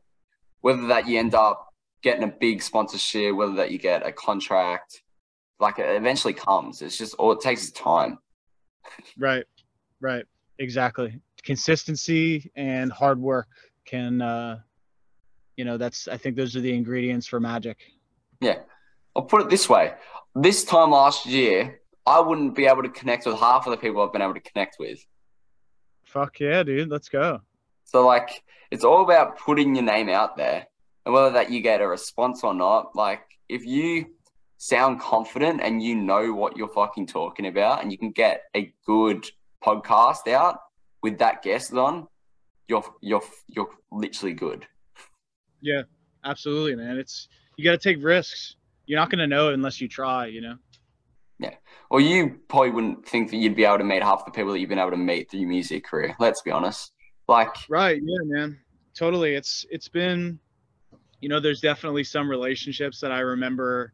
Whether 0.63 0.87
that 0.87 1.07
you 1.07 1.19
end 1.19 1.35
up 1.35 1.75
getting 2.03 2.25
a 2.25 2.33
big 2.41 2.63
sponsorship, 2.63 3.37
whether 3.37 3.57
that 3.57 3.71
you 3.71 3.77
get 3.77 4.07
a 4.07 4.13
contract, 4.13 5.03
like 5.61 5.79
it 5.79 5.95
eventually 5.95 6.33
comes. 6.33 6.81
It's 6.81 6.97
just 6.97 7.17
all 7.17 7.33
it 7.33 7.43
takes 7.43 7.65
is 7.65 7.73
time. 7.73 8.19
Right. 9.19 9.45
Right. 10.01 10.25
Exactly. 10.59 11.21
Consistency 11.43 12.51
and 12.57 12.91
hard 12.91 13.21
work 13.21 13.49
can 13.85 14.23
uh 14.23 14.61
you 15.57 15.65
know, 15.65 15.77
that's 15.77 16.09
I 16.09 16.17
think 16.17 16.37
those 16.37 16.55
are 16.57 16.61
the 16.61 16.75
ingredients 16.75 17.27
for 17.27 17.41
magic. 17.41 17.79
Yeah. 18.41 18.59
I'll 19.15 19.23
put 19.23 19.43
it 19.43 19.49
this 19.49 19.69
way. 19.69 19.95
This 20.35 20.65
time 20.65 20.91
last 20.91 21.25
year, 21.27 21.81
I 22.05 22.21
wouldn't 22.21 22.55
be 22.55 22.67
able 22.67 22.83
to 22.83 22.91
connect 22.91 23.27
with 23.27 23.39
half 23.39 23.67
of 23.67 23.71
the 23.71 23.79
people 23.79 24.03
I've 24.03 24.13
been 24.13 24.23
able 24.23 24.35
to 24.35 24.41
connect 24.41 24.77
with. 24.79 25.05
Fuck 26.05 26.41
yeah, 26.41 26.63
dude. 26.63 26.91
Let's 26.91 27.09
go. 27.09 27.41
So 27.85 28.07
like 28.07 28.45
it's 28.71 28.85
all 28.85 29.03
about 29.03 29.39
putting 29.39 29.75
your 29.75 29.85
name 29.85 30.09
out 30.09 30.37
there. 30.37 30.67
And 31.05 31.15
whether 31.15 31.31
that 31.31 31.51
you 31.51 31.61
get 31.61 31.81
a 31.81 31.87
response 31.87 32.43
or 32.43 32.53
not, 32.53 32.95
like 32.97 33.23
if 33.49 33.65
you 33.65 34.07
sound 34.59 35.01
confident 35.01 35.61
and 35.63 35.83
you 35.83 35.95
know 35.95 36.33
what 36.33 36.57
you're 36.57 36.69
fucking 36.69 37.07
talking 37.07 37.47
about 37.47 37.83
and 37.83 37.93
you 37.93 37.99
can 37.99 38.11
get 38.11 38.43
a 38.57 38.73
good 38.85 39.25
podcast 39.65 40.27
out 40.29 40.59
with 41.03 41.19
that 41.19 41.43
guest 41.43 41.73
on, 41.73 42.09
you're 42.69 42.85
you're 43.01 43.23
you're 43.49 43.71
literally 43.93 44.35
good. 44.35 44.67
Yeah, 45.61 45.83
absolutely, 46.25 46.77
man. 46.77 46.99
It's 46.99 47.29
you 47.57 47.65
gotta 47.65 47.79
take 47.79 48.03
risks. 48.03 48.57
You're 48.87 48.99
not 48.99 49.11
gonna 49.11 49.27
know 49.27 49.51
unless 49.51 49.81
you 49.81 49.89
try, 49.89 50.27
you 50.27 50.41
know. 50.41 50.57
Yeah. 51.39 51.55
Or 51.91 52.01
you 52.01 52.41
probably 52.49 52.71
wouldn't 52.71 53.07
think 53.07 53.31
that 53.31 53.37
you'd 53.37 53.57
be 53.57 53.65
able 53.65 53.79
to 53.79 53.85
meet 53.85 54.03
half 54.03 54.25
the 54.25 54.31
people 54.31 54.53
that 54.53 54.61
you've 54.61 54.69
been 54.69 54.79
able 54.79 54.91
to 54.93 54.97
meet 54.97 55.31
through 55.31 55.41
your 55.41 55.49
music 55.49 55.85
career. 55.85 56.17
Let's 56.19 56.43
be 56.43 56.51
honest. 56.51 56.93
Like 57.29 57.55
Right. 57.69 58.01
Yeah, 58.03 58.19
man. 58.25 58.59
Totally. 58.95 59.35
It's 59.35 59.67
it's 59.71 59.89
been, 59.89 60.39
you 61.21 61.29
know, 61.29 61.41
there's 61.41 61.61
definitely 61.61 62.05
some 62.05 62.29
relationships 62.29 63.01
that 63.01 63.13
I 63.13 63.21
remember, 63.21 63.93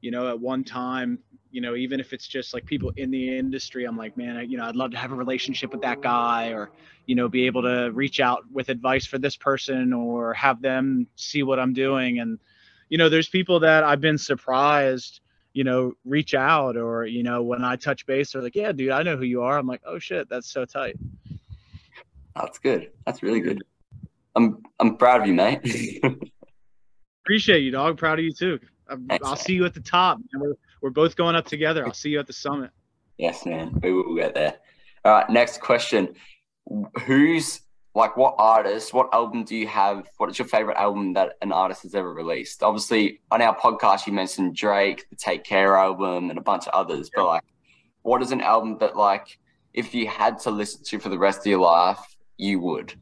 you 0.00 0.10
know, 0.10 0.28
at 0.28 0.38
one 0.38 0.64
time, 0.64 1.18
you 1.52 1.60
know, 1.60 1.74
even 1.76 2.00
if 2.00 2.12
it's 2.12 2.26
just 2.26 2.52
like 2.54 2.64
people 2.66 2.90
in 2.96 3.10
the 3.10 3.38
industry, 3.38 3.84
I'm 3.84 3.96
like, 3.96 4.16
man, 4.16 4.36
I, 4.38 4.42
you 4.42 4.56
know, 4.56 4.64
I'd 4.64 4.74
love 4.76 4.90
to 4.92 4.96
have 4.96 5.12
a 5.12 5.14
relationship 5.14 5.70
with 5.70 5.82
that 5.82 6.00
guy, 6.00 6.48
or 6.48 6.70
you 7.06 7.14
know, 7.14 7.28
be 7.28 7.46
able 7.46 7.62
to 7.62 7.90
reach 7.92 8.18
out 8.20 8.42
with 8.50 8.68
advice 8.68 9.06
for 9.06 9.18
this 9.18 9.36
person, 9.36 9.92
or 9.92 10.32
have 10.34 10.60
them 10.62 11.06
see 11.16 11.42
what 11.42 11.60
I'm 11.60 11.72
doing. 11.74 12.18
And 12.20 12.38
you 12.88 12.98
know, 12.98 13.08
there's 13.08 13.28
people 13.28 13.60
that 13.60 13.84
I've 13.84 14.00
been 14.00 14.18
surprised. 14.18 15.20
You 15.54 15.64
know, 15.64 15.92
reach 16.06 16.32
out 16.34 16.78
or 16.78 17.04
you 17.04 17.22
know, 17.22 17.42
when 17.42 17.62
I 17.62 17.76
touch 17.76 18.06
base, 18.06 18.32
they're 18.32 18.40
like, 18.42 18.56
"Yeah, 18.56 18.72
dude, 18.72 18.90
I 18.90 19.02
know 19.02 19.18
who 19.18 19.24
you 19.24 19.42
are." 19.42 19.58
I'm 19.58 19.66
like, 19.66 19.82
"Oh 19.84 19.98
shit, 19.98 20.28
that's 20.30 20.50
so 20.50 20.64
tight." 20.64 20.96
that's 22.34 22.58
good. 22.58 22.90
That's 23.04 23.22
really 23.22 23.40
good. 23.40 23.62
I'm 24.34 24.62
I'm 24.80 24.96
proud 24.96 25.20
of 25.20 25.26
you, 25.26 25.34
mate. 25.34 26.02
Appreciate 27.24 27.60
you, 27.60 27.70
dog. 27.70 27.98
Proud 27.98 28.18
of 28.18 28.24
you 28.24 28.32
too. 28.32 28.58
I'm- 28.88 29.06
Thanks, 29.08 29.24
I'll 29.26 29.32
man. 29.34 29.44
see 29.44 29.52
you 29.54 29.64
at 29.64 29.74
the 29.74 29.80
top. 29.80 30.18
man. 30.18 30.42
We're, 30.42 30.54
we're 30.82 30.90
both 30.90 31.16
going 31.16 31.36
up 31.36 31.46
together. 31.46 31.86
I'll 31.86 31.94
see 31.94 32.10
you 32.10 32.20
at 32.20 32.26
the 32.26 32.32
summit. 32.32 32.70
Yes, 33.16 33.46
man. 33.46 33.78
We 33.82 33.92
will 33.92 34.16
get 34.16 34.34
there. 34.34 34.56
All 35.04 35.12
right. 35.12 35.30
Next 35.30 35.60
question. 35.60 36.14
Who's 37.06 37.60
like 37.94 38.16
what 38.16 38.34
artist, 38.38 38.94
what 38.94 39.12
album 39.12 39.44
do 39.44 39.54
you 39.54 39.66
have? 39.66 40.08
What 40.16 40.30
is 40.30 40.38
your 40.38 40.48
favorite 40.48 40.76
album 40.76 41.12
that 41.14 41.34
an 41.42 41.52
artist 41.52 41.82
has 41.82 41.94
ever 41.94 42.12
released? 42.12 42.62
Obviously, 42.62 43.20
on 43.30 43.42
our 43.42 43.56
podcast, 43.56 44.06
you 44.06 44.12
mentioned 44.12 44.56
Drake, 44.56 45.08
the 45.10 45.16
Take 45.16 45.44
Care 45.44 45.76
album, 45.76 46.30
and 46.30 46.38
a 46.38 46.42
bunch 46.42 46.66
of 46.66 46.72
others. 46.72 47.10
But 47.14 47.26
like, 47.26 47.44
what 48.02 48.22
is 48.22 48.32
an 48.32 48.40
album 48.40 48.78
that 48.80 48.96
like, 48.96 49.38
if 49.74 49.94
you 49.94 50.08
had 50.08 50.38
to 50.40 50.50
listen 50.50 50.82
to 50.84 50.98
for 50.98 51.10
the 51.10 51.18
rest 51.18 51.40
of 51.40 51.46
your 51.46 51.60
life, 51.60 52.00
you 52.38 52.60
would? 52.60 52.94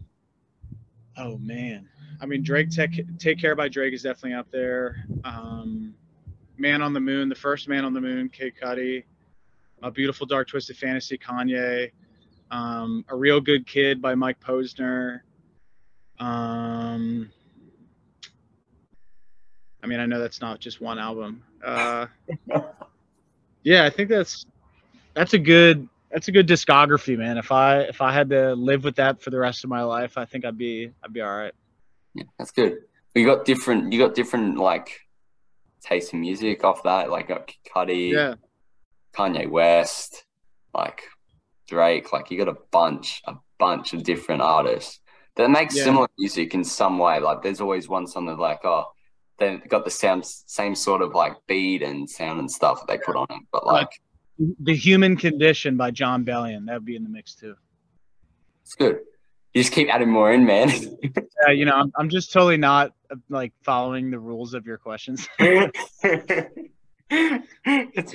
Oh 1.17 1.39
man. 1.39 1.89
I 2.21 2.27
mean, 2.27 2.43
Drake 2.43 2.71
Take 2.71 3.01
Take 3.19 3.41
Care 3.41 3.55
by 3.55 3.69
Drake 3.69 3.95
is 3.95 4.03
definitely 4.03 4.35
up 4.35 4.51
there. 4.51 5.05
Um, 5.25 5.95
Man 6.61 6.83
on 6.83 6.93
the 6.93 7.01
Moon, 7.01 7.29
the 7.29 7.35
first 7.35 7.69
Man 7.69 7.85
on 7.85 7.95
the 7.95 8.01
Moon, 8.01 8.29
Kid 8.29 8.53
Cudi. 8.61 9.05
A 9.83 9.91
Beautiful 9.91 10.27
Dark 10.27 10.49
Twisted 10.49 10.77
Fantasy, 10.77 11.17
Kanye. 11.17 11.91
Um, 12.51 13.05
a 13.09 13.17
Real 13.17 13.41
Good 13.41 13.67
Kid 13.67 14.03
by 14.03 14.15
Mike 14.15 14.39
Posner. 14.41 15.21
Um, 16.19 17.31
I 19.83 19.87
mean, 19.87 20.01
I 20.01 20.07
know 20.07 20.21
that's 20.21 20.41
not 20.41 20.61
just 20.61 20.81
one 20.81 20.99
album. 20.99 21.43
Uh, 21.65 22.07
yeah, 23.63 23.85
I 23.85 23.91
think 23.91 24.11
that's 24.11 24.45
that's 25.15 25.33
a 25.33 25.39
good 25.39 25.89
that's 26.11 26.29
a 26.29 26.33
good 26.33 26.47
discography, 26.47 27.17
man. 27.17 27.39
If 27.39 27.51
I 27.53 27.81
if 27.83 28.03
I 28.03 28.13
had 28.13 28.29
to 28.31 28.55
live 28.55 28.85
with 28.85 28.97
that 28.97 29.23
for 29.23 29.31
the 29.31 29.39
rest 29.39 29.65
of 29.65 29.71
my 29.71 29.83
life, 29.83 30.19
I 30.19 30.27
think 30.27 30.45
I'd 30.45 30.59
be 30.59 30.93
I'd 31.03 31.13
be 31.13 31.23
all 31.23 31.35
right. 31.35 31.55
Yeah, 32.15 32.25
that's 32.39 32.51
good. 32.51 32.79
You 33.15 33.25
got 33.25 33.45
different. 33.45 33.93
You 33.93 33.99
got 33.99 34.15
different 34.15 34.59
like 34.59 35.01
taste 35.83 36.13
in 36.15 36.21
music 36.21 36.65
off 36.65 36.83
that. 36.85 37.11
Like 37.11 37.31
uh, 37.31 37.35
got 37.35 37.53
Cudi, 37.75 38.11
Yeah, 38.13 38.35
Kanye 39.15 39.49
West, 39.49 40.25
like 40.75 41.03
Drake. 41.69 42.13
Like 42.13 42.31
you 42.31 42.39
got 42.39 42.49
a 42.49 42.59
bunch, 42.71 43.23
a 43.27 43.35
bunch 43.59 43.93
of 43.95 44.03
different 44.03 44.43
artists 44.43 45.01
that 45.37 45.51
make 45.51 45.73
Yeah. 45.73 45.85
similar 45.85 46.09
music 46.19 46.55
in 46.55 46.65
some 46.65 46.99
way. 46.99 47.19
Like 47.21 47.43
there's 47.43 47.61
always 47.61 47.89
one 47.89 48.07
song 48.07 48.27
like 48.39 48.61
oh 48.65 48.85
they've 49.39 49.67
got 49.69 49.85
the 49.85 49.91
same 49.91 50.23
same 50.23 50.75
sort 50.75 51.01
of 51.03 51.15
like 51.15 51.35
beat 51.47 51.83
and 51.83 52.09
sound 52.09 52.41
and 52.41 52.51
stuff 52.51 52.81
that 52.81 52.89
they 52.89 52.99
put 52.99 53.17
on 53.17 53.27
it. 53.31 53.41
But 53.53 53.65
Right. 53.67 53.73
like 53.73 54.01
The 54.39 54.75
Human 54.75 55.17
Condition 55.17 55.77
by 55.77 55.91
Jon 55.91 56.25
Bellion. 56.25 56.67
That 56.67 56.75
would 56.75 56.85
be 56.85 56.97
in 56.97 57.03
the 57.05 57.09
mix 57.09 57.35
too. 57.35 57.55
It's 58.63 58.75
good. 58.75 59.01
You 59.55 59.63
just 59.63 59.73
keep 59.73 59.89
adding 59.93 60.11
more 60.11 60.33
in, 60.33 60.45
man. 60.45 60.71
Yeah, 61.47 61.53
you 61.53 61.65
know, 61.65 61.73
I'm, 61.73 61.91
I'm 61.97 62.11
just 62.11 62.35
totally 62.35 62.59
not 62.59 62.93
like 63.31 63.55
following 63.63 64.11
the 64.11 64.19
rules 64.19 64.53
of 64.53 64.67
your 64.67 64.77
questions. 64.77 65.27
it's 65.39 65.73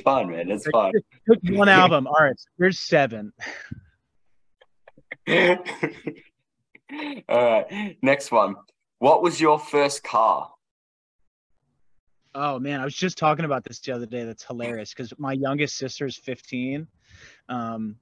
fun, 0.02 0.30
man. 0.30 0.52
It's 0.52 0.67
fun. 0.67 0.91
Took 1.28 1.39
one 1.50 1.67
album. 1.67 2.06
All 2.06 2.19
right, 2.19 2.38
so 2.38 2.48
here's 2.60 2.78
seven. 2.78 3.34
All 5.28 5.58
right. 7.28 7.98
Next 8.04 8.32
one. 8.32 8.58
What 9.00 9.24
was 9.24 9.41
your 9.41 9.58
first 9.58 10.04
car? 10.04 10.52
Oh 12.36 12.60
man, 12.60 12.80
I 12.80 12.84
was 12.84 12.95
just 12.95 13.17
talking 13.17 13.45
about 13.45 13.63
this 13.63 13.80
the 13.80 13.93
other 13.93 14.06
day. 14.06 14.24
That's 14.24 14.43
hilarious 14.43 14.93
because 14.93 15.12
my 15.17 15.34
youngest 15.34 15.78
sister 15.78 16.06
is 16.06 16.15
15, 16.17 16.86
um, 17.50 17.95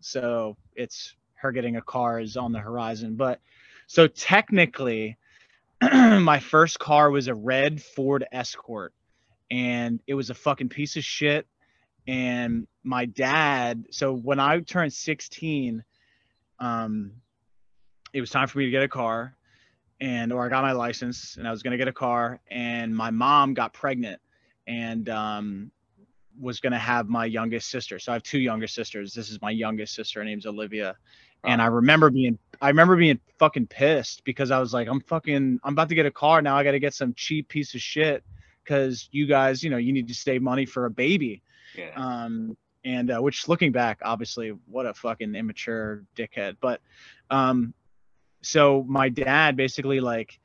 so 0.00 0.56
it's 0.74 1.14
her 1.40 1.52
getting 1.52 1.76
a 1.76 1.82
car 1.82 2.20
is 2.20 2.36
on 2.36 2.52
the 2.52 2.58
horizon. 2.58 3.16
But 3.16 3.40
so 3.86 4.06
technically, 4.06 5.16
my 5.82 6.38
first 6.40 6.78
car 6.78 7.10
was 7.10 7.28
a 7.28 7.34
red 7.34 7.82
Ford 7.82 8.26
Escort, 8.32 8.92
and 9.50 10.00
it 10.06 10.14
was 10.14 10.30
a 10.30 10.34
fucking 10.34 10.68
piece 10.68 10.96
of 10.96 11.04
shit. 11.04 11.46
And 12.06 12.66
my 12.82 13.06
dad, 13.06 13.86
so 13.90 14.14
when 14.14 14.40
I 14.40 14.60
turned 14.60 14.92
16, 14.92 15.84
um, 16.58 17.12
it 18.12 18.20
was 18.20 18.30
time 18.30 18.48
for 18.48 18.58
me 18.58 18.64
to 18.66 18.70
get 18.70 18.82
a 18.82 18.88
car 18.88 19.36
and 20.00 20.32
or 20.32 20.44
I 20.44 20.48
got 20.48 20.62
my 20.62 20.72
license 20.72 21.36
and 21.36 21.46
I 21.46 21.50
was 21.50 21.62
gonna 21.62 21.76
get 21.76 21.88
a 21.88 21.92
car 21.92 22.40
and 22.50 22.94
my 22.94 23.10
mom 23.10 23.54
got 23.54 23.72
pregnant 23.72 24.20
and 24.66 25.08
um, 25.08 25.70
was 26.40 26.60
gonna 26.60 26.78
have 26.78 27.08
my 27.08 27.26
youngest 27.26 27.68
sister. 27.70 27.98
So 27.98 28.12
I 28.12 28.14
have 28.14 28.22
two 28.22 28.40
younger 28.40 28.66
sisters. 28.66 29.12
This 29.12 29.30
is 29.30 29.40
my 29.42 29.50
youngest 29.50 29.94
sister. 29.94 30.20
Her 30.20 30.24
name's 30.24 30.46
Olivia. 30.46 30.96
And 31.44 31.62
I 31.62 31.66
remember 31.66 32.10
being 32.10 32.38
I 32.60 32.68
remember 32.68 32.96
being 32.96 33.18
fucking 33.38 33.68
pissed 33.68 34.24
because 34.24 34.50
I 34.50 34.58
was 34.58 34.74
like, 34.74 34.88
I'm 34.88 35.00
fucking 35.00 35.60
I'm 35.62 35.72
about 35.72 35.88
to 35.88 35.94
get 35.94 36.06
a 36.06 36.10
car 36.10 36.42
now. 36.42 36.56
I 36.56 36.64
gotta 36.64 36.78
get 36.78 36.94
some 36.94 37.14
cheap 37.14 37.48
piece 37.48 37.74
of 37.74 37.80
shit 37.80 38.22
because 38.64 39.08
you 39.12 39.26
guys, 39.26 39.62
you 39.62 39.70
know, 39.70 39.78
you 39.78 39.92
need 39.92 40.08
to 40.08 40.14
save 40.14 40.42
money 40.42 40.66
for 40.66 40.86
a 40.86 40.90
baby. 40.90 41.42
Yeah. 41.76 41.92
Um, 41.96 42.56
and 42.84 43.10
uh, 43.10 43.18
which 43.20 43.48
looking 43.48 43.72
back, 43.72 44.00
obviously, 44.02 44.50
what 44.66 44.86
a 44.86 44.94
fucking 44.94 45.34
immature 45.34 46.04
dickhead. 46.16 46.56
But 46.60 46.80
um, 47.30 47.74
so 48.42 48.84
my 48.88 49.08
dad 49.08 49.56
basically 49.56 50.00
like 50.00 50.38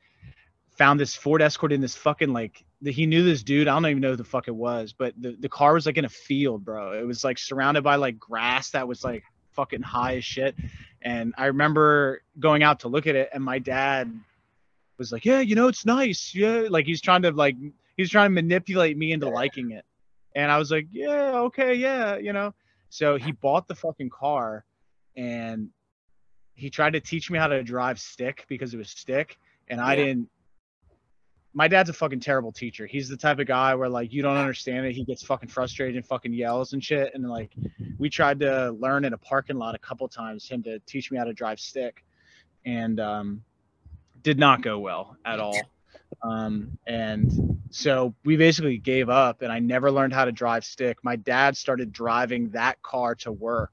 found 0.76 1.00
this 1.00 1.14
Ford 1.14 1.42
Escort 1.42 1.72
in 1.72 1.80
this 1.80 1.96
fucking 1.96 2.32
like 2.32 2.64
the, 2.82 2.92
he 2.92 3.06
knew 3.06 3.22
this 3.22 3.42
dude. 3.42 3.68
I 3.68 3.74
don't 3.74 3.86
even 3.86 4.00
know 4.00 4.10
who 4.10 4.16
the 4.16 4.24
fuck 4.24 4.48
it 4.48 4.54
was, 4.54 4.92
but 4.92 5.14
the, 5.20 5.36
the 5.40 5.48
car 5.48 5.74
was 5.74 5.86
like 5.86 5.96
in 5.96 6.04
a 6.04 6.10
field, 6.10 6.64
bro. 6.64 6.92
It 6.92 7.06
was 7.06 7.24
like 7.24 7.38
surrounded 7.38 7.82
by 7.82 7.96
like 7.96 8.18
grass 8.18 8.70
that 8.70 8.86
was 8.86 9.02
like 9.02 9.24
fucking 9.56 9.82
high 9.82 10.16
as 10.18 10.24
shit. 10.24 10.54
And 11.02 11.34
I 11.36 11.46
remember 11.46 12.22
going 12.38 12.62
out 12.62 12.80
to 12.80 12.88
look 12.88 13.06
at 13.06 13.16
it, 13.16 13.30
and 13.32 13.42
my 13.42 13.58
dad 13.58 14.12
was 14.98 15.10
like, 15.12 15.24
"Yeah, 15.24 15.40
you 15.40 15.54
know, 15.54 15.68
it's 15.68 15.84
nice. 15.86 16.34
Yeah, 16.34 16.66
like 16.70 16.86
he's 16.86 17.00
trying 17.00 17.22
to 17.22 17.30
like 17.32 17.56
he's 17.96 18.10
trying 18.10 18.30
to 18.30 18.34
manipulate 18.34 18.96
me 18.96 19.12
into 19.12 19.28
liking 19.28 19.72
it." 19.72 19.84
And 20.34 20.50
I 20.52 20.58
was 20.58 20.70
like, 20.70 20.86
"Yeah, 20.92 21.32
okay, 21.48 21.74
yeah, 21.74 22.16
you 22.16 22.32
know." 22.32 22.54
So 22.90 23.16
he 23.16 23.32
bought 23.32 23.66
the 23.68 23.74
fucking 23.74 24.10
car, 24.10 24.64
and 25.16 25.70
he 26.54 26.70
tried 26.70 26.92
to 26.94 27.00
teach 27.00 27.30
me 27.30 27.38
how 27.38 27.48
to 27.48 27.62
drive 27.62 27.98
stick 27.98 28.44
because 28.48 28.72
it 28.74 28.78
was 28.78 28.90
stick, 28.90 29.38
and 29.68 29.80
I 29.80 29.94
Yeah. 29.94 30.04
didn't. 30.04 30.28
My 31.56 31.68
dad's 31.68 31.88
a 31.88 31.94
fucking 31.94 32.20
terrible 32.20 32.52
teacher. 32.52 32.84
He's 32.86 33.08
the 33.08 33.16
type 33.16 33.38
of 33.38 33.46
guy 33.46 33.74
where 33.74 33.88
like 33.88 34.12
you 34.12 34.20
don't 34.20 34.36
understand 34.36 34.84
it, 34.84 34.92
he 34.92 35.04
gets 35.04 35.24
fucking 35.24 35.48
frustrated 35.48 35.96
and 35.96 36.06
fucking 36.06 36.34
yells 36.34 36.74
and 36.74 36.84
shit. 36.84 37.12
And 37.14 37.26
like 37.30 37.54
we 37.96 38.10
tried 38.10 38.40
to 38.40 38.72
learn 38.72 39.06
in 39.06 39.14
a 39.14 39.18
parking 39.18 39.56
lot 39.56 39.74
a 39.74 39.78
couple 39.78 40.06
times 40.06 40.46
him 40.46 40.62
to 40.64 40.78
teach 40.80 41.10
me 41.10 41.16
how 41.16 41.24
to 41.24 41.32
drive 41.32 41.58
stick, 41.58 42.04
and 42.66 43.00
um, 43.00 43.42
did 44.22 44.38
not 44.38 44.60
go 44.60 44.78
well 44.78 45.16
at 45.24 45.40
all. 45.40 45.58
Um, 46.22 46.76
and 46.86 47.58
so 47.70 48.14
we 48.22 48.36
basically 48.36 48.76
gave 48.76 49.08
up, 49.08 49.40
and 49.40 49.50
I 49.50 49.58
never 49.58 49.90
learned 49.90 50.12
how 50.12 50.26
to 50.26 50.32
drive 50.32 50.62
stick. 50.62 50.98
My 51.02 51.16
dad 51.16 51.56
started 51.56 51.90
driving 51.90 52.50
that 52.50 52.82
car 52.82 53.14
to 53.16 53.32
work, 53.32 53.72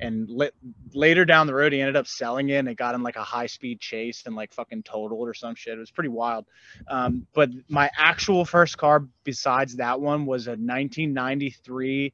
and 0.00 0.28
li- 0.28 0.50
later 0.94 1.24
down 1.24 1.46
the 1.46 1.54
road, 1.54 1.72
he 1.72 1.80
ended 1.80 1.96
up 1.96 2.06
selling 2.06 2.48
it. 2.48 2.56
and 2.56 2.68
It 2.68 2.76
got 2.76 2.94
in 2.94 3.02
like 3.02 3.16
a 3.16 3.22
high 3.22 3.46
speed 3.46 3.80
chase 3.80 4.22
and 4.26 4.34
like 4.34 4.52
fucking 4.52 4.82
totaled 4.84 5.28
or 5.28 5.34
some 5.34 5.54
shit. 5.54 5.74
It 5.74 5.80
was 5.80 5.90
pretty 5.90 6.08
wild. 6.08 6.46
Um, 6.88 7.26
but 7.34 7.50
my 7.68 7.90
actual 7.96 8.44
first 8.44 8.78
car, 8.78 9.06
besides 9.24 9.76
that 9.76 10.00
one, 10.00 10.26
was 10.26 10.46
a 10.46 10.52
1993 10.52 12.12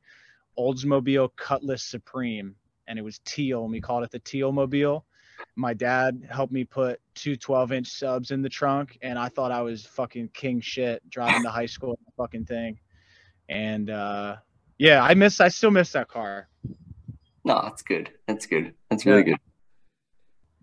Oldsmobile 0.59 1.31
Cutlass 1.37 1.85
Supreme, 1.85 2.57
and 2.89 2.99
it 2.99 3.03
was 3.03 3.21
teal, 3.25 3.63
and 3.63 3.73
we 3.73 3.81
called 3.81 4.03
it 4.03 4.11
the 4.11 4.19
Teal 4.19 4.51
Mobile. 4.51 5.05
My 5.55 5.75
dad 5.75 6.27
helped 6.31 6.53
me 6.53 6.65
put 6.65 7.01
two 7.15 7.37
12 7.37 7.73
inch 7.73 7.89
subs 7.89 8.31
in 8.33 8.43
the 8.43 8.49
trunk, 8.49 8.99
and 9.03 9.19
I 9.19 9.29
thought 9.29 9.53
I 9.53 9.63
was 9.63 9.87
fucking 9.87 10.31
king 10.35 10.61
shit 10.61 11.09
driving 11.09 11.43
to 11.45 11.51
high 11.51 11.67
school 11.67 11.99
fucking 12.17 12.47
thing. 12.47 12.79
And 13.49 13.89
uh, 13.89 14.37
yeah, 14.79 15.03
I 15.03 15.15
miss, 15.15 15.41
I 15.41 15.49
still 15.49 15.71
miss 15.71 15.93
that 15.93 16.09
car. 16.09 16.49
No, 17.49 17.63
that's 17.63 17.81
good. 17.81 18.11
That's 18.27 18.45
good. 18.45 18.75
That's 18.91 19.07
really 19.07 19.23
good. 19.23 19.37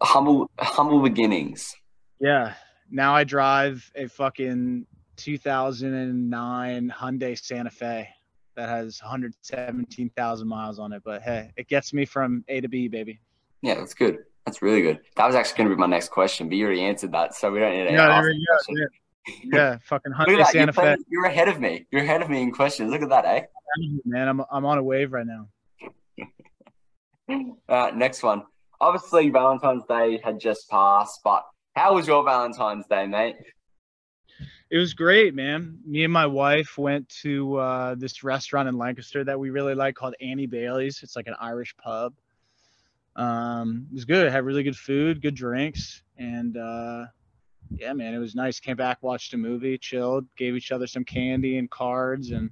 Humble, 0.04 0.52
humble 0.60 1.02
beginnings. 1.02 1.76
Yeah. 2.20 2.54
Now 2.92 3.16
I 3.16 3.24
drive 3.24 3.92
a 3.96 4.08
fucking 4.08 4.86
2009 5.18 6.94
Hyundai 6.96 7.44
Santa 7.44 7.72
Fe 7.72 8.08
that 8.56 8.70
has 8.70 9.02
117,000 9.02 10.48
miles 10.48 10.78
on 10.78 10.94
it. 10.94 11.02
But 11.04 11.24
hey, 11.24 11.50
it 11.58 11.68
gets 11.68 11.92
me 11.92 12.06
from 12.06 12.46
A 12.50 12.62
to 12.62 12.68
B, 12.68 12.88
baby. 12.88 13.20
Yeah, 13.64 13.74
that's 13.74 13.96
good. 13.96 14.20
That's 14.46 14.62
really 14.62 14.84
good. 14.84 15.00
That 15.16 15.26
was 15.26 15.34
actually 15.34 15.58
going 15.58 15.70
to 15.72 15.76
be 15.76 15.80
my 15.80 15.88
next 15.88 16.10
question, 16.10 16.48
but 16.50 16.56
you 16.56 16.68
already 16.68 16.84
answered 16.84 17.14
that, 17.14 17.34
so 17.34 17.52
we 17.52 17.58
don't 17.58 17.72
need 17.76 17.88
to 17.88 17.94
Yeah, 17.94 18.10
ask 18.10 18.24
there 18.24 18.32
we 18.32 18.76
go. 18.78 18.88
Yeah, 19.44 19.58
yeah 19.58 19.78
fucking 19.86 20.12
Hyundai 20.14 20.26
that. 20.26 20.36
You're, 20.38 20.46
Santa 20.46 20.74
Fe. 20.74 20.98
you're 21.10 21.26
ahead 21.26 21.48
of 21.48 21.60
me. 21.60 21.88
You're 21.90 22.04
ahead 22.04 22.22
of 22.22 22.30
me 22.30 22.44
in 22.44 22.52
questions. 22.52 22.92
Look 22.92 23.02
at 23.02 23.10
that, 23.10 23.26
eh? 23.26 23.42
Man, 24.06 24.28
I'm, 24.28 24.44
I'm 24.52 24.66
on 24.68 24.78
a 24.78 24.84
wave 24.84 25.14
right 25.14 25.26
now. 25.26 25.48
Uh, 27.28 27.92
next 27.96 28.24
one. 28.24 28.44
Obviously, 28.80 29.30
Valentine's 29.30 29.84
Day 29.88 30.20
had 30.24 30.40
just 30.40 30.70
passed, 30.70 31.22
but 31.24 31.44
how 31.76 31.96
was 31.96 32.08
your 32.08 32.24
Valentine's 32.24 32.86
Day, 32.88 33.08
mate? 33.08 33.36
It 34.70 34.78
was 34.78 34.94
great, 34.94 35.36
man. 35.36 35.80
Me 35.86 36.04
and 36.04 36.12
my 36.12 36.26
wife 36.26 36.78
went 36.78 37.08
to 37.22 37.58
uh, 37.58 37.96
this 37.96 38.24
restaurant 38.24 38.68
in 38.68 38.78
Lancaster 38.78 39.24
that 39.24 39.40
we 39.40 39.50
really 39.50 39.76
like 39.76 39.96
called 39.96 40.16
Annie 40.20 40.48
Bailey's. 40.48 41.02
It's 41.04 41.16
like 41.16 41.28
an 41.28 41.36
Irish 41.40 41.76
pub. 41.78 42.14
Um, 43.16 43.88
it 43.92 43.96
was 43.96 44.06
good. 44.06 44.26
It 44.26 44.32
had 44.32 44.44
really 44.44 44.64
good 44.64 44.76
food, 44.76 45.22
good 45.22 45.36
drinks, 45.36 46.04
and 46.18 46.58
uh, 46.58 47.06
yeah, 47.72 47.94
man, 47.94 48.14
it 48.14 48.20
was 48.20 48.36
nice. 48.36 48.60
Came 48.60 48.76
back, 48.76 49.02
watched 49.02 49.34
a 49.34 49.38
movie, 49.38 49.78
chilled, 49.78 50.26
gave 50.36 50.56
each 50.56 50.72
other 50.72 50.88
some 50.88 51.06
candy 51.06 51.58
and 51.58 51.70
cards, 51.70 52.32
and 52.32 52.50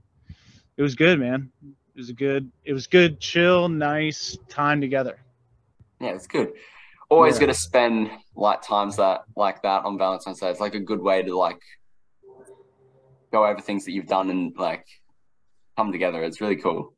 it 0.77 0.81
was 0.81 0.95
good, 0.95 1.19
man. 1.19 1.51
It 1.95 1.99
was 1.99 2.09
a 2.09 2.13
good. 2.13 2.51
It 2.65 2.73
was 2.73 2.87
good, 2.87 3.19
chill, 3.19 3.69
nice 3.69 4.37
time 4.49 4.81
together. 4.81 5.19
Yeah, 5.99 6.15
it's 6.15 6.25
good. 6.27 6.53
Always 7.09 7.35
Yeah. 7.35 7.41
going 7.41 7.53
to 7.53 7.59
spend 7.59 8.09
like 8.35 8.61
times 8.63 8.95
that 8.97 9.21
like 9.35 9.61
that 9.61 9.85
on 9.85 9.97
Valentine's 9.99 10.39
Day. 10.39 10.49
It's 10.49 10.59
like 10.59 10.73
a 10.73 10.79
good 10.79 11.01
way 11.01 11.21
to 11.21 11.37
like 11.37 11.61
go 13.31 13.45
over 13.45 13.61
things 13.61 13.85
that 13.85 13.91
you've 13.91 14.07
done 14.07 14.31
and 14.31 14.53
like 14.57 14.85
come 15.77 15.91
together. 15.91 16.23
It's 16.23 16.41
really 16.41 16.55
cool. 16.55 16.93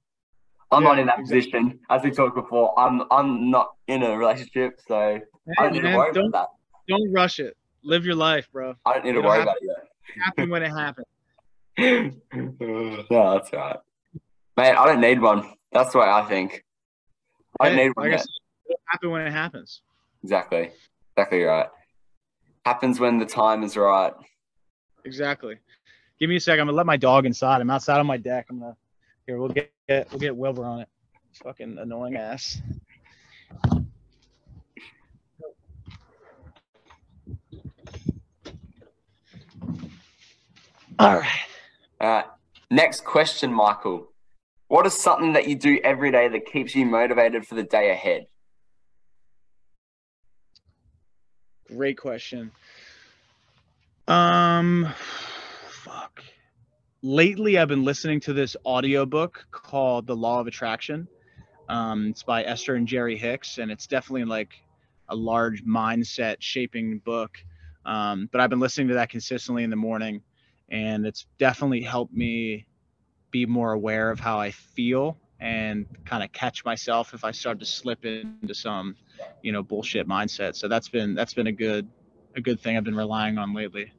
I'm 0.71 0.83
not 0.83 0.97
in 0.97 1.07
that 1.07 1.19
exactly. 1.19 1.41
position, 1.41 1.79
as 1.89 2.03
we 2.03 2.11
talked 2.11 2.35
before. 2.35 2.77
I'm 2.79 3.03
I'm 3.11 3.49
not 3.51 3.73
in 3.87 4.01
a 4.01 4.17
relationship, 4.17 4.79
so 4.87 4.95
I 4.97 5.21
don't 5.59 5.73
need 5.73 5.83
man, 5.83 5.91
to 5.91 5.97
worry 5.97 6.09
about 6.27 6.49
don't 6.87 7.11
rush 7.11 7.39
it. 7.39 7.57
Live 7.83 8.05
your 8.05 8.15
life, 8.15 8.47
bro. 8.51 8.75
I 8.85 8.93
don't 8.93 9.05
need 9.05 9.11
to 9.11 9.17
you 9.17 9.21
don't 9.23 9.29
worry 9.31 9.41
about 9.43 9.57
it 9.61 9.69
Happen 10.23 10.49
when 10.49 10.63
it 10.63 10.69
happens. 10.71 11.07
yet. 11.77 12.13
no, 13.11 13.33
that's 13.33 13.51
right. 13.51 13.77
Mate, 14.57 14.71
I 14.75 14.85
don't 14.85 15.01
need 15.01 15.21
one. 15.21 15.53
That's 15.71 15.91
the 15.91 15.99
way 15.99 16.05
I 16.07 16.23
think. 16.23 16.63
I 17.59 17.69
don't 17.69 17.77
Hey, 17.77 17.83
need 17.87 17.91
one 17.95 18.09
like 18.09 18.13
I 18.13 18.21
yet. 18.21 18.27
it'll 18.65 18.79
happen 18.87 19.11
when 19.11 19.21
it 19.27 19.31
happens. 19.31 19.81
Exactly. 20.23 20.71
Exactly 21.17 21.43
right. 21.43 21.67
Happens 22.65 22.99
when 22.99 23.19
the 23.19 23.25
time 23.25 23.63
is 23.63 23.75
right. 23.77 24.13
Exactly. 25.03 25.57
Give 26.19 26.29
me 26.29 26.37
a 26.37 26.39
second. 26.39 26.61
I'm 26.61 26.67
gonna 26.67 26.77
let 26.77 26.85
my 26.85 26.97
dog 26.97 27.25
inside. 27.25 27.61
I'm 27.61 27.69
outside 27.69 27.99
on 27.99 28.07
my 28.07 28.17
deck. 28.17 28.47
I'm 28.49 28.59
gonna 28.59 28.77
here. 29.27 29.37
We'll 29.37 29.49
get, 29.49 29.71
get 29.87 30.09
we'll 30.11 30.19
get 30.19 30.35
Wilbur 30.35 30.65
on 30.65 30.79
it. 30.81 30.89
Fucking 31.43 31.77
annoying 31.77 32.15
ass. 32.15 32.61
All 40.99 41.15
right. 41.19 41.29
All 41.99 42.09
right. 42.09 42.25
Next 42.71 43.03
question, 43.03 43.53
Michael. 43.53 44.07
What 44.75 44.85
is 44.85 44.93
something 44.93 45.31
that 45.31 45.47
you 45.47 45.55
do 45.55 45.79
every 45.85 46.11
day 46.11 46.27
that 46.27 46.47
keeps 46.47 46.75
you 46.75 46.85
motivated 46.85 47.47
for 47.47 47.55
the 47.55 47.63
day 47.63 47.91
ahead? 47.91 48.27
Great 51.69 51.97
question. 51.97 52.51
Um, 54.09 54.93
fuck. 55.69 56.21
lately 57.01 57.57
I've 57.57 57.69
been 57.69 57.85
listening 57.85 58.19
to 58.19 58.33
this 58.33 58.57
audiobook 58.65 59.47
called 59.49 60.07
The 60.07 60.15
Law 60.17 60.41
of 60.41 60.47
Attraction. 60.47 61.07
Um, 61.69 62.07
it's 62.07 62.23
by 62.23 62.43
Esther 62.43 62.75
and 62.75 62.85
Jerry 62.85 63.17
Hicks, 63.17 63.59
and 63.59 63.71
it's 63.71 63.87
definitely 63.87 64.25
like 64.25 64.55
a 65.07 65.15
large 65.15 65.63
mindset 65.63 66.35
shaping 66.39 66.99
book. 67.05 67.37
Um, 67.85 68.27
but 68.29 68.41
I've 68.41 68.49
been 68.49 68.59
listening 68.59 68.89
to 68.89 68.95
that 68.95 69.09
consistently 69.09 69.63
in 69.63 69.69
the 69.69 69.77
morning, 69.77 70.21
and 70.67 71.05
it's 71.05 71.27
definitely 71.39 71.81
helped 71.81 72.13
me 72.13 72.65
be 73.35 73.45
more 73.45 73.73
aware 73.73 74.11
of 74.11 74.17
how 74.17 74.39
I 74.39 74.51
feel 74.51 75.17
and 75.41 75.85
kind 76.05 76.23
of 76.23 76.31
catch 76.31 76.63
myself 76.63 77.13
if 77.13 77.25
I 77.25 77.31
start 77.31 77.59
to 77.59 77.65
slip 77.65 78.05
into 78.05 78.55
some, 78.55 78.95
you 79.41 79.51
know, 79.51 79.61
bullshit 79.61 80.07
mindset. 80.07 80.55
So 80.55 80.69
that's 80.69 80.87
been 80.87 81.13
that's 81.15 81.33
been 81.33 81.47
a 81.47 81.51
good 81.51 81.85
a 82.37 82.39
good 82.39 82.61
thing 82.61 82.77
I've 82.77 82.85
been 82.85 82.95
relying 82.95 83.37
on 83.37 83.53
lately. 83.53 83.91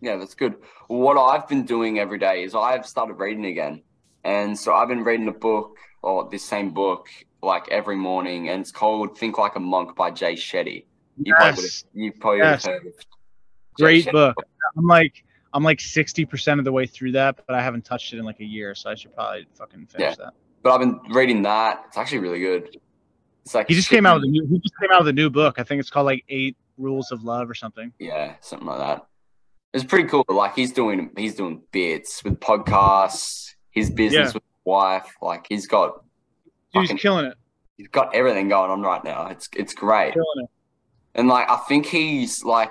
Yeah, 0.00 0.14
that's 0.14 0.36
good. 0.36 0.54
What 0.86 1.16
I've 1.18 1.48
been 1.48 1.64
doing 1.64 1.98
every 1.98 2.20
day 2.20 2.44
is 2.44 2.54
I've 2.54 2.86
started 2.86 3.14
reading 3.14 3.46
again. 3.46 3.82
And 4.22 4.56
so 4.56 4.72
I've 4.72 4.86
been 4.86 5.02
reading 5.02 5.26
a 5.26 5.32
book 5.32 5.76
or 6.02 6.28
this 6.30 6.44
same 6.44 6.70
book 6.70 7.08
like 7.42 7.68
every 7.70 7.96
morning, 7.96 8.48
and 8.48 8.60
it's 8.60 8.70
called 8.70 9.18
Think 9.18 9.38
Like 9.38 9.56
a 9.56 9.60
Monk 9.60 9.96
by 9.96 10.12
Jay 10.12 10.34
Shetty. 10.34 10.84
You 11.24 11.34
probably 11.34 11.56
would 11.56 11.64
have, 11.64 11.64
Yes. 11.64 11.84
you 11.94 12.12
probably 12.12 12.38
Yes. 12.38 12.64
heard 12.64 12.86
of 12.86 12.92
Great 13.74 14.06
Shetty. 14.06 14.12
book. 14.12 14.36
I'm 14.76 14.86
like 14.86 15.24
I'm 15.54 15.62
like 15.64 15.78
60% 15.78 16.58
of 16.58 16.64
the 16.64 16.72
way 16.72 16.86
through 16.86 17.12
that, 17.12 17.36
but 17.46 17.54
I 17.56 17.62
haven't 17.62 17.84
touched 17.84 18.12
it 18.12 18.18
in 18.18 18.24
like 18.24 18.40
a 18.40 18.44
year, 18.44 18.74
so 18.74 18.90
I 18.90 18.94
should 18.94 19.14
probably 19.14 19.46
fucking 19.54 19.86
finish 19.86 20.16
that. 20.16 20.34
But 20.62 20.72
I've 20.72 20.80
been 20.80 21.00
reading 21.14 21.42
that. 21.42 21.84
It's 21.88 21.96
actually 21.96 22.18
really 22.18 22.40
good. 22.40 22.76
It's 23.44 23.54
like 23.54 23.68
He 23.68 23.74
just 23.74 23.88
came 23.88 24.04
out 24.04 24.16
with 24.16 24.24
a 24.24 24.28
new 24.28 24.46
he 24.46 24.58
just 24.58 24.74
came 24.80 24.90
out 24.92 25.00
with 25.00 25.08
a 25.08 25.12
new 25.12 25.30
book. 25.30 25.58
I 25.58 25.62
think 25.62 25.80
it's 25.80 25.88
called 25.90 26.06
like 26.06 26.24
8 26.28 26.56
Rules 26.76 27.10
of 27.12 27.22
Love 27.24 27.48
or 27.48 27.54
something. 27.54 27.92
Yeah, 27.98 28.34
something 28.40 28.66
like 28.68 28.78
that. 28.78 29.06
It's 29.72 29.84
pretty 29.84 30.08
cool. 30.08 30.24
Like 30.28 30.54
he's 30.54 30.72
doing 30.72 31.10
he's 31.16 31.34
doing 31.34 31.62
bits 31.72 32.22
with 32.24 32.40
podcasts, 32.40 33.54
his 33.70 33.90
business 33.90 34.28
Yeah. 34.28 34.34
with 34.34 34.42
his 34.42 34.64
wife. 34.64 35.14
Like 35.22 35.46
he's 35.48 35.66
got 35.66 36.02
Dude, 36.74 36.90
he's 36.90 37.00
killing 37.00 37.24
it. 37.26 37.34
he's 37.76 37.88
got 37.88 38.14
everything 38.14 38.48
going 38.48 38.70
on 38.70 38.82
right 38.82 39.02
now. 39.04 39.28
It's 39.28 39.48
it's 39.56 39.72
great. 39.74 40.14
It. 40.14 40.48
And 41.14 41.28
like 41.28 41.48
I 41.50 41.56
think 41.68 41.86
he's 41.86 42.44
like 42.44 42.70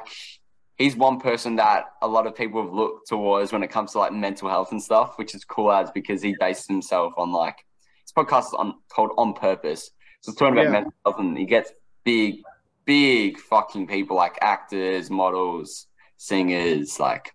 he's 0.78 0.96
one 0.96 1.20
person 1.20 1.56
that 1.56 1.86
a 2.02 2.08
lot 2.08 2.28
of 2.28 2.36
people 2.36 2.62
have 2.64 2.72
looked 2.74 3.08
towards 3.08 3.52
when 3.52 3.64
it 3.64 3.70
comes 3.70 3.92
to 3.94 4.00
like 4.00 4.14
mental 4.14 4.48
health 4.50 4.72
and 4.72 4.82
stuff, 4.82 5.18
which 5.18 5.34
is 5.34 5.44
cool 5.44 5.72
as 5.72 5.90
because 5.92 6.22
he 6.22 6.36
bases 6.40 6.68
himself 6.68 7.14
on 7.18 7.32
like 7.32 7.58
his 8.04 8.12
podcast 8.14 8.48
is 8.48 8.54
on 8.58 8.76
called 8.90 9.12
On 9.18 9.34
Purpose. 9.34 9.92
So 10.22 10.32
it's 10.32 10.40
talking 10.40 10.54
about 10.54 10.66
Yeah. 10.66 10.72
mental 10.72 10.94
health 11.06 11.20
and 11.20 11.38
he 11.38 11.46
gets 11.46 11.72
big, 12.04 12.42
big 12.86 13.40
fucking 13.40 13.88
people 13.88 14.16
like 14.16 14.38
actors, 14.42 15.10
models, 15.10 15.88
singers, 16.18 17.00
like 17.00 17.34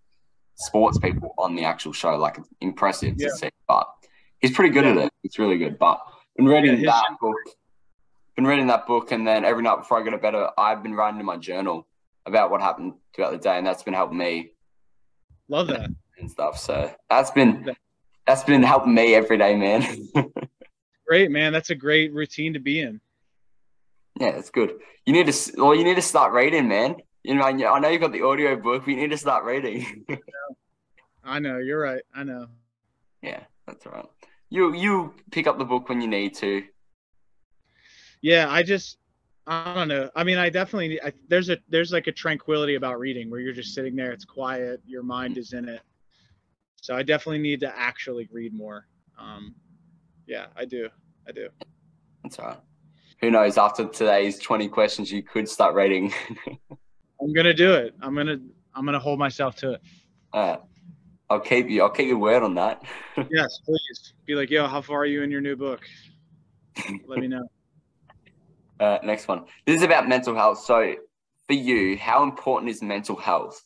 sports 0.55 0.99
people 0.99 1.35
on 1.39 1.55
the 1.57 1.65
actual 1.65 1.93
show. 1.93 2.17
Like 2.17 2.39
it's 2.39 2.49
impressive 2.61 3.15
Yeah. 3.19 3.29
to 3.29 3.35
see. 3.37 3.51
But 3.67 3.87
he's 4.41 4.53
pretty 4.53 4.71
good 4.73 4.85
at 4.85 4.97
it. 4.97 5.13
It's 5.25 5.39
really 5.39 5.59
good. 5.59 5.79
But 5.79 6.01
been 6.37 6.47
reading 6.47 6.79
Yeah, 6.81 6.93
that 6.93 7.17
book 7.21 7.37
been 8.37 8.47
reading 8.47 8.67
that 8.69 8.87
book 8.87 9.13
and 9.13 9.27
then 9.27 9.45
every 9.45 9.63
night 9.63 9.77
before 9.77 10.01
I 10.01 10.03
go 10.03 10.11
to 10.11 10.17
bed, 10.17 10.35
I've 10.57 10.83
been 10.83 10.95
writing 10.95 11.21
in 11.21 11.27
my 11.27 11.37
journal 11.37 11.87
about 12.27 12.51
what 12.51 12.61
happened 12.61 12.95
throughout 13.15 13.33
the 13.33 13.39
day, 13.39 13.59
and 13.59 13.67
that's 13.67 13.83
been 13.83 13.95
helping 13.95 14.19
me 14.19 14.53
Love 15.49 15.67
that. 15.69 15.91
and 16.19 16.31
stuff. 16.31 16.59
So 16.59 16.93
that's 17.11 17.31
been 17.31 17.75
that's 18.27 18.45
been 18.45 18.63
helping 18.63 18.95
me 18.95 19.15
every 19.15 19.39
day, 19.39 19.57
man. 19.57 20.09
Great, 21.07 21.31
man. 21.31 21.53
That's 21.53 21.71
a 21.71 21.75
great 21.75 22.13
routine 22.13 22.55
to 22.55 22.61
be 22.61 22.81
in. 22.81 23.01
yeah, 24.19 24.29
it's 24.29 24.51
good. 24.51 24.73
You 25.05 25.13
need 25.13 25.27
to 25.27 25.53
well, 25.59 25.75
you 25.75 25.85
need 25.85 25.97
to 25.97 26.03
start 26.03 26.33
reading, 26.33 26.69
man. 26.69 26.97
You 27.23 27.35
know, 27.35 27.43
I 27.43 27.53
know 27.53 27.89
you've 27.89 28.01
got 28.01 28.13
the 28.13 28.23
audio 28.23 28.57
book, 28.57 28.83
but 28.85 28.91
you 28.91 28.97
need 28.97 29.11
to 29.11 29.19
start 29.19 29.45
reading. 29.45 30.07
I 31.25 31.39
know, 31.39 31.59
you're 31.59 31.81
right. 31.81 32.03
I 32.15 32.25
know. 32.25 32.47
yeah, 33.23 33.41
that's 33.67 33.85
all 33.87 33.93
right. 33.93 34.07
You 34.49 34.75
you 34.75 35.15
pick 35.31 35.47
up 35.47 35.59
the 35.59 35.65
book 35.65 35.89
when 35.89 36.01
you 36.01 36.09
need 36.09 36.35
to. 36.37 36.63
Yeah, 38.23 38.47
I 38.49 38.63
just 38.63 38.99
I 39.47 39.75
don't 39.75 39.89
know. 39.89 40.09
I 40.15 40.23
mean, 40.23 40.39
I 40.39 40.51
definitely 40.51 41.01
I, 41.03 41.13
there's 41.29 41.49
a 41.51 41.59
there's 41.69 41.93
like 41.93 42.07
a 42.07 42.13
tranquility 42.13 42.77
about 42.77 42.99
reading 42.99 43.31
where 43.31 43.41
you're 43.41 43.53
just 43.53 43.75
sitting 43.75 43.97
there, 43.97 44.13
it's 44.13 44.25
quiet, 44.25 44.81
your 44.87 45.03
mind 45.03 45.37
is 45.37 45.53
in 45.53 45.69
it. 45.69 45.81
So 46.77 46.95
I 46.95 47.03
definitely 47.03 47.39
need 47.39 47.61
to 47.61 47.79
actually 47.79 48.29
read 48.33 48.55
more. 48.55 48.87
Um, 49.19 49.55
yeah, 50.27 50.47
I 50.57 50.65
do. 50.65 50.89
I 51.29 51.33
do. 51.33 51.49
That's 52.23 52.39
all 52.39 52.47
right. 52.47 52.61
Who 53.21 53.31
knows? 53.31 53.59
After 53.59 53.87
today's 53.87 54.39
twenty 54.39 54.69
questions, 54.69 55.11
you 55.11 55.23
could 55.23 55.49
start 55.49 55.75
reading. 55.75 56.13
I'm 57.21 57.33
gonna 57.33 57.55
do 57.55 57.75
it. 57.75 57.95
I'm 58.01 58.15
gonna 58.15 58.39
I'm 58.75 58.85
gonna 58.85 58.99
hold 58.99 59.19
myself 59.19 59.57
to 59.57 59.73
it. 59.73 59.81
all 60.33 60.49
right. 60.49 60.61
I'll 61.31 61.41
keep 61.41 61.71
you. 61.71 61.83
I'll 61.83 61.91
keep 61.91 62.09
your 62.09 62.19
word 62.19 62.43
on 62.43 62.55
that. 62.57 62.83
Yes, 63.31 63.59
please. 63.65 64.15
Be 64.27 64.35
like, 64.35 64.51
yo, 64.51 64.67
how 64.67 64.81
far 64.81 65.01
are 65.01 65.07
you 65.07 65.23
in 65.23 65.31
your 65.31 65.41
new 65.41 65.55
book? 65.55 65.81
Let 67.07 67.21
me 67.21 67.29
know. 67.29 67.47
Uh, 68.83 68.99
next 69.05 69.29
one. 69.29 69.45
This 69.65 69.77
is 69.77 69.83
about 69.83 70.09
mental 70.09 70.35
health. 70.35 70.59
So, 70.59 70.97
for 71.47 71.53
you, 71.53 71.97
how 71.97 72.25
important 72.25 72.69
is 72.69 72.83
mental 72.83 73.15
health? 73.15 73.63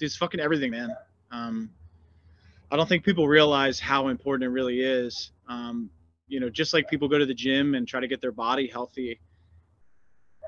it's 0.00 0.16
fucking 0.16 0.38
everything, 0.38 0.70
man. 0.70 0.94
Um, 1.32 1.70
I 2.70 2.76
don't 2.76 2.88
think 2.88 3.04
people 3.04 3.26
realize 3.26 3.80
how 3.80 4.08
important 4.08 4.44
it 4.44 4.50
really 4.50 4.80
is. 4.80 5.32
Um, 5.48 5.90
you 6.28 6.38
know, 6.38 6.48
just 6.48 6.74
like 6.74 6.88
people 6.88 7.08
go 7.08 7.18
to 7.18 7.26
the 7.26 7.34
gym 7.34 7.74
and 7.74 7.88
try 7.88 8.00
to 8.00 8.06
get 8.06 8.20
their 8.20 8.32
body 8.32 8.68
healthy, 8.68 9.20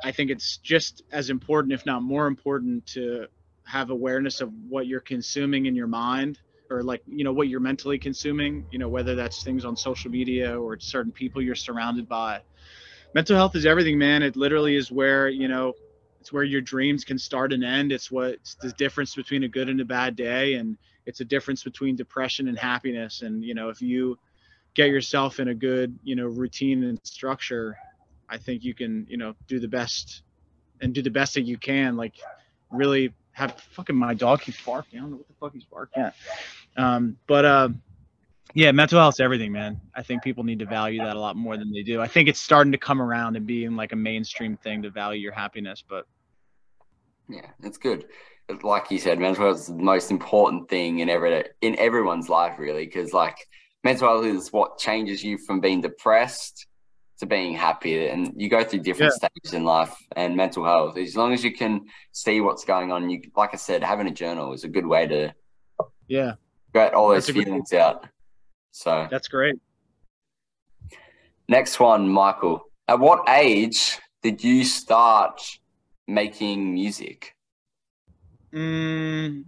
I 0.05 0.12
think 0.12 0.31
it's 0.31 0.59
just 0.59 1.03
as 1.11 1.29
important, 1.29 1.72
if 1.72 1.87
not 1.87 2.03
more 2.03 2.29
important, 2.29 2.87
to 2.88 3.27
have 3.64 3.90
awareness 3.90 4.40
of 4.40 4.53
what 4.68 4.87
you're 4.87 5.01
consuming 5.01 5.66
in 5.66 5.75
your 5.75 5.88
mind 5.88 6.38
or 6.71 6.83
like, 6.83 7.03
you 7.07 7.25
know, 7.25 7.33
what 7.33 7.49
you're 7.49 7.61
mentally 7.61 7.99
consuming, 7.99 8.67
you 8.71 8.79
know, 8.79 8.89
whether 8.89 9.15
that's 9.15 9.43
things 9.43 9.65
on 9.65 9.77
social 9.77 10.11
media 10.11 10.59
or 10.59 10.79
certain 10.81 11.13
people 11.13 11.41
you're 11.41 11.55
surrounded 11.55 12.09
by. 12.09 12.41
Mental 13.15 13.37
health 13.37 13.55
is 13.57 13.67
everything, 13.67 13.99
man. 13.99 14.23
It 14.23 14.37
literally 14.37 14.77
is 14.77 14.91
where, 14.91 15.29
you 15.29 15.49
know, 15.49 15.73
it's 16.21 16.33
where 16.33 16.43
your 16.43 16.61
dreams 16.61 17.05
can 17.05 17.19
start 17.19 17.53
and 17.53 17.63
end. 17.63 17.93
It's 17.93 18.11
what 18.11 18.39
the 18.61 18.73
difference 18.73 19.15
between 19.15 19.45
a 19.45 19.49
good 19.49 19.69
and 19.69 19.81
a 19.81 19.85
bad 19.85 20.17
day, 20.17 20.55
and 20.55 20.77
it's 21.07 21.21
a 21.21 21.25
difference 21.25 21.63
between 21.63 21.95
depression 21.95 22.49
and 22.49 22.59
happiness. 22.59 23.23
And 23.23 23.45
you 23.45 23.55
know, 23.55 23.69
if 23.69 23.81
you 23.81 24.19
get 24.75 24.89
yourself 24.89 25.39
in 25.39 25.49
a 25.49 25.55
good, 25.55 25.97
you 26.03 26.17
know, 26.17 26.27
routine 26.27 26.83
and 26.83 26.99
structure, 27.05 27.77
I 28.29 28.39
think 28.39 28.65
you 28.65 28.75
can, 28.75 29.07
you 29.09 29.17
know, 29.17 29.35
do 29.47 29.61
the 29.61 29.69
best 29.69 30.23
and 30.81 30.93
do 30.93 31.01
the 31.01 31.11
best 31.11 31.35
that 31.35 31.43
you 31.43 31.59
can. 31.59 31.97
Like, 31.97 32.15
really 32.73 33.15
have 33.37 33.61
fucking 33.72 33.94
my 33.94 34.14
dog 34.14 34.40
keeps 34.40 34.61
barking. 34.62 34.99
I 34.99 35.03
don't 35.03 35.11
know 35.11 35.16
what 35.18 35.29
the 35.29 35.35
fuck 35.35 35.53
he's 35.53 35.64
barking 35.64 36.05
at. 36.05 36.14
Um, 36.79 37.18
but 37.27 37.44
uh, 37.44 37.68
yeah, 38.55 38.72
mental 38.72 38.99
health's 38.99 39.20
everything, 39.20 39.53
man. 39.53 39.79
I 39.94 40.03
think 40.03 40.22
people 40.22 40.42
need 40.42 40.59
to 40.61 40.64
value 40.64 41.01
that 41.01 41.16
a 41.16 41.20
lot 41.20 41.37
more 41.37 41.59
than 41.59 41.70
they 41.70 41.83
do. 41.83 42.01
I 42.01 42.09
think 42.09 42.31
it's 42.31 42.40
starting 42.40 42.72
to 42.72 42.79
come 42.79 43.03
around 43.03 43.37
and 43.37 43.46
being 43.46 43.77
like 43.77 43.92
a 43.92 43.96
mainstream 43.96 44.57
thing 44.57 44.81
to 44.83 44.90
value 44.90 45.20
your 45.20 45.33
happiness, 45.33 45.85
but 45.87 46.07
Yeah, 47.29 47.51
it's 47.62 47.77
good. 47.77 48.07
Like 48.62 48.90
you 48.90 48.99
said, 48.99 49.18
mental 49.18 49.44
health 49.44 49.59
is 49.59 49.66
the 49.66 49.75
most 49.75 50.11
important 50.11 50.70
thing 50.70 51.01
in 51.01 51.11
every 51.11 51.44
in 51.61 51.79
everyone's 51.79 52.31
life, 52.31 52.59
really, 52.59 52.87
because 52.87 53.12
like 53.12 53.37
mental 53.85 54.09
health 54.09 54.25
is 54.25 54.51
what 54.51 54.79
changes 54.79 55.22
you 55.22 55.37
from 55.37 55.61
being 55.61 55.83
depressed 55.83 56.66
to 57.19 57.27
being 57.27 57.55
happy, 57.55 58.09
and 58.09 58.33
you 58.37 58.49
go 58.49 58.63
through 58.65 58.81
different 58.81 59.13
stages 59.15 59.55
in 59.55 59.65
life. 59.65 59.95
And 60.17 60.37
mental 60.37 60.65
health, 60.65 60.97
as 60.99 61.17
long 61.17 61.33
as 61.33 61.43
you 61.45 61.53
can 61.53 61.87
see 62.13 62.41
what's 62.41 62.65
going 62.65 62.93
on, 62.93 63.09
you 63.11 63.21
like 63.37 63.51
I 63.55 63.57
said, 63.57 63.83
having 63.83 64.07
a 64.07 64.11
journal 64.13 64.53
is 64.53 64.65
a 64.65 64.69
good 64.69 64.87
way 64.87 65.07
to 65.07 65.35
yeah, 66.09 66.35
get 66.75 66.95
all 66.95 67.09
those 67.09 67.27
That's 67.27 67.37
good- 67.37 67.45
feelings 67.45 67.73
out. 67.73 68.07
So 68.71 69.09
that's 69.11 69.29
great. 69.29 69.57
Next 71.49 71.81
one, 71.81 72.09
Michael. 72.09 72.61
At 72.89 73.01
what 73.01 73.29
age 73.29 73.99
did 74.23 74.45
you 74.45 74.65
start 74.65 75.41
making 76.07 76.73
music? 76.75 77.35
Mm, 78.53 79.45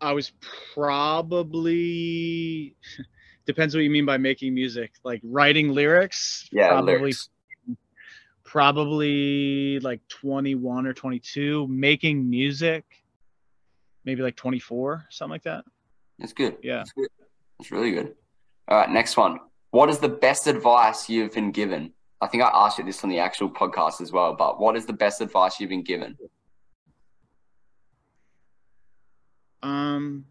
I 0.00 0.12
was 0.12 0.32
probably 0.74 2.76
depends 3.50 3.74
what 3.74 3.82
you 3.82 3.90
mean 3.90 4.06
by 4.06 4.16
making 4.16 4.54
music. 4.54 4.92
Like 5.04 5.20
writing 5.24 5.70
lyrics. 5.70 6.48
Yeah, 6.52 6.68
probably 6.68 6.94
lyrics. 6.94 7.28
probably 8.44 9.80
like 9.80 10.00
21 10.08 10.86
or 10.86 10.92
22. 10.92 11.66
Making 11.68 12.28
music, 12.28 12.84
maybe 14.04 14.22
like 14.22 14.36
24, 14.36 15.06
something 15.10 15.30
like 15.30 15.42
that. 15.44 15.64
That's 16.18 16.32
good. 16.32 16.56
Yeah. 16.62 16.78
That's 16.78 16.92
good. 16.92 17.08
That's 17.58 17.70
really 17.70 17.92
good. 17.92 18.14
All 18.68 18.78
right, 18.78 18.90
next 18.90 19.16
one. 19.16 19.40
What 19.70 19.88
is 19.88 19.98
the 19.98 20.08
best 20.08 20.46
advice 20.46 21.08
you've 21.08 21.34
been 21.34 21.52
given? 21.52 21.92
I 22.20 22.26
think 22.26 22.42
I 22.42 22.50
asked 22.52 22.78
you 22.78 22.84
this 22.84 23.02
on 23.02 23.10
the 23.10 23.18
actual 23.18 23.50
podcast 23.50 24.00
as 24.00 24.12
well, 24.12 24.34
but 24.34 24.60
what 24.60 24.76
is 24.76 24.84
the 24.84 24.92
best 24.92 25.20
advice 25.20 25.58
you've 25.58 25.70
been 25.70 25.82
given? 25.82 26.16
Um, 29.62 30.24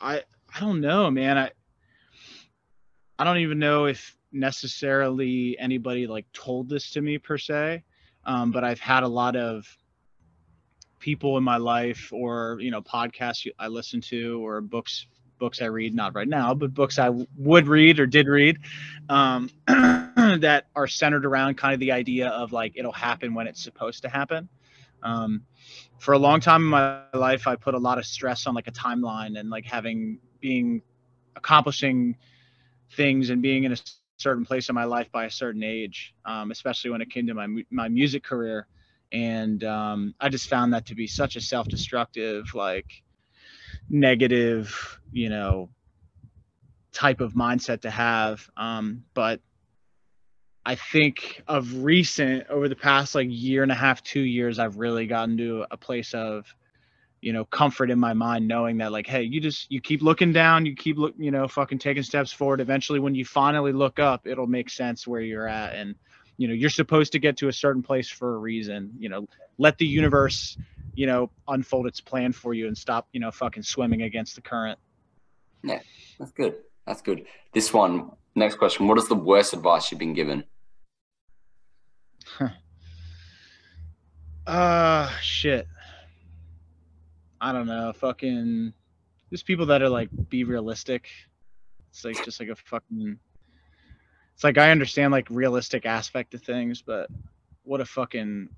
I 0.00 0.22
I 0.58 0.60
don't 0.60 0.80
know, 0.80 1.08
man. 1.08 1.38
I 1.38 1.50
I 3.16 3.24
don't 3.24 3.38
even 3.38 3.60
know 3.60 3.84
if 3.84 4.16
necessarily 4.32 5.56
anybody 5.58 6.08
like 6.08 6.26
told 6.32 6.68
this 6.68 6.90
to 6.92 7.00
me 7.00 7.18
per 7.18 7.38
se, 7.38 7.84
um, 8.24 8.50
but 8.50 8.64
I've 8.64 8.80
had 8.80 9.04
a 9.04 9.08
lot 9.08 9.36
of 9.36 9.66
people 10.98 11.36
in 11.38 11.44
my 11.44 11.58
life 11.58 12.12
or 12.12 12.58
you 12.60 12.72
know 12.72 12.82
podcasts 12.82 13.46
I 13.56 13.68
listen 13.68 14.00
to 14.02 14.44
or 14.44 14.60
books 14.60 15.06
books 15.38 15.62
I 15.62 15.66
read 15.66 15.94
not 15.94 16.16
right 16.16 16.26
now 16.26 16.54
but 16.54 16.74
books 16.74 16.98
I 16.98 17.10
would 17.36 17.68
read 17.68 18.00
or 18.00 18.06
did 18.06 18.26
read 18.26 18.58
um, 19.08 19.48
that 19.68 20.64
are 20.74 20.88
centered 20.88 21.24
around 21.24 21.56
kind 21.56 21.72
of 21.72 21.78
the 21.78 21.92
idea 21.92 22.30
of 22.30 22.50
like 22.50 22.72
it'll 22.74 22.90
happen 22.90 23.32
when 23.32 23.46
it's 23.46 23.62
supposed 23.62 24.02
to 24.02 24.08
happen 24.08 24.48
um, 25.04 25.42
for 26.00 26.14
a 26.14 26.18
long 26.18 26.40
time 26.40 26.62
in 26.62 26.68
my 26.68 27.02
life 27.14 27.46
I 27.46 27.54
put 27.54 27.74
a 27.74 27.78
lot 27.78 27.98
of 27.98 28.04
stress 28.04 28.48
on 28.48 28.56
like 28.56 28.66
a 28.66 28.72
timeline 28.72 29.38
and 29.38 29.50
like 29.50 29.64
having 29.64 30.18
being 30.40 30.82
accomplishing 31.36 32.16
things 32.92 33.30
and 33.30 33.42
being 33.42 33.64
in 33.64 33.72
a 33.72 33.76
certain 34.18 34.44
place 34.44 34.68
in 34.68 34.74
my 34.74 34.84
life 34.84 35.10
by 35.12 35.24
a 35.26 35.30
certain 35.30 35.62
age 35.62 36.14
um, 36.24 36.50
especially 36.50 36.90
when 36.90 37.00
it 37.00 37.10
came 37.10 37.26
to 37.26 37.34
my 37.34 37.46
my 37.70 37.88
music 37.88 38.24
career 38.24 38.66
and 39.12 39.64
um, 39.64 40.14
I 40.20 40.28
just 40.28 40.48
found 40.48 40.72
that 40.74 40.86
to 40.86 40.94
be 40.94 41.06
such 41.06 41.36
a 41.36 41.40
self-destructive, 41.40 42.54
like 42.54 42.86
negative, 43.88 45.00
you 45.12 45.30
know, 45.30 45.70
type 46.92 47.20
of 47.20 47.32
mindset 47.32 47.82
to 47.82 47.90
have. 47.90 48.48
Um, 48.56 49.04
but 49.14 49.40
I 50.66 50.74
think 50.74 51.42
of 51.48 51.82
recent, 51.82 52.48
over 52.48 52.68
the 52.68 52.76
past 52.76 53.14
like 53.14 53.28
year 53.30 53.62
and 53.62 53.72
a 53.72 53.76
half, 53.76 54.02
two 54.02 54.20
years, 54.20 54.58
I've 54.58 54.76
really 54.76 55.06
gotten 55.06 55.36
to 55.38 55.64
a 55.70 55.76
place 55.76 56.12
of, 56.12 56.54
you 57.20 57.32
know, 57.32 57.44
comfort 57.44 57.90
in 57.90 57.98
my 57.98 58.12
mind, 58.12 58.46
knowing 58.46 58.78
that 58.78 58.92
like, 58.92 59.06
hey, 59.06 59.22
you 59.22 59.40
just 59.40 59.70
you 59.70 59.80
keep 59.80 60.02
looking 60.02 60.32
down, 60.32 60.66
you 60.66 60.74
keep 60.74 60.96
look, 60.96 61.14
you 61.18 61.30
know, 61.30 61.48
fucking 61.48 61.78
taking 61.78 62.02
steps 62.02 62.32
forward. 62.32 62.60
Eventually, 62.60 63.00
when 63.00 63.14
you 63.14 63.24
finally 63.24 63.72
look 63.72 63.98
up, 63.98 64.26
it'll 64.26 64.46
make 64.46 64.70
sense 64.70 65.06
where 65.06 65.20
you're 65.20 65.48
at, 65.48 65.74
and 65.74 65.94
you 66.38 66.48
know 66.48 66.54
you're 66.54 66.70
supposed 66.70 67.12
to 67.12 67.18
get 67.18 67.36
to 67.36 67.48
a 67.48 67.52
certain 67.52 67.82
place 67.82 68.08
for 68.08 68.36
a 68.36 68.38
reason 68.38 68.92
you 68.96 69.08
know 69.10 69.26
let 69.58 69.76
the 69.76 69.84
universe 69.84 70.56
you 70.94 71.06
know 71.06 71.30
unfold 71.48 71.86
its 71.86 72.00
plan 72.00 72.32
for 72.32 72.54
you 72.54 72.66
and 72.66 72.78
stop 72.78 73.06
you 73.12 73.20
know 73.20 73.30
fucking 73.30 73.62
swimming 73.62 74.02
against 74.02 74.34
the 74.36 74.40
current 74.40 74.78
Yeah, 75.62 75.80
that's 76.18 76.30
good. 76.32 76.54
That's 76.86 77.02
good. 77.02 77.26
This 77.52 77.72
one, 77.74 78.12
next 78.34 78.54
question. 78.54 78.88
What 78.88 78.96
is 78.96 79.08
the 79.08 79.14
worst 79.14 79.52
advice 79.52 79.90
you've 79.90 79.98
been 79.98 80.14
given? 80.14 80.44
uh 84.46 85.10
shit 85.20 85.66
i 87.40 87.52
don't 87.52 87.66
know 87.66 87.92
fucking 87.92 88.72
just 89.30 89.46
people 89.46 89.66
that 89.66 89.82
are 89.82 89.88
like 89.88 90.08
be 90.30 90.44
realistic. 90.44 91.08
It's 91.90 92.04
like 92.04 92.22
just 92.24 92.40
like 92.40 92.48
a 92.48 92.56
fucking 92.56 93.18
it's 94.34 94.44
like 94.44 94.58
i 94.58 94.70
understand 94.70 95.12
like 95.12 95.26
realistic 95.30 95.86
aspect 95.86 96.34
of 96.34 96.42
things 96.42 96.82
but 96.82 97.08
what 97.64 97.80
a 97.80 97.84
fucking 97.84 98.48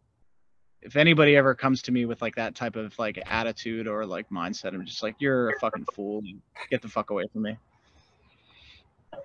if 0.83 0.97
anybody 0.97 1.37
ever 1.37 1.55
comes 1.55 1.83
to 1.83 1.93
me 1.93 2.07
with 2.07 2.22
like 2.22 2.35
that 2.37 2.55
type 2.55 2.76
of 2.76 2.99
like 2.99 3.22
attitude 3.26 3.87
or 3.87 4.05
like 4.07 4.28
mindset 4.31 4.74
i'm 4.74 4.85
just 4.85 5.03
like 5.03 5.16
you're 5.18 5.51
a 5.51 5.61
fucking 5.61 5.85
fool. 5.95 6.22
Get 6.70 6.83
the 6.83 6.89
fuck 6.89 7.11
away 7.11 7.24
from 7.33 7.43
me. 7.43 7.57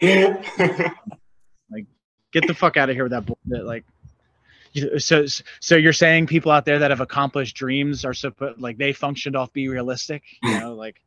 Like, 1.72 1.86
get 2.32 2.46
the 2.46 2.54
fuck 2.54 2.78
out 2.78 2.90
of 2.90 2.96
here 2.96 3.06
with 3.06 3.12
that 3.12 3.26
bullshit 3.26 3.66
like 3.66 3.86
so 4.98 5.26
so 5.60 5.76
you're 5.76 5.94
saying 5.94 6.28
people 6.28 6.52
out 6.52 6.66
there 6.66 6.80
that 6.80 6.92
have 6.92 7.02
accomplished 7.02 7.56
dreams 7.56 8.06
are 8.06 8.14
so 8.14 8.32
put 8.32 8.60
like 8.60 8.78
they 8.78 8.94
functioned 8.94 9.36
off 9.36 9.52
be 9.54 9.68
realistic 9.68 10.24
you 10.44 10.60
know 10.60 10.74
like 10.74 11.02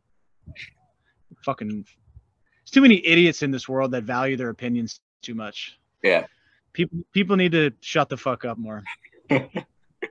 fucking 1.44 1.68
there's 1.68 2.70
too 2.70 2.80
many 2.80 3.04
idiots 3.06 3.42
in 3.42 3.50
this 3.50 3.68
world 3.68 3.90
that 3.92 4.04
value 4.04 4.36
their 4.36 4.50
opinions 4.50 5.00
too 5.22 5.34
much 5.34 5.78
yeah. 6.02 6.24
people 6.72 6.98
people 7.12 7.36
need 7.36 7.52
to 7.52 7.70
shut 7.80 8.08
the 8.08 8.16
fuck 8.16 8.44
up 8.44 8.58
more 8.58 8.82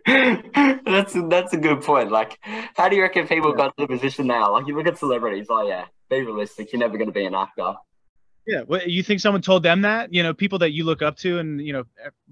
that's 0.05 1.13
that's 1.29 1.53
a 1.53 1.57
good 1.57 1.81
point. 1.81 2.11
Like, 2.11 2.39
how 2.75 2.89
do 2.89 2.95
you 2.95 3.01
reckon 3.01 3.27
people 3.27 3.53
got 3.53 3.75
to 3.77 3.83
the 3.83 3.87
position 3.87 4.27
now? 4.27 4.53
Like, 4.53 4.67
you 4.67 4.75
look 4.75 4.87
at 4.87 4.97
celebrities. 4.97 5.47
Oh 5.49 5.67
yeah, 5.67 5.85
be 6.09 6.21
realistic. 6.21 6.71
You're 6.71 6.79
never 6.79 6.97
going 6.97 7.07
to 7.07 7.13
be 7.13 7.25
an 7.25 7.35
actor. 7.35 7.75
Yeah 8.47 8.61
what 8.61 8.89
you 8.89 9.03
think 9.03 9.19
someone 9.19 9.41
told 9.41 9.61
them 9.61 9.81
that? 9.81 10.13
You 10.13 10.23
know 10.23 10.33
people 10.33 10.59
that 10.59 10.71
you 10.71 10.83
look 10.85 11.01
up 11.01 11.17
to 11.17 11.39
and 11.39 11.61
you 11.61 11.73
know 11.73 11.83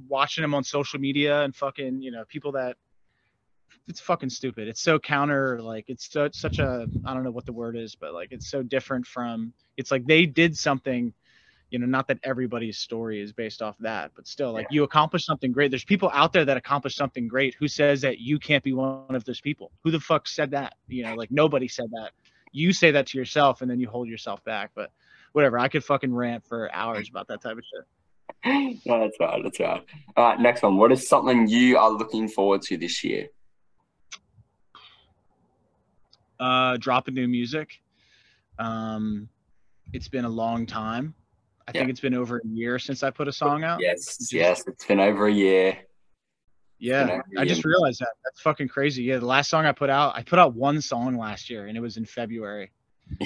watching 0.07 0.41
them 0.41 0.55
on 0.55 0.63
social 0.63 0.99
media 0.99 1.41
and 1.41 1.55
fucking 1.55 2.01
you 2.01 2.11
know 2.11 2.23
people 2.27 2.53
that 2.53 2.77
it's 3.87 3.99
fucking 3.99 4.29
stupid. 4.29 4.67
It's 4.67 4.81
so 4.81 4.97
counter 4.97 5.61
like 5.61 5.85
it's 5.87 6.11
so 6.11 6.29
such 6.31 6.59
a 6.59 6.87
i 7.05 7.13
don't 7.13 7.23
know 7.23 7.31
what 7.31 7.45
the 7.45 7.53
word 7.53 7.77
is 7.77 7.95
but 7.95 8.13
like 8.13 8.29
it's 8.31 8.49
so 8.49 8.63
different 8.63 9.05
from 9.05 9.53
it's 9.77 9.91
like 9.91 10.05
they 10.05 10.25
did 10.25 10.57
something 10.57 11.13
you 11.69 11.79
know 11.79 11.85
not 11.85 12.07
that 12.07 12.19
everybody's 12.23 12.77
story 12.77 13.21
is 13.21 13.33
based 13.33 13.61
off 13.61 13.75
that 13.79 14.11
but 14.15 14.27
still 14.27 14.53
like 14.53 14.67
you 14.69 14.83
accomplished 14.83 15.25
something 15.25 15.51
great. 15.51 15.71
There's 15.71 15.83
people 15.83 16.09
out 16.13 16.31
there 16.33 16.45
that 16.45 16.57
accomplished 16.57 16.97
something 16.97 17.27
great 17.27 17.55
who 17.55 17.67
says 17.67 18.01
that 18.01 18.19
you 18.19 18.39
can't 18.39 18.63
be 18.63 18.73
one 18.73 19.15
of 19.15 19.23
those 19.25 19.41
people. 19.41 19.71
Who 19.83 19.91
the 19.91 19.99
fuck 19.99 20.27
said 20.27 20.51
that? 20.51 20.75
You 20.87 21.03
know 21.03 21.15
like 21.15 21.31
nobody 21.31 21.67
said 21.67 21.87
that. 21.91 22.11
You 22.51 22.71
say 22.71 22.91
that 22.91 23.07
to 23.07 23.17
yourself 23.17 23.61
and 23.61 23.69
then 23.69 23.79
you 23.79 23.89
hold 23.89 24.07
yourself 24.07 24.43
back 24.43 24.71
but 24.75 24.91
whatever 25.35 25.59
i 25.59 25.67
could 25.67 25.83
fucking 25.83 26.13
rant 26.13 26.43
for 26.47 26.73
hours 26.73 27.09
about 27.09 27.27
that 27.27 27.41
type 27.41 27.57
of 27.57 27.63
shit 27.63 27.85
no, 28.85 28.99
that's 28.99 29.17
right. 29.19 29.41
That's 29.43 29.59
right. 29.59 29.83
All 30.17 30.25
right, 30.25 30.39
next 30.39 30.61
one. 30.61 30.77
What 30.77 30.91
is 30.91 31.07
something 31.07 31.47
you 31.47 31.77
are 31.77 31.89
looking 31.91 32.27
forward 32.27 32.61
to 32.63 32.77
this 32.77 33.03
year? 33.03 33.27
uh 36.39 36.75
dropping 36.77 37.13
new 37.13 37.27
music 37.27 37.81
um 38.59 39.29
it's 39.93 40.07
been 40.09 40.25
a 40.25 40.29
long 40.29 40.65
time 40.65 41.13
i 41.67 41.71
think 41.71 41.89
it's 41.89 42.01
been 42.01 42.13
over 42.13 42.37
a 42.43 42.47
year 42.47 42.77
since 42.77 43.03
i 43.03 43.09
put 43.09 43.27
a 43.27 43.31
song 43.31 43.63
out 43.63 43.79
Yes, 43.81 44.17
Just- 44.17 44.33
yes. 44.33 44.63
It's 44.67 44.85
been 44.85 44.99
over 44.99 45.27
a 45.27 45.31
year. 45.31 45.77
yeah 46.77 47.03
over 47.03 47.23
a 47.37 47.41
i 47.41 47.45
just 47.45 47.63
realized 47.63 47.99
that 48.01 48.09
that's 48.23 48.41
fucking 48.41 48.67
crazy 48.67 49.03
yeah 49.03 49.17
the 49.17 49.25
last 49.25 49.49
song 49.49 49.65
i 49.65 49.71
put 49.71 49.89
out 49.89 50.15
i 50.17 50.23
put 50.23 50.37
out 50.39 50.53
one 50.55 50.81
song 50.81 51.17
last 51.17 51.49
year 51.49 51.67
and 51.67 51.77
it 51.77 51.81
was 51.81 51.95
in 51.97 52.05
february 52.05 52.71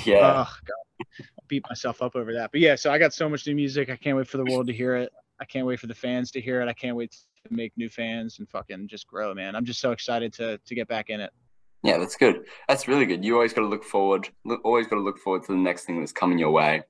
Yeah. 0.06 0.46
oh 0.46 1.16
beat 1.50 1.64
myself 1.70 2.02
up 2.02 2.16
over 2.16 2.34
that 2.34 2.52
but 2.52 2.62
yeah 2.62 2.76
so 2.76 2.92
i 2.92 2.98
got 2.98 3.14
so 3.14 3.28
much 3.28 3.46
new 3.46 3.56
music 3.56 3.90
i 3.90 3.96
can't 3.96 4.16
wait 4.16 4.28
for 4.28 4.38
the 4.38 4.46
world 4.46 4.68
to 4.68 4.74
hear 4.74 4.96
it 4.96 5.12
i 5.42 5.46
can't 5.46 5.66
wait 5.68 5.80
for 5.80 5.88
the 5.88 5.94
fans 5.96 6.32
to 6.32 6.40
hear 6.40 6.62
it 6.62 6.70
i 6.70 6.74
can't 6.74 6.96
wait 6.96 7.12
to 7.12 7.54
make 7.54 7.74
new 7.76 7.90
fans 7.90 8.40
and 8.40 8.48
fucking 8.50 8.88
just 8.88 9.06
grow 9.08 9.34
man 9.34 9.56
i'm 9.56 9.66
just 9.66 9.82
so 9.82 9.92
excited 9.92 10.32
to 10.32 10.58
to 10.60 10.76
get 10.76 10.88
back 10.88 11.10
in 11.10 11.20
it 11.20 11.32
Yeah, 11.82 11.98
that's 11.98 12.18
good. 12.18 12.44
That's 12.68 12.90
really 12.90 13.06
good. 13.06 13.24
You 13.24 13.36
always 13.36 13.54
got 13.54 13.62
to 13.62 13.68
look 13.68 13.86
forward. 13.86 14.28
Look, 14.44 14.60
always 14.66 14.88
got 14.88 14.98
to 14.98 15.02
look 15.02 15.18
forward 15.18 15.44
to 15.44 15.54
the 15.54 15.58
next 15.58 15.86
thing 15.86 15.98
that's 16.02 16.12
coming 16.12 16.38
your 16.38 16.52
way. 16.52 16.84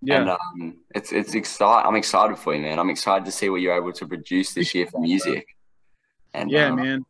yeah 0.00 0.20
And 0.20 0.30
um, 0.30 0.78
it's 0.94 1.12
it's 1.12 1.34
exciting. 1.34 1.86
I'm 1.86 1.96
excited 1.96 2.38
for 2.38 2.54
you, 2.54 2.62
man. 2.62 2.78
I'm 2.78 2.88
excited 2.88 3.26
to 3.26 3.30
see 3.30 3.50
what 3.50 3.60
you're 3.60 3.76
able 3.76 3.92
to 3.92 4.06
produce 4.06 4.54
this 4.54 4.74
year 4.74 4.86
for 4.86 5.02
music. 5.02 5.44
And 6.32 6.50
yeah 6.50 6.68
um, 6.68 6.76
man 6.76 7.04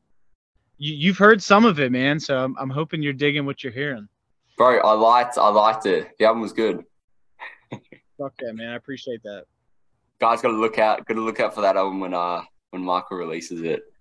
you, 0.78 0.94
you've 0.94 1.18
heard 1.18 1.42
some 1.42 1.64
of 1.64 1.80
it 1.80 1.90
man 1.92 2.20
so 2.20 2.38
I'm, 2.38 2.56
I'm 2.58 2.70
hoping 2.70 3.02
you're 3.02 3.12
digging 3.12 3.46
what 3.46 3.62
you're 3.62 3.72
hearing 3.72 4.08
bro, 4.56 4.78
I 4.78 4.92
liked 4.92 5.38
I 5.38 5.48
liked 5.48 5.86
it. 5.86 6.10
The 6.18 6.24
album 6.26 6.42
was 6.42 6.52
good. 6.52 6.84
Fuck 8.18 8.34
that, 8.38 8.54
man. 8.54 8.70
I 8.70 8.76
appreciate 8.76 9.22
that. 9.24 9.44
Guys, 10.20 10.40
got 10.40 10.48
to 10.48 10.56
look 10.56 10.78
out. 10.78 11.06
Got 11.06 11.14
to 11.14 11.20
look 11.20 11.40
out 11.40 11.54
for 11.54 11.60
that 11.60 11.76
album 11.76 12.00
when 12.00 12.14
uh 12.14 12.42
when 12.70 12.82
Michael 12.82 13.18
releases 13.18 13.62
it. 13.62 13.82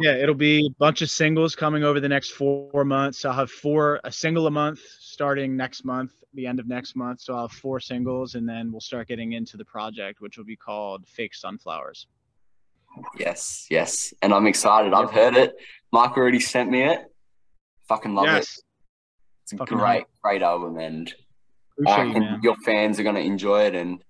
Yeah, 0.00 0.14
it'll 0.14 0.36
be 0.36 0.68
a 0.68 0.74
bunch 0.78 1.02
of 1.02 1.10
singles 1.10 1.56
coming 1.56 1.82
over 1.82 1.98
the 1.98 2.08
next 2.08 2.30
four 2.30 2.84
months. 2.84 3.24
I'll 3.24 3.32
have 3.32 3.50
four, 3.50 3.98
a 4.04 4.12
single 4.12 4.46
a 4.46 4.50
month 4.50 4.78
starting 5.00 5.56
next 5.56 5.84
month, 5.84 6.12
the 6.32 6.46
end 6.46 6.60
of 6.60 6.68
next 6.68 6.94
month. 6.94 7.20
So 7.20 7.34
I'll 7.34 7.48
have 7.48 7.56
four 7.56 7.80
singles, 7.80 8.36
and 8.36 8.48
then 8.48 8.70
we'll 8.70 8.80
start 8.80 9.08
getting 9.08 9.32
into 9.32 9.56
the 9.56 9.64
project, 9.64 10.20
which 10.20 10.38
will 10.38 10.44
be 10.44 10.54
called 10.54 11.08
Fake 11.08 11.34
Sunflowers. 11.34 12.06
Yes, 13.18 13.66
yes, 13.68 14.14
and 14.22 14.32
I'm 14.32 14.46
excited. 14.46 14.92
I've 14.92 15.10
heard 15.10 15.36
it. 15.36 15.56
Mike 15.90 16.16
already 16.16 16.38
sent 16.38 16.70
me 16.70 16.84
it. 16.84 17.12
Fucking 17.88 18.14
love 18.14 18.28
it. 18.28 18.46
Yes, 19.52 19.52
It's 19.52 19.52
a 19.52 19.56
Fucking 19.58 19.78
great, 19.78 20.04
great 20.22 20.42
album, 20.42 20.78
and 20.78 21.12
I 21.86 21.92
appreciate 21.92 22.14
you, 22.16 22.20
reckon 22.26 22.40
your 22.42 22.56
fans 22.64 22.98
are 23.00 23.02
gonna 23.02 23.20
enjoy 23.20 23.62
it. 23.66 23.74
And 23.74 24.02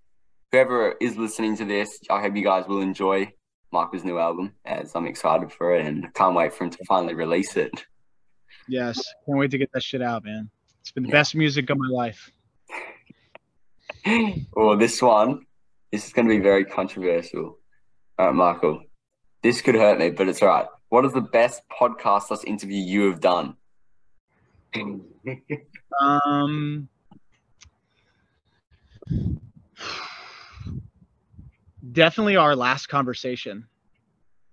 whoever 0.52 0.94
is 1.00 1.16
listening 1.16 1.56
to 1.58 1.64
this, 1.64 2.00
I 2.10 2.20
hope 2.20 2.36
you 2.36 2.44
guys 2.44 2.66
will 2.66 2.80
enjoy 2.80 3.32
Michael's 3.72 4.04
new 4.04 4.18
album. 4.18 4.52
As 4.64 4.94
I'm 4.94 5.06
excited 5.06 5.52
for 5.52 5.74
it, 5.74 5.86
and 5.86 6.12
can't 6.14 6.34
wait 6.34 6.52
for 6.52 6.64
him 6.64 6.70
to 6.70 6.84
finally 6.86 7.14
release 7.14 7.56
it. 7.56 7.84
Yes, 8.68 8.96
can't 9.26 9.38
wait 9.38 9.50
to 9.52 9.58
get 9.58 9.70
that 9.72 9.82
shit 9.82 10.02
out, 10.02 10.24
man. 10.24 10.50
It's 10.80 10.90
been 10.92 11.04
the 11.04 11.08
Yeah. 11.08 11.14
best 11.16 11.34
music 11.34 11.70
of 11.70 11.78
my 11.78 11.88
life. 11.88 12.30
Well, 14.54 14.76
this 14.78 15.00
one, 15.02 15.44
this 15.92 16.06
is 16.06 16.12
going 16.12 16.26
to 16.26 16.34
be 16.34 16.40
very 16.42 16.64
controversial. 16.64 17.58
All 18.18 18.26
right, 18.26 18.34
Michael, 18.34 18.82
this 19.42 19.60
could 19.60 19.74
hurt 19.74 19.98
me, 19.98 20.10
but 20.10 20.26
it's 20.28 20.40
all 20.42 20.48
right. 20.48 20.66
What 20.88 21.04
is 21.04 21.12
the 21.12 21.20
best 21.20 21.62
podcast 21.70 22.24
slash 22.28 22.44
interview 22.46 22.78
you 22.78 23.10
have 23.10 23.20
done? 23.20 23.56
Hmm. 24.74 24.98
Um, 26.00 26.88
definitely 31.92 32.36
our 32.36 32.54
last 32.56 32.86
conversation. 32.86 33.66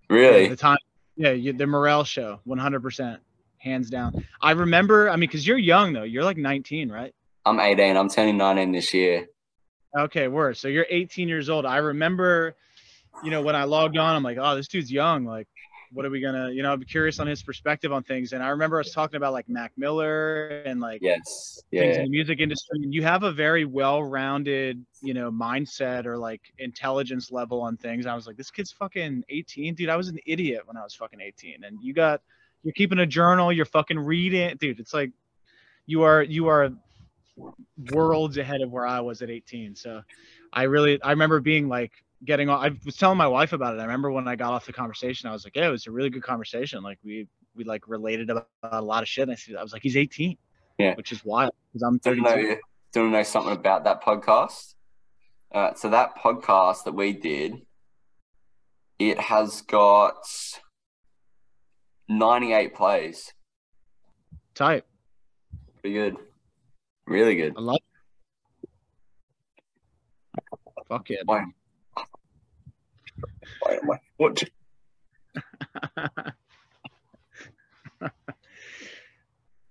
Really? 0.10 0.48
the 0.48 0.56
time 0.56 0.78
yeah 1.18 1.32
you, 1.32 1.52
the 1.52 1.68
Morell 1.68 2.04
show 2.06 2.40
100% 2.48 3.18
hands 3.58 3.90
down 3.90 4.24
i 4.42 4.52
remember 4.52 5.10
i 5.10 5.14
mean 5.14 5.22
because 5.22 5.46
you're 5.46 5.58
young 5.58 5.92
though 5.92 6.04
you're 6.04 6.24
like 6.24 6.38
19 6.38 6.90
right 6.90 7.14
I'm 7.46 7.60
18. 7.60 7.98
I'm 7.98 8.08
turning 8.08 8.38
19 8.38 8.72
this 8.72 8.94
year. 8.94 9.26
okay 9.98 10.28
word 10.28 10.56
so 10.58 10.68
you're 10.68 10.86
18 10.90 11.28
years 11.28 11.50
old 11.50 11.66
i 11.66 11.78
remember 11.78 12.56
you 13.24 13.32
know 13.32 13.42
when 13.42 13.56
i 13.56 13.64
logged 13.64 13.98
on 13.98 14.16
i'm 14.16 14.24
like 14.24 14.38
oh 14.40 14.56
this 14.56 14.68
dude's 14.68 14.92
young 14.92 15.26
like 15.26 15.48
what 15.92 16.06
are 16.06 16.10
we 16.10 16.20
gonna? 16.20 16.50
You 16.52 16.64
know, 16.64 16.74
I'm 16.74 16.84
curious 16.84 17.20
on 17.20 17.28
his 17.28 17.42
perspective 17.44 17.92
on 17.94 18.04
things. 18.04 18.34
And 18.34 18.44
I 18.44 18.50
remember 18.50 18.80
us 18.80 18.92
talking 18.92 19.18
about 19.18 19.34
like 19.34 19.48
Mac 19.48 19.72
Miller 19.78 20.62
and 20.66 20.80
like 20.80 21.02
Yes. 21.02 21.64
things 21.72 21.96
Yeah. 21.96 22.00
in 22.00 22.06
the 22.06 22.10
music 22.10 22.40
industry. 22.40 22.80
And 22.84 22.94
you 22.94 23.04
have 23.04 23.24
a 23.24 23.32
very 23.32 23.66
well-rounded, 23.66 24.86
you 25.02 25.14
know, 25.14 25.32
mindset 25.32 26.06
or 26.06 26.18
like 26.18 26.42
intelligence 26.58 27.32
level 27.32 27.62
on 27.62 27.78
things. 27.78 28.06
I 28.06 28.16
was 28.16 28.28
like, 28.28 28.38
this 28.38 28.52
kid's 28.52 28.72
fucking 28.72 29.24
18, 29.30 29.76
dude. 29.76 29.90
I 29.90 29.96
was 29.96 30.08
an 30.08 30.20
idiot 30.26 30.62
when 30.66 30.78
I 30.78 30.84
was 30.84 30.96
fucking 30.96 31.22
18, 31.22 31.64
and 31.64 31.78
you 31.82 31.94
got, 31.94 32.22
you're 32.64 32.74
keeping 32.74 33.00
a 33.00 33.06
journal, 33.06 33.52
you're 33.54 33.66
fucking 33.66 34.00
reading, 34.00 34.58
dude. 34.58 34.80
It's 34.80 34.94
like, 34.94 35.12
you 35.86 36.04
are 36.04 36.22
you 36.22 36.48
are 36.48 36.72
worlds 37.92 38.38
ahead 38.38 38.62
of 38.62 38.72
where 38.72 38.86
I 38.86 39.00
was 39.00 39.22
at 39.22 39.30
18. 39.30 39.76
So, 39.76 40.02
I 40.52 40.64
really, 40.64 41.02
I 41.02 41.12
remember 41.12 41.40
being 41.40 41.68
like 41.70 41.92
getting 42.26 42.50
on. 42.50 42.66
I 42.66 42.76
was 42.86 42.96
telling 42.96 43.18
my 43.18 43.28
wife 43.28 43.54
about 43.54 43.76
it. 43.76 43.80
I 43.80 43.84
remember 43.84 44.12
when 44.12 44.28
I 44.28 44.36
got 44.36 44.54
off 44.54 44.66
the 44.66 44.74
conversation, 44.74 45.30
I 45.30 45.34
was 45.34 45.44
like, 45.44 45.56
yeah, 45.56 45.68
it 45.68 45.72
was 45.72 45.88
a 45.88 45.92
really 45.92 46.10
good 46.10 46.24
conversation. 46.24 46.84
Like 46.84 47.00
we 47.04 47.28
we 47.56 47.64
like 47.64 47.88
related 47.88 48.30
about 48.30 48.48
a 48.64 48.82
lot 48.82 49.04
of 49.04 49.10
shit. 49.10 49.24
And 49.24 49.32
I, 49.32 49.36
said, 49.36 49.56
I 49.56 49.64
was 49.64 49.74
like, 49.74 49.82
he's 49.84 49.98
18. 49.98 50.38
Yeah. 50.78 50.96
Which 50.96 51.12
is 51.12 51.26
wild 51.26 51.52
because 51.74 51.82
I'm 51.82 51.98
Do 51.98 52.16
you 52.16 52.24
32. 52.24 52.48
know, 52.50 52.58
do 52.94 53.04
you 53.04 53.10
know 53.10 53.24
something 53.24 53.54
about 53.54 53.84
that 53.86 54.04
podcast? 54.04 54.76
Uh, 55.52 55.74
so 55.74 55.90
that 55.90 56.18
podcast 56.18 56.84
that 56.84 56.94
we 56.94 57.14
did, 57.14 57.54
it 59.00 59.20
has 59.20 59.62
got 59.62 60.24
98 62.10 62.76
plays. 62.76 63.34
Tight. 64.54 64.84
Pretty 65.82 65.96
good. 65.96 66.18
Really 67.06 67.36
good. 67.36 67.54
I 67.58 67.62
love 67.62 67.78
it. 67.78 68.70
Fuck 70.88 71.10
yeah. 71.10 71.18
Why? 71.26 71.46
What? 74.18 74.44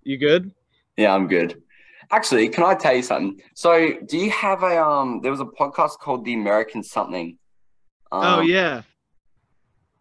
you 0.03 0.19
good? 0.19 0.53
Yeah, 0.97 1.15
I'm 1.15 1.29
good. 1.29 1.63
Actually, 2.11 2.49
can 2.49 2.65
I 2.65 2.75
tell 2.75 2.95
you 2.95 3.03
something? 3.03 3.41
So, 3.55 3.95
do 4.07 4.17
you 4.17 4.31
have 4.31 4.63
a 4.63 4.83
um? 4.83 5.21
There 5.23 5.31
was 5.31 5.41
a 5.41 5.45
podcast 5.45 5.99
called 5.99 6.25
The 6.25 6.35
American 6.35 6.83
Something. 6.83 7.39
Um, 8.13 8.23
oh 8.25 8.41
yeah. 8.41 8.83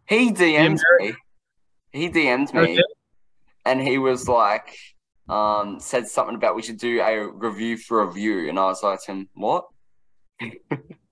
He 0.08 0.32
DM'd 0.32 0.80
me. 1.00 1.14
He 1.92 2.10
DM'd 2.10 2.52
Oh, 2.54 2.62
me, 2.62 2.76
yeah? 2.76 2.82
and 3.66 3.82
he 3.82 3.98
was 3.98 4.30
like, 4.30 4.78
um, 5.28 5.80
said 5.80 6.08
something 6.08 6.36
about 6.36 6.56
we 6.56 6.62
should 6.62 6.78
do 6.78 7.02
a 7.02 7.28
review 7.28 7.78
for 7.78 8.04
a 8.04 8.12
view, 8.12 8.48
and 8.50 8.60
I 8.60 8.66
was 8.66 8.84
like, 8.84 9.04
him, 9.04 9.28
what? 9.34 9.66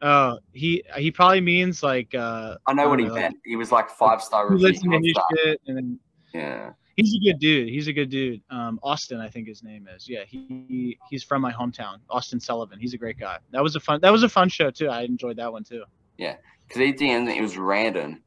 Oh, 0.00 0.38
he 0.52 0.84
he 0.96 1.10
probably 1.10 1.40
means 1.40 1.82
like 1.82 2.14
uh 2.14 2.56
I 2.66 2.72
know 2.72 2.88
what 2.88 3.00
he 3.00 3.06
meant. 3.06 3.36
He 3.44 3.56
was 3.56 3.72
like 3.72 3.90
five 3.90 4.22
star 4.22 4.48
listen 4.50 4.90
to 4.90 4.98
his 4.98 5.16
shit 5.34 5.60
and 5.66 5.76
then 5.76 5.98
Yeah, 6.32 6.70
he's 6.96 7.14
a 7.14 7.18
good 7.18 7.40
dude. 7.40 7.68
He's 7.68 7.88
a 7.88 7.92
good 7.92 8.10
dude. 8.10 8.40
Um, 8.50 8.78
Austin, 8.82 9.20
I 9.20 9.28
think 9.28 9.48
his 9.48 9.62
name 9.62 9.88
is. 9.94 10.08
Yeah, 10.08 10.24
he 10.26 10.98
he's 11.10 11.24
from 11.24 11.42
my 11.42 11.52
hometown. 11.52 11.98
Austin 12.10 12.38
Sullivan. 12.38 12.78
He's 12.78 12.94
a 12.94 12.98
great 12.98 13.18
guy. 13.18 13.38
That 13.50 13.62
was 13.62 13.74
a 13.76 13.80
fun. 13.80 14.00
That 14.02 14.12
was 14.12 14.22
a 14.22 14.28
fun 14.28 14.48
show 14.48 14.70
too. 14.70 14.88
I 14.88 15.02
enjoyed 15.02 15.36
that 15.36 15.52
one 15.52 15.64
too. 15.64 15.84
Yeah, 16.16 16.36
because 16.66 16.80
he 16.80 16.92
DM'd 16.92 17.26
me. 17.26 17.38
It 17.38 17.42
was 17.42 17.56
random, 17.56 18.22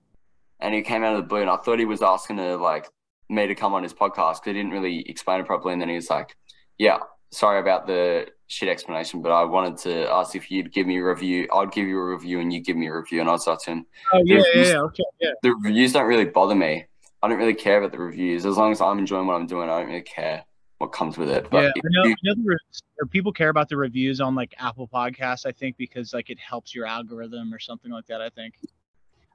and 0.59 0.73
he 0.73 0.81
came 0.81 1.03
out 1.03 1.15
of 1.15 1.21
the 1.21 1.27
blue, 1.27 1.41
and 1.41 1.49
I 1.49 1.57
thought 1.57 1.79
he 1.79 1.85
was 1.85 2.01
asking 2.01 2.37
to 2.37 2.57
like 2.57 2.89
me 3.29 3.47
to 3.47 3.55
come 3.55 3.73
on 3.73 3.83
his 3.83 3.93
podcast 3.93 4.41
because 4.41 4.47
he 4.47 4.53
didn't 4.53 4.71
really 4.71 5.07
explain 5.09 5.39
it 5.39 5.45
properly, 5.45 5.73
and 5.73 5.81
then 5.81 5.89
he 5.89 5.95
was 5.95 6.09
like, 6.09 6.35
"Yeah, 6.77 6.97
sorry 7.31 7.59
about 7.59 7.87
the 7.87 8.27
shit 8.51 8.69
explanation, 8.69 9.21
but 9.21 9.31
I 9.31 9.43
wanted 9.45 9.77
to 9.79 10.11
ask 10.11 10.35
if 10.35 10.51
you'd 10.51 10.73
give 10.73 10.85
me 10.85 10.97
a 10.97 11.03
review. 11.03 11.47
I'd 11.53 11.71
give 11.71 11.87
you 11.87 11.97
a 11.97 12.11
review, 12.11 12.39
and 12.39 12.51
you 12.51 12.59
give 12.59 12.75
me 12.77 12.87
a 12.87 12.95
review." 12.95 13.21
And 13.21 13.29
I 13.29 13.33
was 13.33 13.43
start 13.43 13.61
to 13.65 13.71
Oh 14.13 14.21
yeah, 14.25 14.35
yeah, 14.35 14.43
Reviews- 14.43 14.69
yeah. 14.69 14.79
Okay, 14.81 15.03
yeah. 15.21 15.29
the 15.41 15.51
reviews 15.55 15.93
don't 15.93 16.07
really 16.07 16.25
bother 16.25 16.55
me. 16.55 16.85
I 17.23 17.27
don't 17.27 17.37
really 17.37 17.53
care 17.53 17.77
about 17.79 17.91
the 17.91 17.99
reviews 17.99 18.45
as 18.45 18.57
long 18.57 18.71
as 18.71 18.81
I'm 18.81 18.99
enjoying 18.99 19.27
what 19.27 19.35
I'm 19.35 19.47
doing. 19.47 19.69
I 19.69 19.79
don't 19.79 19.87
really 19.87 20.01
care 20.01 20.43
what 20.79 20.91
comes 20.91 21.17
with 21.17 21.29
it. 21.29 21.47
But 21.51 21.63
yeah, 21.63 21.69
I 21.69 21.89
know, 21.91 22.03
you- 22.09 22.15
I 22.31 22.33
know 22.35 22.55
the 22.99 23.05
people 23.07 23.31
care 23.31 23.49
about 23.49 23.69
the 23.69 23.77
reviews 23.77 24.19
on 24.19 24.35
like 24.35 24.53
Apple 24.57 24.87
Podcasts. 24.87 25.45
I 25.45 25.51
think 25.51 25.77
because 25.77 26.13
like 26.13 26.29
it 26.29 26.39
helps 26.39 26.73
your 26.75 26.85
algorithm 26.85 27.53
or 27.53 27.59
something 27.59 27.91
like 27.91 28.07
that. 28.07 28.21
I 28.21 28.29
think. 28.29 28.55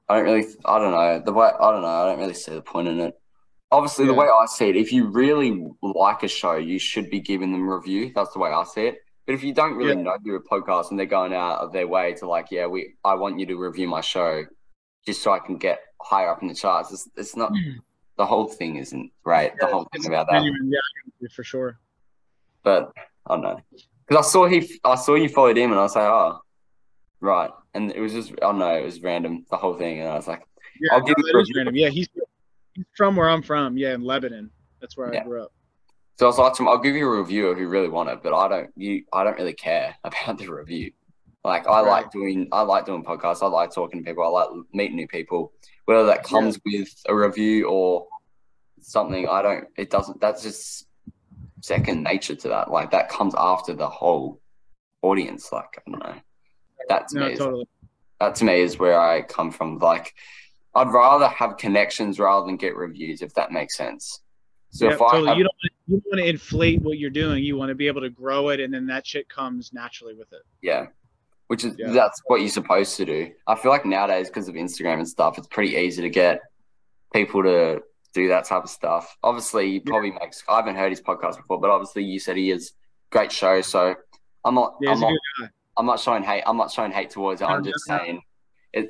I 0.09 0.15
don't 0.17 0.25
really. 0.25 0.45
I 0.65 0.79
don't 0.79 0.91
know 0.91 1.21
the 1.25 1.33
way. 1.33 1.47
I 1.59 1.71
don't 1.71 1.81
know. 1.81 1.87
I 1.87 2.05
don't 2.05 2.19
really 2.19 2.33
see 2.33 2.53
the 2.53 2.61
point 2.61 2.87
in 2.87 2.99
it. 2.99 3.13
Obviously, 3.69 4.05
the 4.05 4.13
way 4.13 4.27
I 4.27 4.45
see 4.45 4.69
it, 4.69 4.77
if 4.77 4.93
you 4.93 5.07
really 5.07 5.67
like 5.81 6.23
a 6.23 6.29
show, 6.29 6.55
you 6.55 6.79
should 6.79 7.09
be 7.09 7.19
giving 7.19 7.51
them 7.51 7.67
a 7.67 7.75
review. 7.75 8.13
That's 8.15 8.31
the 8.31 8.39
way 8.39 8.49
I 8.49 8.63
see 8.63 8.83
it. 8.87 8.99
But 9.27 9.35
if 9.35 9.43
you 9.43 9.53
don't 9.53 9.75
really 9.75 9.95
Yeah. 9.95 10.01
know 10.03 10.17
you're 10.23 10.37
a 10.37 10.41
podcast 10.43 10.89
and 10.89 10.97
they're 10.97 11.05
going 11.05 11.33
out 11.33 11.59
of 11.59 11.71
their 11.73 11.87
way 11.87 12.13
to 12.15 12.27
like, 12.27 12.47
yeah, 12.49 12.65
we, 12.65 12.95
I 13.03 13.13
want 13.15 13.37
you 13.39 13.45
to 13.47 13.55
review 13.57 13.87
my 13.87 14.01
show, 14.01 14.45
just 15.05 15.21
so 15.21 15.31
I 15.31 15.39
can 15.39 15.57
get 15.57 15.79
higher 16.01 16.29
up 16.29 16.41
in 16.41 16.47
the 16.47 16.55
charts. 16.55 16.91
It's, 16.91 17.07
it's 17.15 17.35
not. 17.35 17.49
Hmm. 17.51 17.73
The 18.17 18.25
whole 18.25 18.47
thing 18.47 18.77
isn't 18.77 19.11
great. 19.23 19.51
the 19.59 19.67
whole 19.67 19.87
thing 19.93 20.07
about 20.07 20.25
that. 20.31 20.41
Yeah, 20.43 21.27
for 21.35 21.43
sure. 21.43 21.77
but 22.63 22.91
I 23.27 23.35
don't 23.35 23.43
know 23.43 23.59
because 24.07 24.25
I 24.25 24.27
saw 24.29 24.47
he, 24.47 24.79
I 24.83 24.95
saw 24.95 25.13
you 25.15 25.29
followed 25.29 25.57
him, 25.57 25.69
and 25.71 25.79
I 25.79 25.83
was 25.83 25.95
like, 25.95 26.05
oh, 26.09 26.39
right, 27.19 27.51
and 27.75 27.91
it 27.91 27.99
was 27.99 28.13
just, 28.13 28.31
I 28.31 28.35
don't 28.37 28.57
know, 28.57 28.73
it 28.75 28.85
was 28.85 29.01
random, 29.03 29.45
the 29.51 29.57
whole 29.57 29.75
thing, 29.75 29.99
and 29.99 30.09
I 30.09 30.15
was 30.15 30.27
like, 30.27 30.41
Yeah, 30.81 30.93
I'll 30.95 31.01
give 31.01 31.15
no, 31.17 31.25
you 31.27 31.31
that 31.33 31.37
a 31.37 31.41
is 31.41 31.49
review. 31.49 31.59
random. 31.59 31.75
Yeah, 31.75 31.89
he's 31.89 32.07
he's 32.73 32.85
from 32.95 33.15
where 33.17 33.29
I'm 33.29 33.43
from. 33.43 33.77
Yeah, 33.77 33.93
in 33.93 34.01
Lebanon. 34.01 34.49
That's 34.81 34.95
where 34.97 35.13
Yeah. 35.13 35.21
I 35.21 35.23
grew 35.25 35.43
up. 35.43 35.51
So 36.17 36.25
I 36.25 36.29
was 36.29 36.37
like, 36.37 36.59
I'll 36.67 36.77
give 36.79 36.95
you 36.95 37.07
a 37.07 37.17
review 37.19 37.51
if 37.51 37.57
you 37.59 37.67
really 37.67 37.89
want 37.89 38.09
it, 38.09 38.21
but 38.23 38.33
I 38.33 38.47
don't, 38.47 38.69
you, 38.75 39.03
I 39.13 39.23
don't 39.23 39.37
really 39.37 39.53
care 39.53 39.95
about 40.03 40.37
the 40.37 40.47
review. 40.47 40.91
Like 41.43 41.67
I 41.67 41.81
Right. 41.81 41.87
like 42.03 42.11
doing, 42.11 42.47
I 42.51 42.61
like 42.63 42.85
doing 42.85 43.03
podcasts, 43.03 43.41
I 43.41 43.47
like 43.47 43.71
talking 43.73 44.03
to 44.03 44.09
people, 44.09 44.23
I 44.23 44.27
like 44.27 44.49
meeting 44.73 44.95
new 44.97 45.07
people, 45.07 45.53
whether 45.85 46.05
that 46.07 46.23
comes 46.23 46.59
with 46.65 46.89
a 47.07 47.15
review 47.15 47.67
or 47.69 48.07
something. 48.81 49.27
I 49.29 49.41
don't, 49.41 49.65
it 49.77 49.89
doesn't. 49.89 50.19
That's 50.19 50.43
just 50.43 50.85
second 51.61 52.03
nature 52.03 52.35
to 52.35 52.47
that. 52.49 52.71
Like 52.71 52.91
that 52.91 53.09
comes 53.09 53.33
after 53.37 53.73
the 53.73 53.87
whole 53.87 54.41
audience. 55.01 55.51
Like 55.51 55.77
I 55.77 55.89
don't 55.91 56.03
know. 56.03 56.15
That 56.89 57.07
to 57.09 57.19
No, 57.19 57.27
me 57.27 57.33
is 57.33 57.39
totally. 57.39 57.67
that 58.19 58.35
to 58.35 58.45
me 58.45 58.59
is 58.61 58.77
where 58.79 58.99
I 58.99 59.21
come 59.21 59.51
from. 59.51 59.77
Like, 59.77 60.13
I'd 60.75 60.91
rather 60.91 61.27
have 61.27 61.57
connections 61.57 62.19
rather 62.19 62.45
than 62.45 62.57
get 62.57 62.75
reviews, 62.75 63.21
if 63.21 63.33
that 63.35 63.51
makes 63.51 63.75
sense. 63.77 64.21
So 64.69 64.85
yeah, 64.87 64.93
if 64.93 65.01
I 65.01 65.11
totally. 65.11 65.27
have, 65.29 65.37
you 65.37 65.43
don't 65.43 65.53
you 65.87 65.95
don't 65.97 66.03
want 66.07 66.19
to 66.19 66.25
inflate 66.29 66.81
what 66.81 66.97
you're 66.99 67.09
doing. 67.09 67.43
You 67.43 67.55
want 67.57 67.69
to 67.69 67.75
be 67.75 67.87
able 67.87 68.01
to 68.01 68.09
grow 68.09 68.49
it, 68.49 68.59
and 68.59 68.73
then 68.73 68.85
that 68.87 69.07
shit 69.07 69.29
comes 69.29 69.71
naturally 69.73 70.13
with 70.13 70.31
it. 70.33 70.41
yeah, 70.61 70.87
which 71.47 71.63
is 71.63 71.75
Yeah. 71.77 71.91
that's 71.91 72.21
what 72.27 72.41
you're 72.41 72.49
supposed 72.49 72.97
to 72.97 73.05
do. 73.05 73.31
I 73.47 73.55
feel 73.55 73.71
like 73.71 73.85
nowadays 73.85 74.27
because 74.27 74.47
of 74.49 74.55
Instagram 74.55 74.95
and 74.95 75.07
stuff, 75.07 75.37
it's 75.37 75.47
pretty 75.47 75.75
easy 75.75 76.01
to 76.01 76.09
get 76.09 76.41
people 77.13 77.41
to 77.43 77.81
do 78.13 78.27
that 78.27 78.45
type 78.45 78.63
of 78.63 78.69
stuff. 78.69 79.15
Obviously, 79.23 79.71
he 79.71 79.79
probably 79.79 80.11
makes. 80.11 80.43
I 80.49 80.57
haven't 80.57 80.75
heard 80.75 80.91
his 80.91 81.01
podcast 81.01 81.37
before, 81.37 81.59
but 81.59 81.69
obviously, 81.69 82.03
you 82.03 82.19
said 82.19 82.35
he 82.35 82.51
is 82.51 82.73
great 83.11 83.31
show. 83.31 83.61
So 83.61 83.95
I'm 84.43 84.55
not. 84.55 84.75
Yeah, 84.81 84.91
I'm 84.91 84.99
not. 84.99 85.13
I'm 85.77 85.85
not 85.85 85.99
showing 85.99 86.23
hate. 86.23 86.43
I'm 86.45 86.57
not 86.57 86.71
showing 86.71 86.91
hate 86.91 87.11
towards 87.11 87.41
it. 87.41 87.45
No, 87.45 87.51
I'm 87.51 87.61
no, 87.63 87.71
just 87.71 87.87
no. 87.87 87.97
saying. 87.97 88.21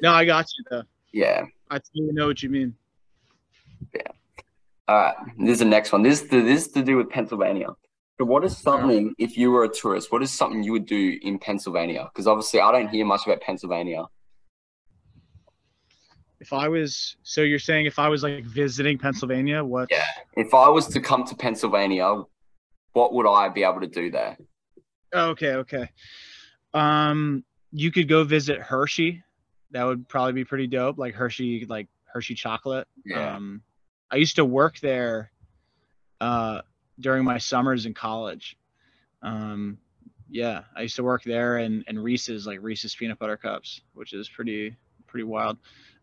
No, 0.01 0.11
I 0.13 0.25
got 0.25 0.45
you 0.57 0.65
though. 0.69 0.84
Yeah. 1.13 1.45
I 1.69 1.78
totally 1.80 2.13
know 2.13 2.28
what 2.28 2.41
you 2.41 2.49
mean. 2.49 2.73
All 4.88 4.95
right, 4.95 5.15
this 5.38 5.53
is 5.53 5.59
the 5.59 5.65
next 5.65 5.91
one. 5.91 6.01
This 6.01 6.21
this 6.21 6.65
is 6.65 6.71
to 6.73 6.81
do 6.81 6.97
with 6.97 7.09
Pennsylvania. 7.09 7.67
So, 8.17 8.25
what 8.25 8.43
is 8.43 8.57
something 8.57 9.13
if 9.17 9.38
you 9.38 9.51
were 9.51 9.65
a 9.65 9.69
tourist? 9.69 10.11
What 10.11 10.23
is 10.23 10.31
something 10.31 10.63
you 10.63 10.71
would 10.71 10.85
do 10.85 11.19
in 11.21 11.38
Pennsylvania? 11.38 12.09
Because 12.11 12.25
obviously, 12.25 12.61
I 12.61 12.71
don't 12.71 12.88
hear 12.88 13.05
much 13.05 13.25
about 13.25 13.41
Pennsylvania. 13.41 14.05
If 16.39 16.53
I 16.53 16.67
was, 16.67 17.17
so 17.23 17.41
you're 17.41 17.59
saying 17.59 17.85
if 17.85 17.99
I 17.99 18.07
was 18.09 18.23
like 18.23 18.43
visiting 18.45 18.97
Pennsylvania, 18.97 19.63
what? 19.63 19.89
Yeah. 19.91 20.05
If 20.35 20.53
I 20.53 20.69
was 20.69 20.88
to 20.89 20.99
come 20.99 21.25
to 21.25 21.35
Pennsylvania, 21.35 22.23
what 22.93 23.13
would 23.13 23.27
I 23.27 23.49
be 23.49 23.63
able 23.63 23.81
to 23.81 23.88
do 23.88 24.09
there? 24.09 24.38
Oh, 25.13 25.29
okay, 25.29 25.55
okay. 25.55 25.89
Um, 26.73 27.43
you 27.71 27.91
could 27.91 28.07
go 28.07 28.23
visit 28.23 28.59
Hershey. 28.59 29.23
That 29.71 29.83
would 29.83 30.07
probably 30.07 30.33
be 30.33 30.45
pretty 30.45 30.67
dope. 30.67 30.97
Like 30.97 31.13
Hershey, 31.13 31.65
like 31.67 31.88
Hershey 32.05 32.35
chocolate. 32.35 32.88
Yeah. 33.05 33.35
Um, 33.35 33.61
I 34.10 34.18
used 34.18 34.38
to 34.38 34.45
work 34.45 34.80
there 34.80 35.32
uh, 36.22 36.62
during 36.99 37.24
my 37.24 37.38
summers 37.38 37.86
in 37.86 37.93
college. 37.93 38.58
Um, 39.22 39.78
yeah, 40.30 40.64
I 40.76 40.84
used 40.84 40.97
to 40.97 41.03
work 41.03 41.24
there 41.24 41.58
and 41.58 41.84
and 41.88 42.03
Reese's 42.03 42.45
like 42.45 42.60
Reese's 42.62 42.95
peanut 42.95 43.20
butter 43.20 43.38
cups, 43.38 43.82
which 43.93 44.14
is 44.14 44.30
pretty 44.30 44.76
pretty 45.08 45.24
wild. 45.24 45.58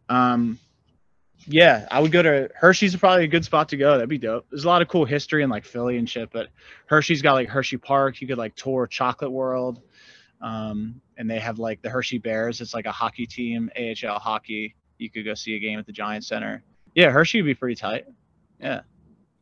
Um, 0.09 0.59
yeah, 1.47 1.87
I 1.91 2.01
would 2.01 2.13
go 2.13 2.23
to 2.23 2.51
Hershey's. 2.55 2.97
Probably 2.97 3.25
a 3.25 3.29
good 3.29 3.45
spot 3.45 3.69
to 3.71 3.77
go. 3.77 3.93
That'd 3.93 4.09
be 4.09 4.19
dope. 4.19 4.47
There's 4.51 4.65
a 4.65 4.69
lot 4.69 4.83
of 4.83 4.89
cool 4.89 5.05
history 5.05 5.43
in 5.43 5.51
like 5.51 5.65
Philly 5.65 5.99
and 5.99 6.09
shit, 6.09 6.31
but 6.33 6.49
Hershey's 6.87 7.23
got 7.23 7.35
like 7.35 7.49
Hershey 7.49 7.77
Park. 7.77 8.21
You 8.21 8.27
could 8.27 8.39
like 8.39 8.55
tour 8.55 8.87
Chocolate 8.87 9.33
World. 9.33 9.81
Um, 10.41 11.01
and 11.17 11.31
they 11.31 11.39
have 11.39 11.59
like 11.59 11.83
the 11.83 11.89
Hershey 11.91 12.19
Bears. 12.19 12.61
It's 12.61 12.75
like 12.75 12.87
a 12.87 12.93
hockey 12.93 13.27
team, 13.27 13.71
AHL 13.77 14.19
hockey. 14.19 14.75
You 14.99 15.11
could 15.11 15.25
go 15.25 15.35
see 15.35 15.55
a 15.57 15.59
game 15.59 15.79
at 15.79 15.87
the 15.87 15.93
Giant 15.93 16.25
Center. 16.25 16.63
Yeah, 16.95 17.11
Hershey 17.11 17.43
would 17.43 17.47
be 17.47 17.55
pretty 17.55 17.75
tight. 17.75 18.05
Uh, 18.63 18.81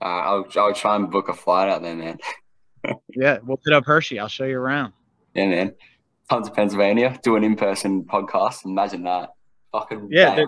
I'll 0.01 0.47
I'll 0.57 0.75
try 0.75 0.97
and 0.97 1.11
book 1.11 1.29
a 1.29 1.35
flight 1.35 1.69
out 1.69 1.83
there, 1.83 1.95
man. 1.95 2.19
Yeah, 3.15 3.39
we'll 3.45 3.61
hit 3.65 3.73
up 3.73 3.85
Hershey. 3.87 4.19
I'll 4.19 4.27
show 4.27 4.45
you 4.45 4.59
around. 4.59 4.93
Yeah, 5.35 5.47
man. 5.47 5.73
Come 6.29 6.43
to 6.43 6.51
Pennsylvania, 6.51 7.17
do 7.23 7.37
an 7.37 7.45
in 7.45 7.55
person 7.55 8.03
podcast. 8.03 8.65
Imagine 8.65 9.05
that. 9.05 9.31
Fucking 9.71 10.09
Yeah, 10.11 10.45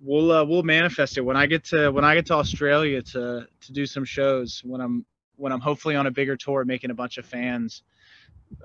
we'll 0.00 0.32
uh, 0.32 0.44
we'll 0.44 0.62
manifest 0.62 1.18
it 1.18 1.20
when 1.20 1.36
I 1.36 1.44
get 1.44 1.64
to 1.64 1.90
when 1.90 2.02
I 2.02 2.14
get 2.14 2.24
to 2.26 2.34
Australia 2.34 3.02
to 3.02 3.46
to 3.60 3.72
do 3.72 3.84
some 3.84 4.06
shows 4.06 4.62
when 4.64 4.80
I'm 4.80 5.04
when 5.36 5.52
I'm 5.52 5.60
hopefully 5.60 5.96
on 5.96 6.06
a 6.06 6.10
bigger 6.10 6.36
tour 6.36 6.64
making 6.64 6.90
a 6.90 6.94
bunch 6.94 7.18
of 7.18 7.26
fans. 7.26 7.82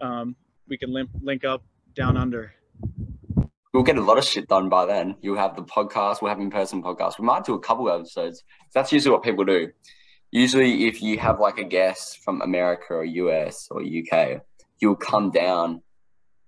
Um, 0.02 0.36
we 0.70 0.78
can 0.78 0.94
link 0.94 1.10
link 1.22 1.44
up 1.44 1.64
down 1.96 2.16
under. 2.16 2.54
We'll 3.80 3.86
get 3.86 3.98
a 3.98 4.02
lot 4.02 4.18
of 4.18 4.26
shit 4.26 4.50
done 4.50 4.68
by 4.68 4.86
then. 4.86 5.16
You'll 5.22 5.38
have 5.38 5.56
the 5.56 5.64
podcast. 5.64 6.22
We'll 6.22 6.28
have 6.28 6.42
in-person 6.42 6.84
podcasts. 6.84 7.18
We 7.18 7.24
might 7.24 7.46
do 7.46 7.54
a 7.54 7.60
couple 7.62 7.88
of 7.88 8.02
episodes. 8.02 8.44
That's 8.74 8.92
usually 8.92 9.14
what 9.14 9.24
people 9.24 9.46
do. 9.46 9.70
Usually, 10.32 10.90
if 10.90 11.02
you 11.02 11.18
have 11.20 11.40
like 11.40 11.60
a 11.60 11.64
guest 11.64 12.20
from 12.22 12.42
America 12.42 12.88
or 12.96 13.06
US 13.06 13.70
or 13.72 13.82
UK, 13.82 14.42
you'll 14.82 14.98
come 14.98 15.32
down 15.32 15.82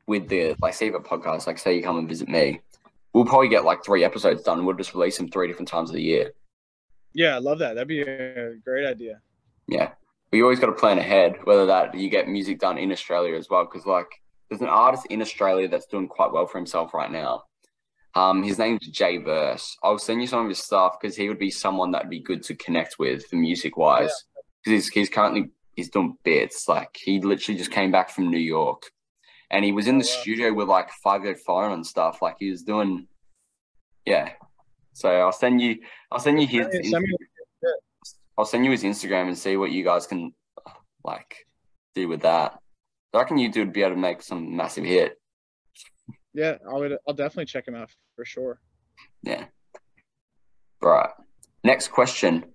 with 0.07 0.27
the 0.27 0.57
like 0.61 0.73
say 0.73 0.89
a 0.89 0.91
podcast. 0.91 1.47
Like 1.47 1.57
say 1.57 1.77
you 1.77 1.81
come 1.81 1.99
and 1.99 2.09
visit 2.09 2.27
me, 2.27 2.59
we'll 3.13 3.23
probably 3.23 3.47
get 3.47 3.63
like 3.63 3.85
three 3.85 4.03
episodes 4.03 4.43
done. 4.43 4.65
We'll 4.65 4.75
just 4.75 4.93
release 4.93 5.15
them 5.15 5.29
three 5.29 5.47
different 5.47 5.69
times 5.69 5.89
of 5.89 5.95
the 5.95 6.03
year. 6.03 6.33
Yeah, 7.13 7.37
I 7.37 7.39
love 7.39 7.59
that. 7.59 7.75
That'd 7.75 7.87
be 7.87 8.01
a 8.01 8.55
great 8.65 8.85
idea. 8.85 9.21
Yeah, 9.69 9.91
we 10.33 10.43
always 10.43 10.59
got 10.59 10.65
to 10.65 10.73
plan 10.73 10.97
ahead. 10.97 11.37
Whether 11.45 11.67
that 11.67 11.97
you 11.97 12.09
get 12.09 12.27
music 12.27 12.59
done 12.59 12.77
in 12.77 12.91
Australia 12.91 13.37
as 13.37 13.49
well, 13.49 13.63
because 13.63 13.85
like 13.85 14.21
there's 14.51 14.61
an 14.61 14.67
artist 14.67 15.05
in 15.09 15.21
Australia 15.21 15.69
that's 15.69 15.85
doing 15.85 16.09
quite 16.09 16.33
well 16.33 16.45
for 16.45 16.57
himself 16.57 16.93
right 16.93 17.09
now. 17.09 17.43
Um, 18.15 18.43
his 18.43 18.59
name's 18.59 18.85
Jay 18.89 19.15
Verse. 19.17 19.77
I'll 19.81 19.97
send 19.97 20.19
you 20.19 20.27
some 20.27 20.41
of 20.43 20.49
his 20.49 20.59
stuff 20.59 20.97
because 20.99 21.15
he 21.15 21.29
would 21.29 21.39
be 21.39 21.49
someone 21.49 21.91
that'd 21.91 22.09
be 22.09 22.19
good 22.19 22.43
to 22.43 22.55
connect 22.55 22.99
with 22.99 23.25
for 23.27 23.37
music 23.37 23.77
wise. 23.77 24.11
Because 24.65 24.83
he's, 24.83 24.93
he's 24.93 25.09
currently 25.09 25.51
he's 25.77 25.89
doing 25.89 26.17
bits. 26.25 26.67
Like 26.67 26.89
he 27.01 27.21
literally 27.21 27.57
just 27.57 27.71
came 27.71 27.91
back 27.91 28.09
from 28.09 28.29
New 28.29 28.37
York, 28.39 28.83
and 29.51 29.63
he 29.63 29.71
was 29.71 29.87
in 29.87 29.97
the 29.97 30.03
Oh, 30.03 30.13
wow. 30.13 30.21
studio 30.21 30.53
with 30.53 30.67
like 30.67 30.89
Fivio 31.05 31.37
Foreign 31.39 31.71
and 31.71 31.87
stuff. 31.87 32.21
Like 32.21 32.35
he 32.37 32.51
was 32.51 32.63
doing, 32.63 33.07
yeah. 34.05 34.33
So 34.91 35.09
I'll 35.09 35.31
send 35.31 35.61
you. 35.61 35.77
I'll 36.11 36.19
send 36.19 36.41
you 36.41 36.47
his. 36.47 36.67
Send 36.91 37.05
I'll 38.37 38.43
send 38.43 38.65
you 38.65 38.71
his 38.71 38.83
Instagram 38.83 39.27
and 39.27 39.37
see 39.37 39.55
what 39.55 39.71
you 39.71 39.85
guys 39.85 40.05
can 40.05 40.33
like 41.05 41.45
do 41.95 42.09
with 42.09 42.23
that. 42.23 42.60
I 43.13 43.17
reckon 43.17 43.37
you 43.37 43.51
would 43.55 43.73
be 43.73 43.81
able 43.81 43.95
to 43.95 44.01
make 44.01 44.21
some 44.21 44.55
massive 44.55 44.85
hit. 44.85 45.19
Yeah, 46.33 46.57
I 46.69 46.73
would. 46.77 46.97
I'll 47.07 47.13
definitely 47.13 47.45
check 47.45 47.67
him 47.67 47.75
out 47.75 47.89
for 48.15 48.23
sure. 48.23 48.59
Yeah. 49.23 49.45
Right. 50.81 51.09
Next 51.63 51.89
question. 51.89 52.45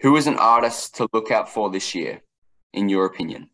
Who 0.00 0.16
is 0.16 0.26
an 0.26 0.36
artist 0.36 0.96
to 0.96 1.08
look 1.12 1.30
out 1.30 1.48
for 1.48 1.70
this 1.70 1.94
year, 1.94 2.22
in 2.72 2.88
your 2.88 3.06
opinion? 3.06 3.50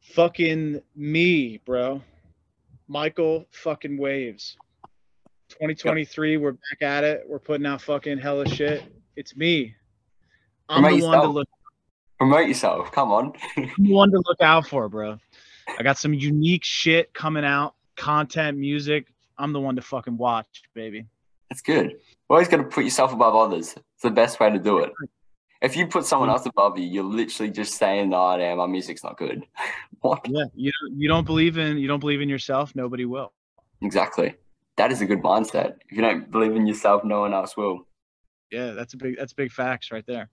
Fucking 0.00 0.80
me, 0.94 1.60
bro. 1.64 2.02
Michael 2.88 3.46
fucking 3.50 3.98
Waves. 3.98 4.56
2023, 5.50 6.36
we're 6.38 6.52
back 6.52 6.82
at 6.82 7.04
it. 7.04 7.24
We're 7.26 7.38
putting 7.38 7.66
out 7.66 7.82
fucking 7.82 8.18
hella 8.18 8.48
shit. 8.48 8.82
It's 9.16 9.36
me. 9.36 9.74
I'm 10.68 10.82
the 10.82 10.88
one 10.88 10.92
to 10.92 10.96
yourself. 10.98 11.34
look 11.34 11.48
Promote 12.18 12.48
yourself. 12.48 12.90
Come 12.92 13.12
on. 13.12 13.32
One 13.78 14.10
to 14.10 14.22
look 14.26 14.40
out 14.40 14.66
for, 14.68 14.88
bro. 14.88 15.18
I 15.78 15.82
got 15.82 15.98
some 15.98 16.14
unique 16.14 16.64
shit 16.64 17.12
coming 17.12 17.44
out, 17.44 17.74
content, 17.96 18.56
music. 18.56 19.08
I'm 19.38 19.52
the 19.52 19.60
one 19.60 19.76
to 19.76 19.82
fucking 19.82 20.16
watch, 20.16 20.62
baby. 20.74 21.06
That's 21.50 21.60
good. 21.60 21.96
Always 22.30 22.48
got 22.48 22.58
to 22.58 22.64
put 22.64 22.84
yourself 22.84 23.12
above 23.12 23.34
others. 23.34 23.74
It's 23.76 24.02
the 24.02 24.10
best 24.10 24.40
way 24.40 24.50
to 24.50 24.58
do 24.58 24.78
it. 24.78 24.92
If 25.60 25.76
you 25.76 25.86
put 25.86 26.04
someone 26.04 26.30
else 26.30 26.46
above 26.46 26.78
you, 26.78 26.86
you're 26.86 27.04
literally 27.04 27.50
just 27.50 27.74
saying, 27.74 28.12
"Oh, 28.14 28.36
damn, 28.36 28.58
my 28.58 28.66
music's 28.66 29.02
not 29.02 29.18
good." 29.18 29.44
what? 30.00 30.26
Yeah, 30.28 30.44
you 30.54 30.70
don't, 30.80 31.00
you 31.00 31.08
don't 31.08 31.24
believe 31.24 31.58
in 31.58 31.78
you 31.78 31.88
don't 31.88 32.00
believe 32.00 32.20
in 32.20 32.28
yourself, 32.28 32.74
nobody 32.74 33.04
will. 33.04 33.32
Exactly. 33.82 34.34
That 34.76 34.92
is 34.92 35.00
a 35.00 35.06
good 35.06 35.22
mindset. 35.22 35.76
If 35.88 35.96
you 35.96 36.02
don't 36.02 36.30
believe 36.30 36.54
in 36.54 36.66
yourself, 36.66 37.04
no 37.04 37.20
one 37.20 37.32
else 37.32 37.56
will. 37.56 37.86
Yeah, 38.50 38.72
that's 38.72 38.94
a 38.94 38.96
big 38.96 39.16
that's 39.16 39.32
big 39.32 39.50
facts 39.50 39.90
right 39.90 40.04
there. 40.06 40.28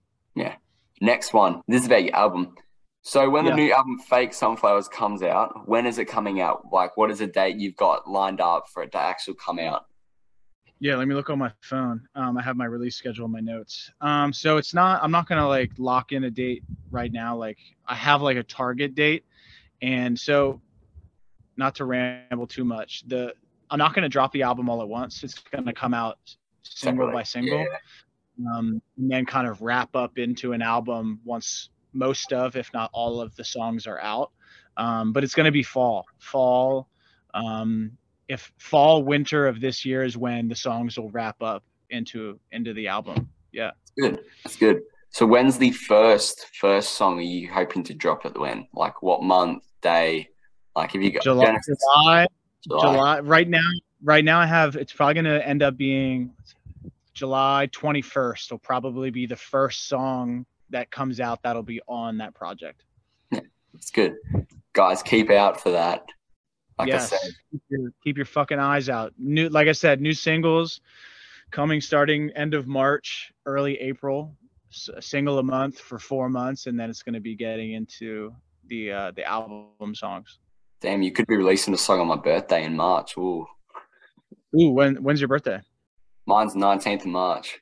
Next 1.04 1.34
one. 1.34 1.60
This 1.68 1.82
is 1.82 1.86
about 1.86 2.02
your 2.04 2.16
album. 2.16 2.54
So 3.02 3.28
when 3.28 3.44
Yeah. 3.44 3.50
the 3.50 3.56
new 3.56 3.72
album 3.74 3.98
Fake 3.98 4.32
Sunflowers 4.32 4.88
comes 4.88 5.22
out, 5.22 5.68
when 5.68 5.84
is 5.84 5.98
it 5.98 6.06
coming 6.06 6.40
out? 6.40 6.72
Like 6.72 6.96
what 6.96 7.10
is 7.10 7.18
the 7.18 7.26
date 7.26 7.56
you've 7.56 7.76
got 7.76 8.08
lined 8.08 8.40
up 8.40 8.68
for 8.72 8.82
it 8.82 8.92
to 8.92 8.98
actually 8.98 9.34
come 9.34 9.58
out? 9.58 9.84
Yeah, 10.80 10.96
let 10.96 11.06
me 11.06 11.14
look 11.14 11.28
on 11.28 11.38
my 11.38 11.52
phone. 11.60 12.08
Um, 12.14 12.38
I 12.38 12.42
have 12.42 12.56
my 12.56 12.64
release 12.64 12.96
schedule 12.96 13.26
in 13.26 13.32
my 13.32 13.40
notes. 13.40 13.90
Um, 14.00 14.32
so 14.32 14.56
it's 14.56 14.72
not. 14.72 15.02
I'm 15.02 15.10
not 15.10 15.28
gonna 15.28 15.46
like 15.46 15.72
lock 15.76 16.12
in 16.12 16.24
a 16.24 16.30
date 16.30 16.62
right 16.90 17.12
now. 17.12 17.36
Like 17.36 17.58
I 17.86 17.94
have 17.94 18.22
like 18.22 18.38
a 18.38 18.42
target 18.42 18.94
date, 18.94 19.24
and 19.82 20.18
so 20.18 20.62
not 21.58 21.74
to 21.76 21.84
ramble 21.84 22.46
too 22.46 22.64
much. 22.64 23.04
The 23.08 23.34
I'm 23.70 23.78
not 23.78 23.92
gonna 23.94 24.08
drop 24.08 24.32
the 24.32 24.42
album 24.42 24.70
all 24.70 24.80
at 24.80 24.88
once. 24.88 25.22
It's 25.22 25.38
gonna 25.38 25.74
come 25.74 25.92
out 25.92 26.18
single 26.62 27.12
by 27.12 27.22
single, 27.24 27.58
Yeah. 27.58 27.66
Um, 28.38 28.80
and 28.96 29.10
then 29.10 29.26
kind 29.26 29.46
of 29.46 29.62
wrap 29.62 29.94
up 29.94 30.18
into 30.18 30.52
an 30.52 30.62
album 30.62 31.20
once 31.24 31.70
most 31.92 32.32
of, 32.32 32.56
if 32.56 32.72
not 32.72 32.90
all 32.92 33.20
of 33.20 33.34
the 33.36 33.44
songs 33.44 33.86
are 33.86 34.00
out. 34.00 34.30
Um, 34.76 35.12
but 35.12 35.22
it's 35.22 35.34
gonna 35.34 35.52
be 35.52 35.62
fall, 35.62 36.04
fall. 36.18 36.88
Um, 37.34 37.92
if 38.28 38.52
fall 38.58 39.02
winter 39.04 39.46
of 39.46 39.60
this 39.60 39.84
year 39.84 40.02
is 40.02 40.16
when 40.16 40.48
the 40.48 40.54
songs 40.54 40.98
will 40.98 41.10
wrap 41.10 41.42
up 41.42 41.62
into 41.90 42.40
into 42.52 42.72
the 42.72 42.88
album 42.88 43.28
yeah 43.52 43.70
Good. 43.96 44.24
That's 44.42 44.56
good. 44.56 44.80
So 45.10 45.24
when's 45.26 45.58
the 45.58 45.70
first 45.70 46.46
first 46.58 46.92
song 46.92 47.18
are 47.18 47.22
you 47.22 47.48
hoping 47.52 47.84
to 47.84 47.94
drop 47.94 48.26
at 48.26 48.34
the 48.34 48.40
when? 48.40 48.66
Like 48.74 49.02
what 49.02 49.22
month, 49.22 49.62
day? 49.82 50.28
Like 50.74 50.94
if 50.96 51.02
you 51.02 51.12
got 51.12 51.22
july 51.22 51.46
Genesis- 51.46 51.78
July. 52.66 52.80
july 52.80 53.20
right 53.20 53.48
now 53.48 53.60
right 54.02 54.24
now 54.24 54.40
i 54.40 54.46
have 54.46 54.74
it's 54.74 54.92
probably 54.92 55.12
going 55.14 55.24
to 55.26 55.46
end 55.46 55.62
up 55.62 55.76
being 55.76 56.32
july 57.14 57.68
21st 57.72 58.50
will 58.50 58.58
probably 58.58 59.10
be 59.10 59.26
the 59.26 59.36
first 59.36 59.88
song 59.88 60.44
that 60.70 60.90
comes 60.90 61.20
out 61.20 61.42
that'll 61.42 61.62
be 61.62 61.80
on 61.88 62.18
that 62.18 62.34
project 62.34 62.84
It's 63.74 63.90
good. 63.90 64.14
Guys, 64.72 65.02
keep 65.02 65.30
out 65.30 65.60
for 65.60 65.70
that. 65.72 66.06
Like 66.78 66.88
yes 66.88 67.12
I 67.12 67.16
said. 67.16 67.32
keep 67.50 67.62
your, 67.68 67.90
keep 68.02 68.16
your 68.16 68.26
fucking 68.26 68.58
eyes 68.58 68.88
out 68.88 69.12
new 69.16 69.48
like 69.48 69.68
i 69.68 69.72
said 69.72 70.00
new 70.00 70.12
singles 70.12 70.80
coming 71.52 71.80
starting 71.80 72.30
end 72.34 72.52
of 72.54 72.66
march 72.66 73.32
early 73.46 73.80
april 73.80 74.36
a 74.92 75.00
single 75.00 75.38
a 75.38 75.42
month 75.42 75.78
for 75.78 76.00
four 76.00 76.28
months 76.28 76.66
and 76.66 76.78
then 76.78 76.90
it's 76.90 77.04
going 77.04 77.14
to 77.14 77.20
be 77.20 77.36
getting 77.36 77.74
into 77.74 78.34
the 78.66 78.90
uh 78.90 79.12
the 79.14 79.24
album 79.24 79.94
songs 79.94 80.40
Damn, 80.80 81.00
you 81.00 81.12
could 81.12 81.26
be 81.26 81.36
releasing 81.36 81.72
a 81.72 81.78
song 81.78 82.00
on 82.00 82.08
my 82.08 82.16
birthday 82.16 82.64
in 82.64 82.76
March. 82.76 83.16
Ooh. 83.16 83.46
Ooh, 84.60 84.70
when 84.70 84.96
when's 84.96 85.18
your 85.18 85.28
birthday 85.28 85.58
Mine's 86.26 86.54
19th 86.54 87.00
of 87.00 87.06
March. 87.06 87.60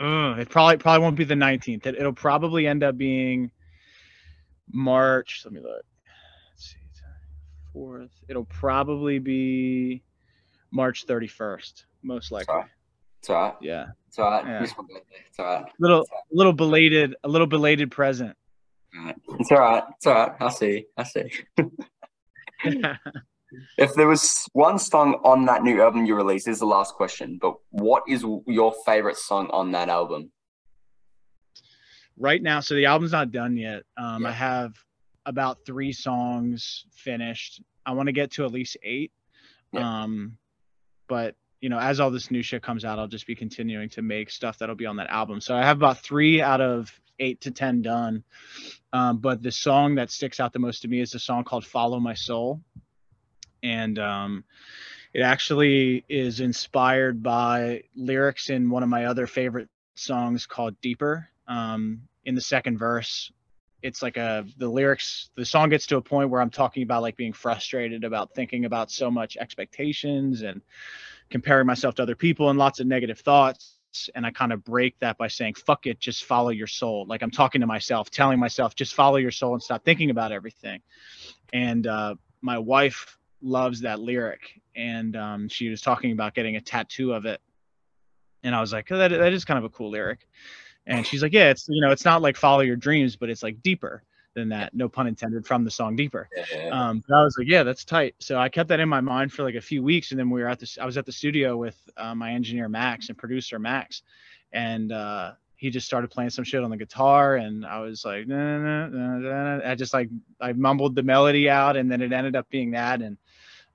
Ugh, 0.00 0.38
it 0.38 0.48
probably 0.48 0.78
probably 0.78 1.02
won't 1.02 1.16
be 1.16 1.24
the 1.24 1.34
19th 1.34 1.84
it, 1.84 1.94
it'll 1.96 2.12
probably 2.12 2.66
end 2.66 2.82
up 2.82 2.96
being 2.96 3.50
march 4.72 5.42
let 5.44 5.52
me 5.52 5.60
look 5.60 5.84
let's 6.52 6.70
see 6.70 6.78
fourth 7.72 8.10
it'll 8.26 8.46
probably 8.46 9.18
be 9.18 10.02
march 10.70 11.06
31st 11.06 11.84
most 12.02 12.32
likely 12.32 12.46
Sorry. 12.46 12.64
It's 13.18 13.28
all 13.28 13.42
right. 13.42 13.54
yeah 13.60 13.86
It's 14.08 14.18
all 14.18 14.30
right. 14.30 14.46
Yeah. 14.46 14.60
Miss 14.60 14.74
my 14.78 14.84
birthday. 14.84 15.24
It's 15.28 15.38
all 15.38 15.44
right. 15.44 15.64
little 15.78 16.06
little 16.32 16.54
belated 16.54 17.16
a 17.22 17.28
little 17.28 17.46
belated 17.46 17.90
present 17.90 18.34
All 18.96 19.04
right. 19.04 19.16
It's 19.38 19.52
all 19.52 19.58
right. 19.58 19.84
It's 19.96 20.06
all 20.06 20.14
right. 20.14 20.32
I 20.40 20.48
see. 20.48 20.86
I 20.96 21.02
see. 21.02 21.30
If 23.78 23.94
there 23.94 24.06
was 24.06 24.46
one 24.52 24.78
song 24.78 25.20
on 25.24 25.46
that 25.46 25.62
new 25.62 25.82
album 25.82 26.06
you 26.06 26.14
released, 26.14 26.48
is 26.48 26.60
the 26.60 26.66
last 26.66 26.94
question, 26.94 27.38
but 27.40 27.54
what 27.70 28.02
is 28.08 28.24
your 28.46 28.74
favorite 28.86 29.16
song 29.16 29.48
on 29.52 29.72
that 29.72 29.88
album? 29.88 30.30
right 32.20 32.42
now 32.42 32.60
so 32.60 32.74
the 32.74 32.84
album's 32.86 33.12
not 33.12 33.32
done 33.32 33.56
yet. 33.56 33.82
Um 33.96 34.24
i 34.26 34.30
have 34.32 34.74
about 35.26 35.58
three 35.66 35.92
songs 35.92 36.84
finished. 36.92 37.62
I 37.84 37.92
want 37.92 38.06
to 38.06 38.12
get 38.12 38.32
to 38.32 38.44
at 38.44 38.52
least 38.52 38.76
eight. 38.82 39.10
Yeah. 39.72 40.02
um 40.02 40.36
but 41.08 41.34
you 41.60 41.68
know 41.68 41.78
as 41.78 41.98
all 41.98 42.10
this 42.10 42.30
new 42.30 42.42
shit 42.42 42.62
comes 42.62 42.84
out 42.84 42.98
i'll 42.98 43.06
just 43.08 43.26
be 43.26 43.34
continuing 43.34 43.88
to 43.90 44.02
make 44.02 44.30
stuff 44.30 44.58
that'll 44.58 44.74
be 44.74 44.86
on 44.86 44.96
that 44.96 45.08
album. 45.08 45.40
So 45.40 45.56
i 45.56 45.64
have 45.64 45.78
about 45.78 45.98
three 45.98 46.42
out 46.42 46.60
of 46.60 46.92
eight 47.18 47.40
to 47.42 47.50
ten 47.50 47.82
done. 47.82 48.22
Um 48.92 49.18
but 49.18 49.42
the 49.42 49.52
song 49.52 49.94
that 49.96 50.10
sticks 50.10 50.40
out 50.40 50.52
the 50.52 50.58
most 50.58 50.82
to 50.82 50.88
me 50.88 51.00
is 51.00 51.14
a 51.14 51.18
song 51.18 51.44
called 51.44 51.64
follow 51.64 51.98
my 52.00 52.14
soul 52.14 52.60
and 53.62 53.98
um 53.98 54.44
it 55.12 55.22
actually 55.22 56.04
is 56.08 56.40
inspired 56.40 57.22
by 57.22 57.82
lyrics 57.96 58.48
in 58.48 58.70
one 58.70 58.82
of 58.82 58.88
my 58.88 59.06
other 59.06 59.26
favorite 59.26 59.68
songs 59.94 60.46
called 60.46 60.80
Deeper. 60.80 61.28
Um, 61.48 62.02
in 62.24 62.34
the 62.34 62.40
second 62.40 62.78
verse, 62.78 63.32
it's 63.82 64.02
like 64.02 64.16
a 64.16 64.44
the 64.58 64.68
lyrics, 64.68 65.30
the 65.34 65.44
song 65.44 65.70
gets 65.70 65.86
to 65.86 65.96
a 65.96 66.02
point 66.02 66.30
where 66.30 66.40
I'm 66.40 66.50
talking 66.50 66.82
about 66.82 67.02
like 67.02 67.16
being 67.16 67.32
frustrated 67.32 68.04
about 68.04 68.34
thinking 68.34 68.66
about 68.66 68.90
so 68.90 69.10
much 69.10 69.36
expectations 69.36 70.42
and 70.42 70.60
comparing 71.28 71.66
myself 71.66 71.94
to 71.96 72.02
other 72.02 72.14
people 72.14 72.50
and 72.50 72.58
lots 72.58 72.78
of 72.78 72.86
negative 72.86 73.18
thoughts. 73.18 73.76
And 74.14 74.24
I 74.24 74.30
kind 74.30 74.52
of 74.52 74.62
break 74.62 74.96
that 75.00 75.18
by 75.18 75.26
saying, 75.26 75.54
fuck 75.54 75.86
it, 75.86 75.98
just 75.98 76.24
follow 76.24 76.50
your 76.50 76.68
soul. 76.68 77.06
Like 77.08 77.22
I'm 77.22 77.30
talking 77.32 77.62
to 77.62 77.66
myself, 77.66 78.10
telling 78.10 78.38
myself, 78.38 78.76
just 78.76 78.94
follow 78.94 79.16
your 79.16 79.32
soul 79.32 79.54
and 79.54 79.62
stop 79.62 79.84
thinking 79.84 80.10
about 80.10 80.30
everything. 80.30 80.82
And 81.52 81.86
uh, 81.86 82.14
my 82.40 82.58
wife 82.58 83.18
loves 83.42 83.80
that 83.80 84.00
lyric, 84.00 84.60
and 84.74 85.16
um, 85.16 85.48
she 85.48 85.68
was 85.68 85.80
talking 85.80 86.12
about 86.12 86.34
getting 86.34 86.56
a 86.56 86.60
tattoo 86.60 87.12
of 87.12 87.26
it, 87.26 87.40
and 88.42 88.54
I 88.54 88.60
was 88.60 88.72
like, 88.72 88.90
oh, 88.92 88.98
that 88.98 89.08
that 89.08 89.32
is 89.32 89.44
kind 89.44 89.58
of 89.58 89.64
a 89.64 89.70
cool 89.70 89.90
lyric, 89.90 90.26
and 90.86 91.06
she's 91.06 91.22
like, 91.22 91.32
yeah, 91.32 91.50
it's 91.50 91.68
you 91.68 91.80
know, 91.80 91.90
it's 91.90 92.04
not 92.04 92.22
like 92.22 92.36
follow 92.36 92.60
your 92.60 92.76
dreams, 92.76 93.16
but 93.16 93.30
it's 93.30 93.42
like 93.42 93.62
deeper 93.62 94.02
than 94.34 94.48
that. 94.50 94.74
No 94.74 94.88
pun 94.88 95.06
intended 95.06 95.46
from 95.46 95.64
the 95.64 95.70
song 95.70 95.96
deeper. 95.96 96.28
Um, 96.70 97.02
but 97.08 97.16
I 97.16 97.24
was 97.24 97.36
like, 97.38 97.48
yeah, 97.48 97.62
that's 97.62 97.84
tight. 97.84 98.14
So 98.18 98.38
I 98.38 98.48
kept 98.48 98.68
that 98.68 98.80
in 98.80 98.88
my 98.88 99.00
mind 99.00 99.32
for 99.32 99.42
like 99.42 99.56
a 99.56 99.60
few 99.60 99.82
weeks, 99.82 100.10
and 100.10 100.20
then 100.20 100.30
we 100.30 100.40
were 100.40 100.48
at 100.48 100.58
this. 100.58 100.78
I 100.78 100.86
was 100.86 100.96
at 100.96 101.06
the 101.06 101.12
studio 101.12 101.56
with 101.56 101.76
uh, 101.96 102.14
my 102.14 102.32
engineer 102.32 102.68
Max 102.68 103.08
and 103.08 103.18
producer 103.18 103.58
Max, 103.58 104.02
and 104.52 104.92
uh, 104.92 105.32
he 105.56 105.70
just 105.70 105.86
started 105.86 106.10
playing 106.10 106.30
some 106.30 106.44
shit 106.44 106.62
on 106.62 106.70
the 106.70 106.76
guitar, 106.76 107.36
and 107.36 107.66
I 107.66 107.80
was 107.80 108.04
like, 108.04 108.26
nah, 108.26 108.58
nah, 108.58 108.86
nah. 108.86 109.60
I 109.70 109.74
just 109.74 109.92
like 109.92 110.08
I 110.40 110.52
mumbled 110.52 110.94
the 110.94 111.02
melody 111.02 111.50
out, 111.50 111.76
and 111.76 111.90
then 111.90 112.00
it 112.00 112.12
ended 112.12 112.36
up 112.36 112.48
being 112.50 112.70
that, 112.72 113.02
and 113.02 113.18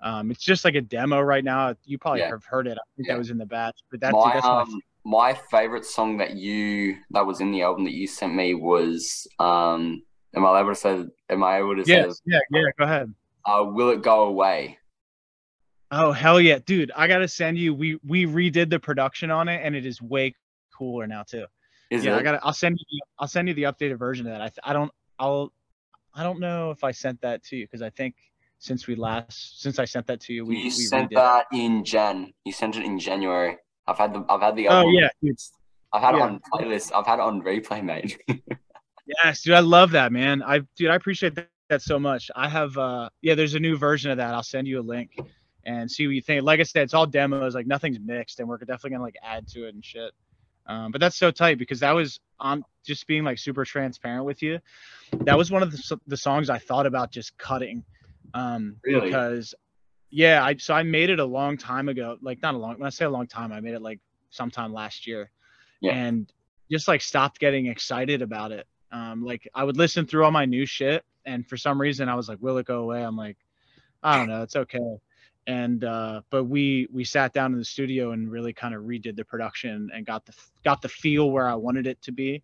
um, 0.05 0.31
it's 0.31 0.43
just 0.43 0.63
like 0.63 0.75
a 0.75 0.81
demo 0.81 1.19
right 1.19 1.43
now. 1.43 1.75
You 1.83 1.97
probably 1.97 2.21
Yeah. 2.21 2.29
have 2.29 2.45
heard 2.45 2.67
it. 2.67 2.77
I 2.77 2.85
think 2.95 3.07
Yeah. 3.07 3.15
that 3.15 3.17
was 3.17 3.31
in 3.31 3.37
the 3.37 3.45
batch, 3.45 3.77
but 3.91 3.99
that's 3.99 4.13
my 4.13 4.33
that's 4.33 4.45
my 4.45 4.61
um, 4.61 4.81
my 5.03 5.33
favorite 5.33 5.83
song 5.83 6.17
that 6.17 6.35
you 6.35 6.95
that 7.09 7.25
was 7.25 7.41
in 7.41 7.51
the 7.51 7.63
album 7.63 7.83
that 7.85 7.93
you 7.93 8.07
sent 8.07 8.33
me 8.33 8.53
was 8.53 9.27
um. 9.39 10.01
Am 10.35 10.45
I 10.45 10.59
able 10.59 10.69
to 10.71 10.75
say? 10.75 11.05
Am 11.29 11.43
I 11.45 11.59
able 11.59 11.75
to 11.77 11.83
yes, 11.85 12.17
say? 12.17 12.21
yeah, 12.25 12.39
yeah. 12.51 12.61
Go 12.77 12.83
ahead. 12.83 13.13
Uh, 13.45 13.63
Will 13.67 13.89
it 13.91 14.01
go 14.03 14.23
away? 14.23 14.77
Oh 15.91 16.11
hell 16.11 16.41
yeah, 16.41 16.59
dude! 16.65 16.91
I 16.95 17.07
gotta 17.07 17.27
send 17.27 17.57
you. 17.57 17.73
We 17.73 17.99
we 18.05 18.25
redid 18.25 18.69
the 18.69 18.79
production 18.79 19.31
on 19.31 19.47
it, 19.47 19.61
and 19.63 19.75
it 19.75 19.85
is 19.85 20.01
way 20.01 20.35
cooler 20.77 21.07
now 21.07 21.23
too. 21.23 21.45
Is 21.89 22.03
yeah, 22.03 22.15
it? 22.15 22.19
I 22.19 22.21
got. 22.21 22.31
to 22.33 22.39
I'll 22.43 22.53
send 22.53 22.77
you. 22.89 22.99
I'll 23.17 23.27
send 23.29 23.47
you 23.47 23.53
the 23.53 23.63
updated 23.63 23.97
version 23.97 24.27
of 24.27 24.33
that. 24.33 24.41
I. 24.41 24.71
I 24.71 24.73
don't. 24.73 24.91
I'll. 25.19 25.53
I 26.13 26.23
don't 26.23 26.39
know 26.39 26.71
if 26.71 26.83
I 26.83 26.91
sent 26.91 27.21
that 27.21 27.43
to 27.45 27.55
you 27.55 27.65
because 27.65 27.81
I 27.81 27.89
think 27.91 28.15
since 28.65 28.87
we 28.87 28.95
last 28.95 29.61
since 29.61 29.77
I 29.79 29.85
sent 29.85 30.07
that 30.07 30.19
to 30.21 30.33
you, 30.33 30.43
we 30.45 30.57
you 30.57 30.63
we 30.65 30.69
sent 30.71 31.11
redid. 31.11 31.15
that 31.15 31.45
in 31.53 31.83
Jan. 31.85 32.33
You 32.45 32.51
sent 32.51 32.75
it 32.75 32.83
in 32.83 32.97
January. 32.99 33.57
I've 33.87 33.97
had 33.97 34.13
the 34.13 34.25
I've 34.27 34.41
had 34.41 34.55
the 34.55 34.67
Oh 34.67 34.77
album. 34.79 34.93
yeah, 34.93 35.09
dude. 35.21 35.37
I've 35.93 36.01
had 36.01 36.15
yeah. 36.15 36.21
it 36.25 36.29
on 36.29 36.41
playlist. 36.51 36.91
I've 36.95 37.05
had 37.05 37.19
it 37.19 37.21
on 37.21 37.41
replay, 37.41 37.83
mate. 37.83 38.17
Yes, 39.23 39.43
dude. 39.43 39.53
I 39.53 39.59
love 39.59 39.91
that, 39.91 40.11
man. 40.11 40.41
I 40.41 40.61
dude, 40.75 40.89
I 40.89 40.95
appreciate 40.95 41.35
that, 41.35 41.47
that 41.69 41.83
so 41.83 41.99
much. 41.99 42.31
I 42.35 42.49
have. 42.49 42.75
uh 42.75 43.07
Yeah, 43.21 43.35
there's 43.35 43.53
a 43.53 43.59
new 43.59 43.77
version 43.77 44.09
of 44.09 44.17
that. 44.17 44.33
I'll 44.33 44.41
send 44.41 44.67
you 44.67 44.79
a 44.79 44.81
link 44.81 45.11
and 45.63 45.89
see 45.91 46.07
what 46.07 46.13
you 46.15 46.21
think. 46.23 46.43
Like 46.43 46.59
I 46.59 46.63
said, 46.63 46.81
it's 46.83 46.95
all 46.95 47.05
demos. 47.05 47.53
Like 47.53 47.67
nothing's 47.67 47.99
mixed, 47.99 48.39
and 48.39 48.49
we're 48.49 48.57
definitely 48.57 48.89
gonna 48.91 49.03
like 49.03 49.17
add 49.23 49.47
to 49.49 49.67
it 49.67 49.75
and 49.75 49.85
shit. 49.85 50.11
Um, 50.65 50.91
but 50.91 50.99
that's 50.99 51.17
so 51.17 51.29
tight 51.29 51.59
because 51.59 51.79
that 51.81 51.91
was 51.91 52.19
on 52.39 52.63
just 52.83 53.05
being 53.05 53.23
like 53.23 53.37
super 53.37 53.63
transparent 53.63 54.25
with 54.25 54.41
you. 54.41 54.59
That 55.19 55.37
was 55.37 55.51
one 55.51 55.61
of 55.61 55.71
the, 55.71 55.99
the 56.07 56.17
songs 56.17 56.49
I 56.49 56.57
thought 56.57 56.87
about 56.87 57.11
just 57.11 57.37
cutting. 57.37 57.83
Um, 58.35 58.77
Really? 58.83 59.07
Because 59.07 59.55
yeah, 60.11 60.43
I 60.43 60.55
so 60.57 60.73
I 60.73 60.83
made 60.83 61.09
it 61.09 61.19
a 61.19 61.25
long 61.25 61.57
time 61.57 61.89
ago. 61.89 62.17
Like 62.21 62.41
not 62.41 62.53
a 62.53 62.57
long. 62.57 62.77
When 62.77 62.85
I 62.85 62.89
say 62.89 63.05
a 63.05 63.09
long 63.09 63.27
time, 63.27 63.51
I 63.51 63.59
made 63.59 63.73
it 63.73 63.81
like 63.81 63.99
sometime 64.29 64.71
last 64.71 65.07
year. 65.07 65.31
Yeah. 65.81 65.93
And 65.93 66.31
just 66.71 66.87
like 66.87 67.01
stopped 67.01 67.39
getting 67.39 67.67
excited 67.67 68.21
about 68.21 68.51
it. 68.51 68.67
Um, 68.91 69.25
like 69.25 69.47
I 69.53 69.63
would 69.63 69.77
listen 69.77 70.05
through 70.05 70.23
all 70.23 70.31
my 70.31 70.45
new 70.45 70.65
shit, 70.65 71.03
and 71.25 71.47
for 71.47 71.57
some 71.57 71.79
reason 71.81 72.07
I 72.07 72.15
was 72.15 72.29
like, 72.29 72.37
"Will 72.41 72.57
it 72.57 72.65
go 72.65 72.79
away?" 72.83 73.03
I'm 73.03 73.17
like, 73.17 73.37
I 74.03 74.17
don't 74.17 74.29
know, 74.29 74.43
it's 74.43 74.55
okay. 74.55 74.97
And 75.47 75.83
uh, 75.83 76.21
but 76.29 76.45
we 76.45 76.87
we 76.91 77.03
sat 77.03 77.33
down 77.33 77.51
in 77.53 77.59
the 77.59 77.65
studio 77.65 78.11
and 78.11 78.31
really 78.31 78.53
kind 78.53 78.73
of 78.73 78.83
redid 78.83 79.15
the 79.15 79.25
production 79.25 79.89
and 79.93 80.05
got 80.05 80.25
the 80.25 80.33
got 80.63 80.81
the 80.81 80.89
feel 80.89 81.29
where 81.29 81.47
I 81.47 81.55
wanted 81.55 81.87
it 81.87 82.01
to 82.03 82.11
be, 82.11 82.41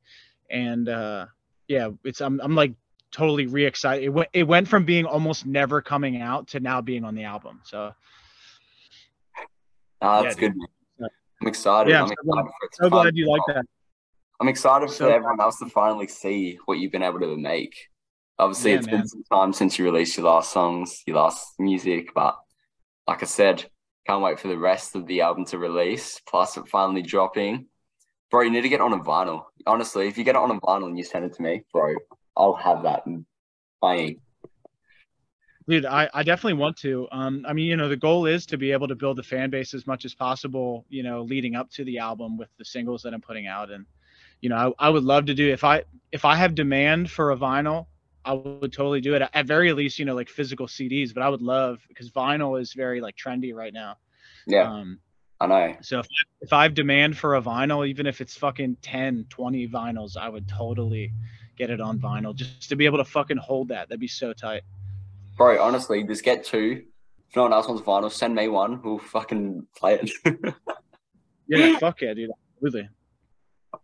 and 0.49 0.89
uh, 0.89 1.27
yeah, 1.67 1.89
it's 2.03 2.21
I'm 2.21 2.39
I'm 2.41 2.53
like 2.55 2.73
totally 3.11 3.45
re-excited. 3.47 4.03
It 4.03 4.09
went 4.09 4.29
it 4.33 4.43
went 4.43 4.67
from 4.67 4.85
being 4.85 5.05
almost 5.05 5.45
never 5.45 5.81
coming 5.81 6.21
out 6.21 6.47
to 6.49 6.59
now 6.59 6.81
being 6.81 7.03
on 7.03 7.15
the 7.15 7.23
album. 7.23 7.61
So 7.63 7.93
Yeah, 10.01 10.21
that's 10.23 10.35
dude. 10.35 10.53
good. 10.53 10.61
Yeah. 10.99 11.07
I'm 11.41 11.47
excited. 11.47 11.89
Yeah, 11.91 12.01
I'm 12.03 12.07
so 12.07 12.13
excited 12.13 12.69
so 12.73 12.89
glad 12.89 13.15
you 13.15 13.29
like 13.29 13.41
that. 13.47 13.65
I'm 14.39 14.47
excited 14.47 14.89
for 14.89 14.95
So- 14.95 15.09
everyone 15.09 15.39
else 15.39 15.59
to 15.59 15.67
finally 15.67 16.07
see 16.07 16.57
what 16.65 16.79
you've 16.79 16.91
been 16.91 17.03
able 17.03 17.19
to 17.19 17.37
make. 17.37 17.75
Obviously, 18.39 18.71
Yeah, 18.71 18.77
it's 18.77 18.87
man. 18.87 18.97
been 19.01 19.07
some 19.07 19.23
time 19.31 19.53
since 19.53 19.77
you 19.77 19.85
released 19.85 20.17
your 20.17 20.25
last 20.25 20.51
songs, 20.51 21.03
your 21.05 21.17
last 21.17 21.59
music, 21.59 22.11
but 22.15 22.39
like 23.07 23.21
I 23.21 23.25
said, 23.27 23.69
can't 24.07 24.23
wait 24.23 24.39
for 24.39 24.47
the 24.47 24.57
rest 24.57 24.95
of 24.95 25.05
the 25.05 25.21
album 25.21 25.45
to 25.45 25.59
release. 25.59 26.19
Plus, 26.27 26.57
it 26.57 26.67
finally 26.67 27.03
dropping. 27.03 27.67
Bro, 28.31 28.41
you 28.41 28.49
need 28.49 28.61
to 28.61 28.69
get 28.69 28.81
on 28.81 28.93
a 28.93 28.97
vinyl. 28.99 29.45
Honestly, 29.67 30.07
if 30.07 30.17
you 30.17 30.23
get 30.23 30.35
it 30.35 30.41
on 30.41 30.49
a 30.49 30.59
vinyl 30.61 30.87
and 30.87 30.97
you 30.97 31.03
send 31.03 31.25
it 31.25 31.33
to 31.33 31.41
me, 31.43 31.63
bro, 31.71 31.93
I'll 32.35 32.53
have 32.53 32.83
that 32.83 33.05
and 33.05 33.25
playing. 33.81 34.21
Dude, 35.67 35.85
I, 35.85 36.09
I 36.13 36.23
definitely 36.23 36.59
want 36.59 36.77
to. 36.77 37.07
Um, 37.11 37.45
I 37.47 37.53
mean, 37.53 37.67
you 37.67 37.77
know, 37.77 37.87
the 37.87 37.95
goal 37.95 38.25
is 38.25 38.45
to 38.47 38.57
be 38.57 38.71
able 38.71 38.87
to 38.87 38.95
build 38.95 39.19
a 39.19 39.23
fan 39.23 39.49
base 39.49 39.73
as 39.73 39.85
much 39.85 40.05
as 40.05 40.15
possible, 40.15 40.85
you 40.89 41.03
know, 41.03 41.21
leading 41.21 41.55
up 41.55 41.69
to 41.71 41.85
the 41.85 41.99
album 41.99 42.37
with 42.37 42.49
the 42.57 42.65
singles 42.65 43.03
that 43.03 43.13
I'm 43.13 43.21
putting 43.21 43.47
out. 43.47 43.69
And, 43.69 43.85
you 44.41 44.49
know, 44.49 44.73
I, 44.79 44.87
I 44.87 44.89
would 44.89 45.03
love 45.03 45.27
to 45.27 45.33
do 45.33 45.51
if 45.51 45.63
I 45.63 45.83
if 46.11 46.25
I 46.25 46.35
have 46.35 46.55
demand 46.55 47.11
for 47.11 47.31
a 47.31 47.37
vinyl, 47.37 47.85
I 48.25 48.33
would 48.33 48.73
totally 48.73 49.01
do 49.01 49.13
it. 49.13 49.21
At 49.33 49.45
very 49.45 49.71
least, 49.71 49.99
you 49.99 50.05
know, 50.05 50.15
like 50.15 50.29
physical 50.29 50.67
CDs, 50.67 51.13
but 51.13 51.23
I 51.23 51.29
would 51.29 51.41
love 51.41 51.79
because 51.87 52.09
vinyl 52.09 52.59
is 52.59 52.73
very 52.73 52.99
like 52.99 53.15
trendy 53.15 53.53
right 53.53 53.73
now. 53.73 53.97
Yeah, 54.47 54.71
Um, 54.71 54.99
I 55.39 55.47
know. 55.47 55.75
so 55.81 55.99
if, 55.99 56.07
if 56.41 56.53
I 56.53 56.63
have 56.63 56.73
demand 56.73 57.17
for 57.17 57.35
a 57.35 57.41
vinyl, 57.41 57.87
even 57.87 58.07
if 58.07 58.19
it's 58.19 58.35
fucking 58.35 58.77
10, 58.81 59.27
20 59.29 59.67
vinyls, 59.69 60.17
I 60.17 60.27
would 60.29 60.47
totally 60.47 61.13
get 61.61 61.69
it 61.69 61.79
on 61.79 61.99
vinyl 61.99 62.33
just 62.33 62.69
to 62.69 62.75
be 62.75 62.85
able 62.85 62.97
to 62.97 63.05
fucking 63.05 63.37
hold 63.37 63.67
that. 63.67 63.87
That'd 63.87 63.99
be 63.99 64.07
so 64.07 64.33
tight. 64.33 64.63
Bro, 65.37 65.61
honestly, 65.61 66.03
just 66.03 66.23
get 66.23 66.43
two. 66.43 66.81
If 67.29 67.35
no 67.35 67.43
one 67.43 67.53
else 67.53 67.67
wants 67.67 67.83
vinyl, 67.83 68.11
send 68.11 68.33
me 68.33 68.47
one. 68.47 68.81
We'll 68.81 68.97
fucking 68.97 69.67
play 69.77 69.99
it. 70.25 70.53
Yeah, 71.47 71.77
fuck 71.79 71.99
yeah, 71.99 72.13
dude. 72.13 72.29
Absolutely. 72.55 72.87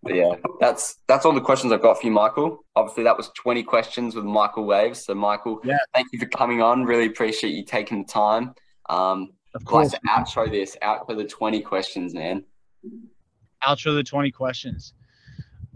But 0.01 0.15
yeah, 0.15 0.35
that's 0.61 0.97
that's 1.09 1.25
all 1.25 1.33
the 1.33 1.41
questions 1.41 1.73
I've 1.73 1.81
got 1.81 1.99
for 1.99 2.05
you, 2.05 2.13
Michael. 2.13 2.63
Obviously, 2.77 3.03
that 3.03 3.17
was 3.17 3.29
20 3.35 3.61
questions 3.63 4.15
with 4.15 4.23
Michael 4.23 4.63
Waves. 4.63 5.03
So, 5.03 5.13
Michael, 5.13 5.59
Yeah. 5.65 5.77
thank 5.93 6.07
you 6.13 6.19
for 6.19 6.27
coming 6.27 6.61
on. 6.61 6.85
Really 6.85 7.07
appreciate 7.07 7.51
you 7.53 7.65
taking 7.65 8.03
the 8.05 8.07
time. 8.09 8.53
Um, 8.89 9.33
Of 9.53 9.63
I'd 9.63 9.65
like 9.65 9.65
course. 9.65 9.91
to 9.91 9.99
outro 10.07 10.49
this 10.49 10.77
outro 10.81 11.17
the 11.17 11.25
20 11.25 11.59
questions, 11.61 12.13
man. 12.13 12.45
Outro 13.65 13.93
the 13.95 14.03
20 14.03 14.31
questions. 14.31 14.93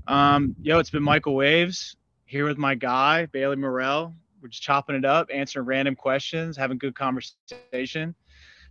Um, 0.08 0.56
yo, 0.62 0.80
it's 0.80 0.89
been 0.89 1.04
Michael 1.04 1.36
Waves 1.36 1.95
here 2.26 2.45
with 2.45 2.58
my 2.58 2.76
guy, 2.76 3.28
Bailey 3.28 3.56
Morell. 3.56 4.14
We're 4.41 4.47
just 4.47 4.64
chopping 4.64 4.95
it 4.95 5.06
up, 5.06 5.30
answering 5.32 5.66
random 5.66 5.95
questions, 5.95 6.58
having 6.58 6.80
good 6.80 6.95
conversation. 6.95 8.16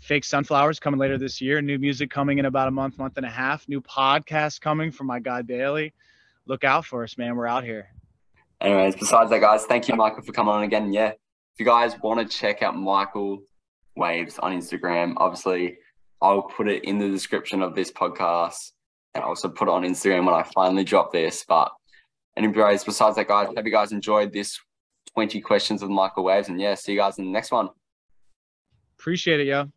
Fake 0.00 0.24
Sunflowers 0.24 0.80
coming 0.80 0.98
later 0.98 1.18
this 1.18 1.40
year. 1.40 1.62
New 1.62 1.78
music 1.78 2.10
coming 2.10 2.38
in 2.38 2.46
about 2.46 2.68
a 2.68 2.70
month, 2.70 2.98
month 2.98 3.16
and 3.16 3.26
a 3.26 3.30
half. 3.30 3.68
New 3.68 3.80
podcast 3.80 4.60
coming 4.60 4.90
from 4.90 5.06
my 5.06 5.20
guy 5.20 5.42
Bailey. 5.42 5.92
Look 6.46 6.64
out 6.64 6.84
for 6.84 7.04
us, 7.04 7.16
man. 7.16 7.36
We're 7.36 7.46
out 7.46 7.64
here. 7.64 7.88
Anyways, 8.60 8.96
besides 8.96 9.30
that, 9.30 9.40
guys, 9.40 9.64
thank 9.66 9.88
you, 9.88 9.94
Michael, 9.94 10.22
for 10.22 10.32
coming 10.32 10.52
on 10.52 10.64
again. 10.64 10.92
Yeah, 10.92 11.08
if 11.08 11.18
you 11.58 11.64
guys 11.64 11.94
want 12.02 12.20
to 12.20 12.36
check 12.36 12.62
out 12.62 12.76
Michael 12.76 13.42
Waves 13.94 14.38
on 14.38 14.52
Instagram, 14.52 15.14
obviously, 15.18 15.78
I'll 16.20 16.42
put 16.42 16.68
it 16.68 16.84
in 16.84 16.98
the 16.98 17.08
description 17.08 17.62
of 17.62 17.74
this 17.74 17.92
podcast 17.92 18.72
and 19.14 19.24
also 19.24 19.48
put 19.48 19.68
it 19.68 19.72
on 19.72 19.82
Instagram 19.82 20.26
when 20.26 20.34
I 20.34 20.42
finally 20.54 20.84
drop 20.84 21.12
this. 21.12 21.44
But, 21.46 21.70
anyways, 22.36 22.84
besides 22.84 23.16
that, 23.16 23.28
guys, 23.28 23.48
hope 23.48 23.64
you 23.64 23.72
guys 23.72 23.92
enjoyed 23.92 24.32
this 24.32 24.58
20 25.14 25.40
questions 25.40 25.82
with 25.82 25.90
Michael 25.90 26.24
Waves. 26.24 26.48
And 26.48 26.60
yeah, 26.60 26.74
see 26.74 26.92
you 26.92 26.98
guys 26.98 27.18
in 27.18 27.24
the 27.24 27.30
next 27.30 27.50
one. 27.50 27.70
Appreciate 28.98 29.40
it, 29.40 29.46
yo. 29.46 29.70